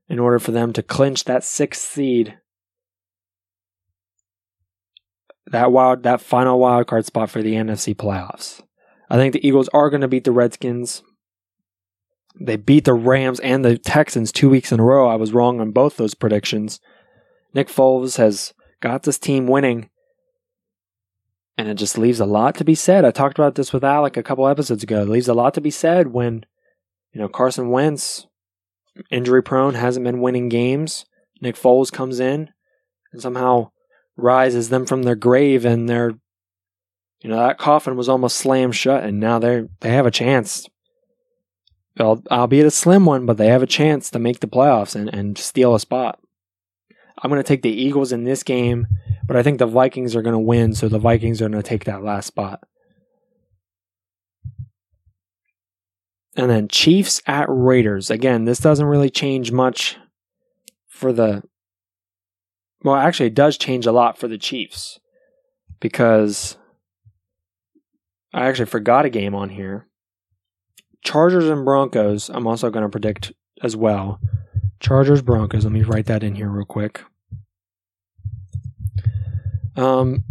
in 0.09 0.19
order 0.19 0.39
for 0.39 0.53
them 0.53 0.73
to 0.73 0.83
clinch 0.83 1.25
that 1.25 1.45
sixth 1.45 1.83
seed, 1.83 2.39
that 5.47 5.73
wild, 5.73 6.03
that 6.03 6.21
final 6.21 6.59
wild 6.59 6.87
card 6.87 7.07
spot 7.07 7.31
for 7.31 7.43
the 7.43 7.55
NFC 7.55 7.95
playoffs. 7.95 8.63
I 9.11 9.17
think 9.17 9.33
the 9.33 9.47
Eagles 9.47 9.69
are 9.75 9.91
going 9.91 10.01
to 10.01 10.09
beat 10.09 10.25
the 10.25 10.33
Redskins. 10.33 11.03
They 12.41 12.57
beat 12.57 12.85
the 12.85 12.95
Rams 12.95 13.41
and 13.41 13.65
the 13.65 13.77
Texans 13.77 14.33
two 14.33 14.49
weeks 14.49 14.73
in 14.73 14.81
a 14.81 14.85
row. 14.85 15.09
I 15.09 15.17
was 15.17 15.35
wrong 15.35 15.61
on 15.61 15.71
both 15.71 15.97
those 15.97 16.15
predictions. 16.15 16.81
Nick 17.55 17.69
Foles 17.69 18.17
has 18.17 18.55
got 18.81 19.03
this 19.03 19.19
team 19.19 19.47
winning, 19.47 19.91
and 21.59 21.69
it 21.69 21.75
just 21.75 21.99
leaves 21.99 22.21
a 22.21 22.27
lot 22.27 22.55
to 22.57 22.65
be 22.65 22.75
said. 22.75 23.05
I 23.05 23.11
talked 23.11 23.39
about 23.39 23.55
this 23.55 23.73
with 23.73 23.85
Alec 23.85 24.17
a 24.17 24.23
couple 24.23 24.49
episodes 24.49 24.83
ago. 24.83 25.03
It 25.03 25.09
leaves 25.09 25.29
a 25.29 25.35
lot 25.35 25.53
to 25.55 25.61
be 25.61 25.71
said 25.71 26.09
when, 26.09 26.47
you 27.13 27.21
know, 27.21 27.29
Carson 27.29 27.69
Wentz 27.69 28.27
injury 29.11 29.43
prone, 29.43 29.75
hasn't 29.75 30.05
been 30.05 30.21
winning 30.21 30.49
games. 30.49 31.05
Nick 31.41 31.57
Foles 31.57 31.91
comes 31.93 32.21
in 32.21 32.51
and 33.13 33.21
somehow 33.21 33.71
rises 34.17 34.69
them 34.69 34.87
from 34.87 35.03
their 35.03 35.15
grave, 35.17 35.65
and 35.65 35.89
they're, 35.89 36.13
you 37.21 37.31
know, 37.31 37.37
that 37.37 37.59
coffin 37.59 37.97
was 37.97 38.09
almost 38.09 38.37
slammed 38.37 38.77
shut, 38.77 39.05
and 39.05 39.19
now 39.19 39.39
they're 39.39 39.69
they 39.81 39.91
have 39.91 40.07
a 40.07 40.11
chance. 40.11 40.69
albeit 41.99 42.67
a 42.67 42.71
slim 42.71 43.07
one, 43.07 43.27
but 43.27 43.37
they 43.37 43.49
have 43.49 43.63
a 43.63 43.67
chance 43.67 44.11
to 44.11 44.19
make 44.19 44.41
the 44.41 44.47
playoffs 44.47 44.95
and, 44.95 45.09
and 45.13 45.39
steal 45.39 45.75
a 45.75 45.81
spot. 45.81 46.19
I'm 47.23 47.31
going 47.31 47.43
to 47.43 47.47
take 47.47 47.63
the 47.63 47.71
Eagles 47.71 48.13
in 48.13 48.25
this 48.25 48.43
game, 48.43 48.87
but 49.27 49.37
I 49.37 49.43
think 49.43 49.59
the 49.59 49.67
Vikings 49.67 50.17
are 50.17 50.23
going 50.23 50.33
to 50.33 50.39
win, 50.39 50.75
so 50.75 50.89
the 50.89 50.99
Vikings 50.99 51.41
are 51.41 51.49
going 51.49 51.63
to 51.63 51.69
take 51.69 51.85
that 51.85 52.03
last 52.03 52.27
spot. 52.27 52.65
And 56.37 56.51
then 56.51 56.69
Chiefs 56.69 57.21
at 57.27 57.47
Raiders. 57.49 58.11
Again, 58.11 58.45
this 58.45 58.59
doesn't 58.59 58.87
really 58.87 59.11
change 59.11 59.53
much 59.53 59.99
for 60.89 61.13
the. 61.13 61.43
Well, 62.83 62.97
actually, 62.97 63.27
it 63.27 63.35
does 63.35 63.59
change 63.59 63.87
a 63.87 63.93
lot 63.93 64.19
for 64.19 64.29
the 64.29 64.39
Chiefs 64.39 64.99
because 65.81 66.57
I 68.33 68.47
actually 68.47 68.67
forgot 68.67 69.05
a 69.05 69.11
game 69.11 69.35
on 69.35 69.51
here. 69.51 69.87
Chargers 71.05 71.49
and 71.49 71.65
Broncos, 71.65 72.29
I'm 72.29 72.47
also 72.47 72.71
going 72.71 72.85
to 72.85 72.89
predict 72.89 73.33
as 73.63 73.77
well. 73.77 74.21
Chargers, 74.81 75.23
Broncos. 75.23 75.65
Let 75.65 75.73
me 75.73 75.83
write 75.83 76.07
that 76.07 76.25
in 76.25 76.35
here 76.35 76.49
real 76.49 76.65
quick. 76.65 77.03
Um, 79.77 80.25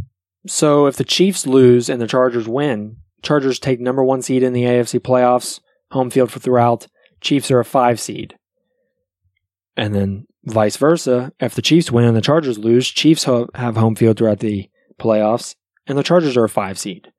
so 0.47 0.87
if 0.87 0.95
the 0.95 1.03
Chiefs 1.03 1.45
lose 1.45 1.89
and 1.89 2.01
the 2.01 2.07
Chargers 2.07 2.47
win, 2.47 2.97
Chargers 3.21 3.59
take 3.59 3.79
number 3.79 4.03
one 4.03 4.21
seed 4.21 4.43
in 4.43 4.53
the 4.53 4.63
AFC 4.63 4.99
playoffs 4.99 5.59
home 5.91 6.09
field 6.09 6.31
for 6.31 6.39
throughout. 6.39 6.87
Chiefs 7.21 7.51
are 7.51 7.59
a 7.59 7.65
five 7.65 7.99
seed. 7.99 8.35
And 9.77 9.93
then 9.93 10.25
vice 10.45 10.77
versa. 10.77 11.31
If 11.39 11.55
the 11.55 11.61
Chiefs 11.61 11.91
win 11.91 12.05
and 12.05 12.15
the 12.15 12.21
Chargers 12.21 12.57
lose, 12.57 12.87
Chiefs 12.89 13.23
have 13.25 13.77
home 13.77 13.95
field 13.95 14.17
throughout 14.17 14.39
the 14.39 14.69
playoffs, 14.99 15.55
and 15.87 15.97
the 15.97 16.03
Chargers 16.03 16.37
are 16.37 16.43
a 16.43 16.49
five 16.49 16.77
seed. 16.77 17.11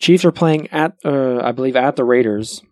Chiefs 0.00 0.24
are 0.24 0.32
playing 0.32 0.68
at, 0.70 0.96
uh, 1.04 1.38
I 1.38 1.52
believe, 1.52 1.76
at 1.76 1.96
the 1.96 2.04
Raiders. 2.04 2.62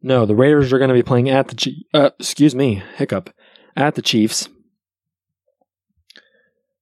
No, 0.00 0.26
the 0.26 0.34
Raiders 0.34 0.72
are 0.72 0.78
going 0.78 0.88
to 0.88 0.94
be 0.94 1.02
playing 1.02 1.30
at 1.30 1.48
the, 1.48 1.76
uh, 1.92 2.10
excuse 2.18 2.54
me, 2.54 2.82
hiccup, 2.96 3.30
at 3.76 3.94
the 3.94 4.02
Chiefs. 4.02 4.48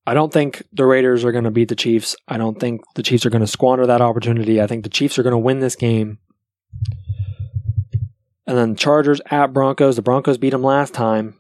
I 0.07 0.15
don't 0.15 0.33
think 0.33 0.63
the 0.73 0.85
Raiders 0.85 1.25
are 1.25 1.33
going 1.33 1.45
to 1.45 1.51
beat 1.51 1.69
the 1.69 1.77
Chiefs. 1.77 2.17
I 2.27 2.37
don't 2.37 2.59
think 2.59 2.81
the 2.95 3.03
Chiefs 3.03 3.25
are 3.25 3.31
going 3.31 3.41
to 3.41 3.47
squander 3.47 3.87
that 3.87 4.01
opportunity. 4.01 4.61
I 4.61 4.67
think 4.67 4.83
the 4.83 4.91
Chiefs 4.91 5.19
are 5.19 5.23
going 5.23 5.33
to 5.33 5.39
win 5.39 5.61
this 5.61 5.77
game. 5.77 6.19
And 8.47 8.59
then 8.59 8.75
Chargers 8.75 9.21
at 9.31 9.53
Broncos. 9.53 9.97
The 9.97 10.03
Broncos 10.03 10.39
beat 10.39 10.51
them 10.51 10.65
last 10.65 10.93
time. 10.93 11.37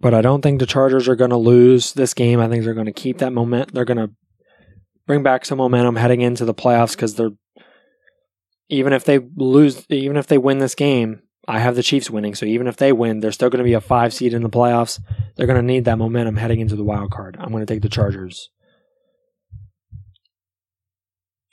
But 0.00 0.14
I 0.14 0.22
don't 0.22 0.40
think 0.42 0.60
the 0.60 0.66
Chargers 0.66 1.08
are 1.08 1.16
going 1.16 1.30
to 1.30 1.36
lose 1.36 1.92
this 1.92 2.14
game. 2.14 2.40
I 2.40 2.48
think 2.48 2.64
they're 2.64 2.74
going 2.74 2.86
to 2.86 2.92
keep 2.92 3.18
that 3.18 3.32
moment. 3.32 3.74
They're 3.74 3.84
going 3.84 3.98
to 3.98 4.10
bring 5.06 5.22
back 5.22 5.44
some 5.44 5.58
momentum 5.58 5.96
heading 5.96 6.20
into 6.20 6.44
the 6.44 6.54
playoffs 6.54 6.92
because 6.92 7.16
they're 7.16 7.32
even 8.68 8.92
if 8.92 9.04
they 9.04 9.18
lose, 9.18 9.84
even 9.90 10.16
if 10.16 10.28
they 10.28 10.38
win 10.38 10.58
this 10.58 10.76
game, 10.76 11.22
I 11.50 11.58
have 11.58 11.74
the 11.74 11.82
Chiefs 11.82 12.08
winning. 12.08 12.36
So 12.36 12.46
even 12.46 12.68
if 12.68 12.76
they 12.76 12.92
win, 12.92 13.18
they're 13.18 13.32
still 13.32 13.50
going 13.50 13.58
to 13.58 13.68
be 13.68 13.72
a 13.72 13.80
five 13.80 14.14
seed 14.14 14.34
in 14.34 14.42
the 14.42 14.48
playoffs. 14.48 15.00
They're 15.34 15.48
going 15.48 15.58
to 15.58 15.66
need 15.66 15.84
that 15.86 15.98
momentum 15.98 16.36
heading 16.36 16.60
into 16.60 16.76
the 16.76 16.84
wild 16.84 17.10
card. 17.10 17.36
I'm 17.40 17.50
going 17.50 17.66
to 17.66 17.72
take 17.72 17.82
the 17.82 17.88
Chargers. 17.88 18.50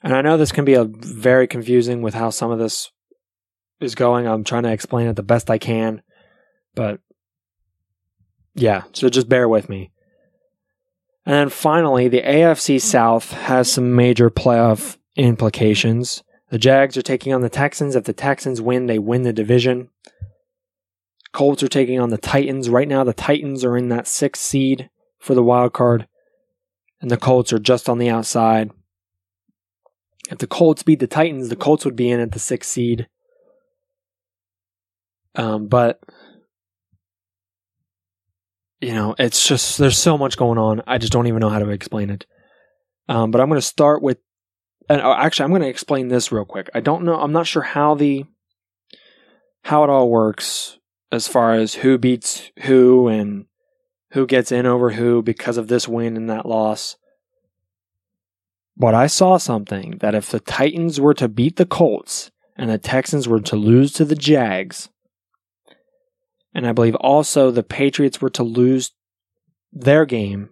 And 0.04 0.14
I 0.14 0.22
know 0.22 0.38
this 0.38 0.52
can 0.52 0.66
be 0.66 0.76
a 0.76 0.84
very 0.86 1.48
confusing 1.48 2.04
with 2.04 2.14
how 2.14 2.30
some 2.30 2.52
of 2.52 2.60
this 2.60 2.92
is 3.82 3.96
going. 3.96 4.28
I'm 4.28 4.44
trying 4.44 4.64
to 4.64 4.72
explain 4.72 5.08
it 5.08 5.16
the 5.16 5.24
best 5.24 5.50
I 5.50 5.58
can, 5.58 6.04
but 6.76 7.00
yeah, 8.54 8.84
so 8.94 9.10
just 9.10 9.28
bear 9.28 9.50
with 9.50 9.68
me. 9.68 9.92
And 11.26 11.34
then 11.34 11.50
finally, 11.50 12.08
the 12.08 12.22
AFC 12.22 12.80
South 12.80 13.32
has 13.32 13.72
some 13.72 13.96
major 13.96 14.30
playoff 14.30 14.98
implications. 15.16 16.24
The 16.50 16.58
Jags 16.58 16.96
are 16.98 17.02
taking 17.02 17.34
on 17.34 17.42
the 17.42 17.50
Texans. 17.50 17.96
If 17.96 18.06
the 18.06 18.14
Texans 18.14 18.62
win, 18.62 18.86
they 18.86 19.00
win 19.00 19.24
the 19.24 19.34
division. 19.34 19.90
Colts 21.34 21.62
are 21.62 21.68
taking 21.68 22.00
on 22.00 22.10
the 22.10 22.18
Titans. 22.18 22.70
Right 22.70 22.88
now, 22.88 23.04
the 23.04 23.14
Titans 23.14 23.66
are 23.66 23.78
in 23.78 23.90
that 23.90 24.08
sixth 24.08 24.42
seed 24.42 24.90
for 25.20 25.36
the 25.36 25.44
wild 25.44 25.74
card, 25.74 26.08
and 27.02 27.12
the 27.12 27.18
Colts 27.18 27.52
are 27.52 27.60
just 27.60 27.90
on 27.90 27.98
the 27.98 28.10
outside. 28.10 28.72
If 30.30 30.38
the 30.38 30.48
Colts 30.48 30.84
beat 30.84 31.00
the 31.00 31.08
Titans, 31.08 31.50
the 31.50 31.56
Colts 31.56 31.86
would 31.86 31.96
be 31.96 32.10
in 32.10 32.20
at 32.20 32.32
the 32.32 32.40
sixth 32.40 32.72
seed. 32.72 33.08
Um, 35.36 35.68
but 35.68 36.00
you 38.80 38.94
know, 38.94 39.16
it's 39.18 39.48
just 39.48 39.78
there's 39.78 39.98
so 39.98 40.18
much 40.18 40.38
going 40.38 40.58
on. 40.58 40.84
I 40.88 40.98
just 40.98 41.12
don't 41.12 41.28
even 41.28 41.40
know 41.40 41.50
how 41.50 41.60
to 41.60 41.70
explain 41.70 42.10
it. 42.10 42.26
Um, 43.10 43.32
but 43.32 43.42
I'm 43.42 43.48
going 43.48 43.60
to 43.60 43.66
start 43.66 44.02
with, 44.02 44.20
and 44.90 45.02
uh, 45.02 45.16
actually, 45.18 45.46
I'm 45.46 45.52
going 45.52 45.62
to 45.62 45.68
explain 45.68 46.08
this 46.08 46.32
real 46.32 46.46
quick. 46.46 46.70
I 46.74 46.80
don't 46.80 47.04
know. 47.04 47.20
I'm 47.20 47.34
not 47.34 47.48
sure 47.48 47.62
how 47.62 47.96
the 47.96 48.26
how 49.64 49.84
it 49.84 49.90
all 49.90 50.10
works 50.10 50.80
as 51.12 51.28
far 51.28 51.54
as 51.54 51.76
who 51.76 51.98
beats 51.98 52.52
who 52.64 53.08
and 53.08 53.46
who 54.12 54.26
gets 54.26 54.52
in 54.52 54.66
over 54.66 54.92
who 54.92 55.22
because 55.22 55.58
of 55.58 55.68
this 55.68 55.88
win 55.88 56.16
and 56.16 56.30
that 56.30 56.46
loss. 56.46 56.96
But 58.78 58.94
I 58.94 59.08
saw 59.08 59.38
something 59.38 59.98
that 60.00 60.16
if 60.16 60.30
the 60.30 60.40
Titans 60.40 61.02
were 61.02 61.16
to 61.16 61.28
beat 61.28 61.56
the 61.56 61.66
Colts 61.66 62.32
and 62.56 62.70
the 62.70 62.78
Texans 62.78 63.28
were 63.28 63.42
to 63.42 63.56
lose 63.56 63.92
to 63.94 64.06
the 64.06 64.16
Jags, 64.16 64.90
and 66.54 66.68
I 66.68 66.72
believe 66.72 66.96
also 66.96 67.52
the 67.52 67.64
Patriots 67.64 68.22
were 68.22 68.30
to 68.32 68.44
lose 68.44 68.92
their 69.74 70.06
game 70.06 70.52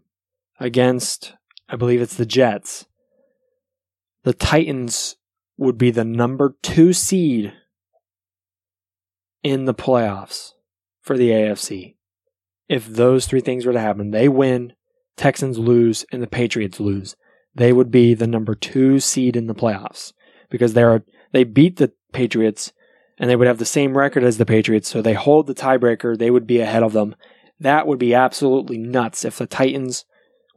against, 0.59 1.33
I 1.69 1.75
believe 1.75 2.01
it's 2.01 2.15
the 2.15 2.25
Jets, 2.25 2.85
the 4.25 4.33
Titans 4.33 5.15
would 5.57 5.77
be 5.77 5.91
the 5.91 6.03
number 6.03 6.57
two 6.61 6.91
seed 6.91 7.53
in 9.41 9.63
the 9.63 9.73
playoffs 9.73 10.51
for 11.01 11.17
the 11.17 11.29
AFC. 11.29 11.95
If 12.67 12.85
those 12.85 13.25
three 13.25 13.39
things 13.39 13.65
were 13.65 13.71
to 13.71 13.79
happen, 13.79 14.11
they 14.11 14.27
win, 14.27 14.73
Texans 15.15 15.57
lose, 15.57 16.05
and 16.11 16.21
the 16.21 16.27
Patriots 16.27 16.81
lose 16.81 17.15
they 17.55 17.71
would 17.71 17.89
be 17.89 18.13
the 18.13 18.27
number 18.27 18.53
two 18.53 18.99
seed 18.99 19.35
in 19.35 19.47
the 19.47 19.55
playoffs 19.55 20.13
because 20.49 20.73
they 20.73 20.83
are 20.83 21.03
they 21.31 21.43
beat 21.43 21.77
the 21.77 21.91
Patriots 22.11 22.73
and 23.17 23.29
they 23.29 23.35
would 23.35 23.47
have 23.47 23.57
the 23.57 23.65
same 23.65 23.97
record 23.97 24.23
as 24.23 24.37
the 24.37 24.45
Patriots, 24.45 24.89
so 24.89 25.01
they 25.01 25.13
hold 25.13 25.47
the 25.47 25.55
tiebreaker. 25.55 26.17
They 26.17 26.29
would 26.29 26.45
be 26.45 26.59
ahead 26.59 26.83
of 26.83 26.91
them. 26.91 27.15
That 27.59 27.87
would 27.87 27.97
be 27.97 28.13
absolutely 28.13 28.77
nuts 28.77 29.23
if 29.23 29.37
the 29.37 29.47
Titans 29.47 30.03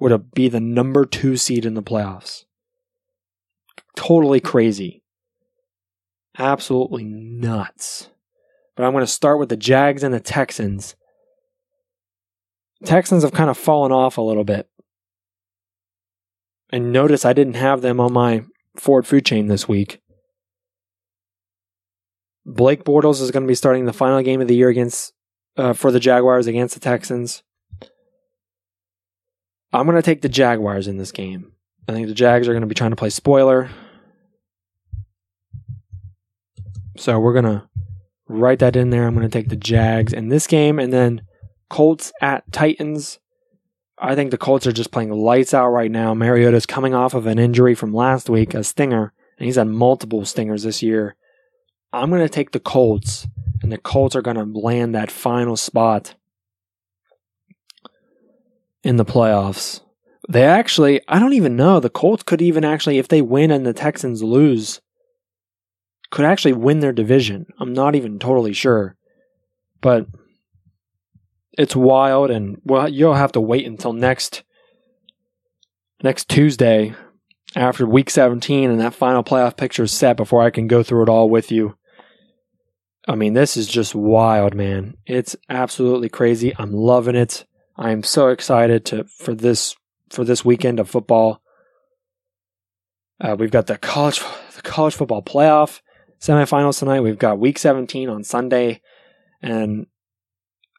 were 0.01 0.09
to 0.09 0.19
be 0.19 0.49
the 0.49 0.61
number 0.61 1.05
two 1.05 1.37
seed 1.37 1.65
in 1.65 1.75
the 1.75 1.83
playoffs. 1.83 2.45
Totally 3.99 4.39
crazy. 4.39 5.03
Absolutely 6.39 7.03
nuts. 7.03 8.09
But 8.77 8.85
I'm 8.85 8.93
going 8.93 9.03
to 9.03 9.11
start 9.11 9.41
with 9.41 9.49
the 9.49 9.57
Jags 9.57 10.05
and 10.05 10.15
the 10.15 10.21
Texans. 10.21 10.95
Texans 12.85 13.25
have 13.25 13.33
kind 13.33 13.51
of 13.51 13.59
fallen 13.59 13.91
off 13.91 14.17
a 14.17 14.23
little 14.23 14.45
bit. 14.45 14.69
And 16.71 16.93
notice 16.93 17.25
I 17.25 17.33
didn't 17.33 17.55
have 17.55 17.81
them 17.81 17.99
on 17.99 18.13
my 18.13 18.45
Ford 18.77 19.05
food 19.05 19.27
chain 19.27 19.49
this 19.49 19.67
week. 19.67 20.01
Blake 22.47 22.85
Bortles 22.85 23.21
is 23.21 23.33
going 23.33 23.43
to 23.43 23.49
be 23.49 23.57
starting 23.57 23.87
the 23.87 23.93
final 23.93 24.23
game 24.23 24.41
of 24.41 24.47
the 24.47 24.55
year 24.55 24.69
against 24.69 25.13
uh, 25.57 25.73
for 25.73 25.91
the 25.91 25.99
Jaguars 25.99 26.47
against 26.47 26.75
the 26.75 26.81
Texans. 26.81 27.43
I'm 29.73 29.87
going 29.87 29.97
to 29.97 30.03
take 30.03 30.23
the 30.23 30.29
Jaguars 30.29 30.87
in 30.87 30.99
this 30.99 31.11
game. 31.11 31.51
I 31.89 31.93
think 31.93 32.07
the 32.07 32.15
Jags 32.15 32.47
are 32.47 32.53
going 32.53 32.61
to 32.61 32.69
be 32.69 32.77
trying 32.77 32.91
to 32.93 32.97
play 32.97 33.11
spoiler. 33.11 33.71
So 36.99 37.21
we're 37.21 37.33
going 37.33 37.45
to 37.45 37.69
write 38.27 38.59
that 38.59 38.75
in 38.75 38.91
there. 38.91 39.07
I'm 39.07 39.15
going 39.15 39.29
to 39.29 39.33
take 39.33 39.49
the 39.49 39.57
Jags 39.57 40.13
in 40.13 40.29
this 40.29 40.49
game 40.49 40.81
and 40.81 40.93
then 40.93 41.23
Colts 41.71 42.13
at 42.21 42.51
Titans. 42.51 43.21
I 43.99 44.17
think 44.17 44.33
the 44.33 44.37
Colts 44.39 44.67
are 44.67 44.73
just 44.73 44.91
playing 44.91 45.13
lights 45.13 45.55
out 45.55 45.69
right 45.69 45.91
now. 45.91 46.13
Mariota's 46.13 46.67
coming 46.67 46.95
off 46.95 47.15
of 47.15 47.27
an 47.27 47.39
injury 47.39 47.77
from 47.77 47.95
last 47.95 48.29
week, 48.29 48.53
a 48.53 48.65
stinger, 48.65 49.13
and 49.39 49.47
he's 49.47 49.57
had 49.57 49.69
multiple 49.69 50.25
stingers 50.25 50.65
this 50.65 50.83
year. 50.83 51.15
I'm 51.93 52.11
going 52.11 52.23
to 52.23 52.29
take 52.29 52.51
the 52.51 52.61
Colts, 52.61 53.29
and 53.63 53.71
the 53.71 53.79
Colts 53.79 54.17
are 54.17 54.23
going 54.23 54.37
to 54.37 54.59
land 54.59 54.95
that 54.95 55.11
final 55.11 55.57
spot 55.57 56.17
in 58.83 58.97
the 58.97 59.05
playoffs. 59.05 59.81
They 60.29 60.45
actually, 60.45 61.01
I 61.07 61.21
don't 61.21 61.33
even 61.33 61.57
know. 61.57 61.79
The 61.79 61.91
Colts 61.91 62.25
could 62.25 62.43
even 62.43 62.65
actually, 62.65 62.99
if 62.99 63.09
they 63.09 63.23
win 63.23 63.51
and 63.51 63.65
the 63.65 63.73
Texans 63.73 64.23
lose, 64.23 64.81
could 66.11 66.25
actually 66.25 66.55
win 66.55 66.81
their 66.81 66.93
division. 66.93 67.47
I'm 67.59 67.73
not 67.73 67.95
even 67.95 68.19
totally 68.19 68.53
sure. 68.53 68.97
But 69.81 70.07
it's 71.53 71.77
wild, 71.77 72.31
and 72.31 72.61
well, 72.65 72.89
you'll 72.89 73.15
have 73.15 73.33
to 73.33 73.41
wait 73.41 73.67
until 73.67 73.93
next 73.93 74.43
next 76.03 76.29
Tuesday 76.29 76.95
after 77.57 77.87
Week 77.87 78.11
17 78.11 78.71
and 78.71 78.81
that 78.81 78.95
final 78.95 79.25
playoff 79.25 79.57
picture 79.57 79.85
is 79.85 79.93
set 79.93 80.17
before 80.17 80.43
I 80.43 80.51
can 80.51 80.69
go 80.69 80.83
through 80.83 81.05
it 81.05 81.09
all 81.09 81.29
with 81.29 81.51
you. 81.51 81.77
I 83.09 83.15
mean, 83.15 83.33
this 83.33 83.57
is 83.57 83.67
just 83.67 83.95
wild, 83.95 84.55
man. 84.55 84.95
It's 85.07 85.35
absolutely 85.49 86.09
crazy. 86.09 86.55
I'm 86.59 86.73
loving 86.73 87.17
it. 87.17 87.47
I 87.77 87.91
am 87.91 88.03
so 88.03 88.29
excited 88.29 88.85
to 88.87 89.05
for 89.05 89.35
this 89.35 89.75
for 90.11 90.25
this 90.25 90.45
weekend 90.45 90.79
of 90.79 90.91
football. 90.91 91.41
Uh, 93.21 93.35
we've 93.39 93.51
got 93.51 93.67
the 93.67 93.79
college 93.79 94.21
the 94.55 94.63
college 94.63 94.95
football 94.95 95.23
playoff 95.23 95.81
semifinals 96.21 96.79
tonight. 96.79 97.01
We've 97.01 97.19
got 97.19 97.39
Week 97.39 97.59
17 97.59 98.09
on 98.09 98.25
Sunday, 98.25 98.81
and 99.43 99.87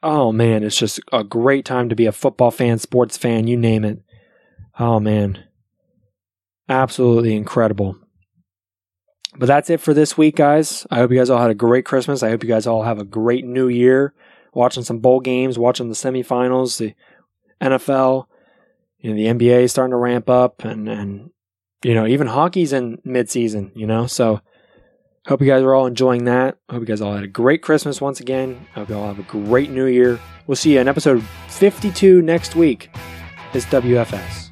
oh 0.04 0.32
man, 0.32 0.64
it's 0.64 0.78
just 0.78 1.00
a 1.12 1.24
great 1.24 1.66
time 1.66 1.90
to 1.90 1.96
be 1.96 2.06
a 2.06 2.12
football 2.12 2.52
fan, 2.52 2.80
sports 2.80 3.18
fan, 3.18 3.48
you 3.48 3.58
name 3.58 3.84
it. 3.84 4.02
Oh 4.80 5.00
man, 5.00 5.44
absolutely 6.68 7.36
incredible. 7.36 7.98
But 9.38 9.46
that's 9.46 9.70
it 9.70 9.80
for 9.80 9.94
this 9.94 10.18
week, 10.18 10.36
guys. 10.36 10.86
I 10.90 10.98
hope 10.98 11.12
you 11.12 11.18
guys 11.18 11.30
all 11.30 11.42
had 11.42 11.52
a 11.52 11.56
great 11.56 11.86
Christmas. 11.86 12.24
I 12.24 12.30
hope 12.30 12.44
you 12.44 12.50
guys 12.50 12.68
all 12.68 12.84
have 12.84 13.00
a 13.00 13.06
great 13.06 13.46
new 13.46 13.68
year. 13.68 14.14
Watching 14.54 14.84
some 14.84 15.00
bowl 15.00 15.20
games, 15.20 15.60
watching 15.60 15.90
the 15.90 15.96
semifinals, 15.96 16.78
the 16.78 16.96
NFL, 17.62 18.26
you 19.00 19.12
know, 19.12 19.16
the 19.16 19.28
NBA 19.28 19.70
starting 19.70 19.92
to 19.92 19.98
ramp 19.98 20.30
up, 20.30 20.66
and 20.66 20.90
and 20.90 21.30
you 21.84 21.94
know 21.94 22.08
even 22.08 22.28
hockey's 22.28 22.74
in 22.74 22.98
midseason. 23.06 23.72
You 23.76 23.86
know, 23.86 24.08
so 24.08 24.42
Hope 25.28 25.42
you 25.42 25.48
guys 25.48 25.62
are 25.62 25.76
all 25.76 25.86
enjoying 25.86 26.26
that. 26.26 26.58
Hope 26.70 26.80
you 26.80 26.86
guys 26.86 27.02
all 27.02 27.14
had 27.14 27.24
a 27.24 27.28
great 27.28 27.62
Christmas 27.62 28.02
once 28.02 28.20
again. 28.20 28.66
Hope 28.74 28.90
you 28.90 28.96
all 28.96 29.08
have 29.08 29.20
a 29.20 29.24
great 29.24 29.70
new 29.70 29.86
year. 29.86 30.20
We'll 30.48 30.56
see 30.56 30.74
you 30.74 30.80
in 30.80 30.88
episode 30.88 31.24
52 31.50 32.22
next 32.22 32.56
week. 32.56 32.90
It's 33.54 33.66
WFS. 33.66 34.49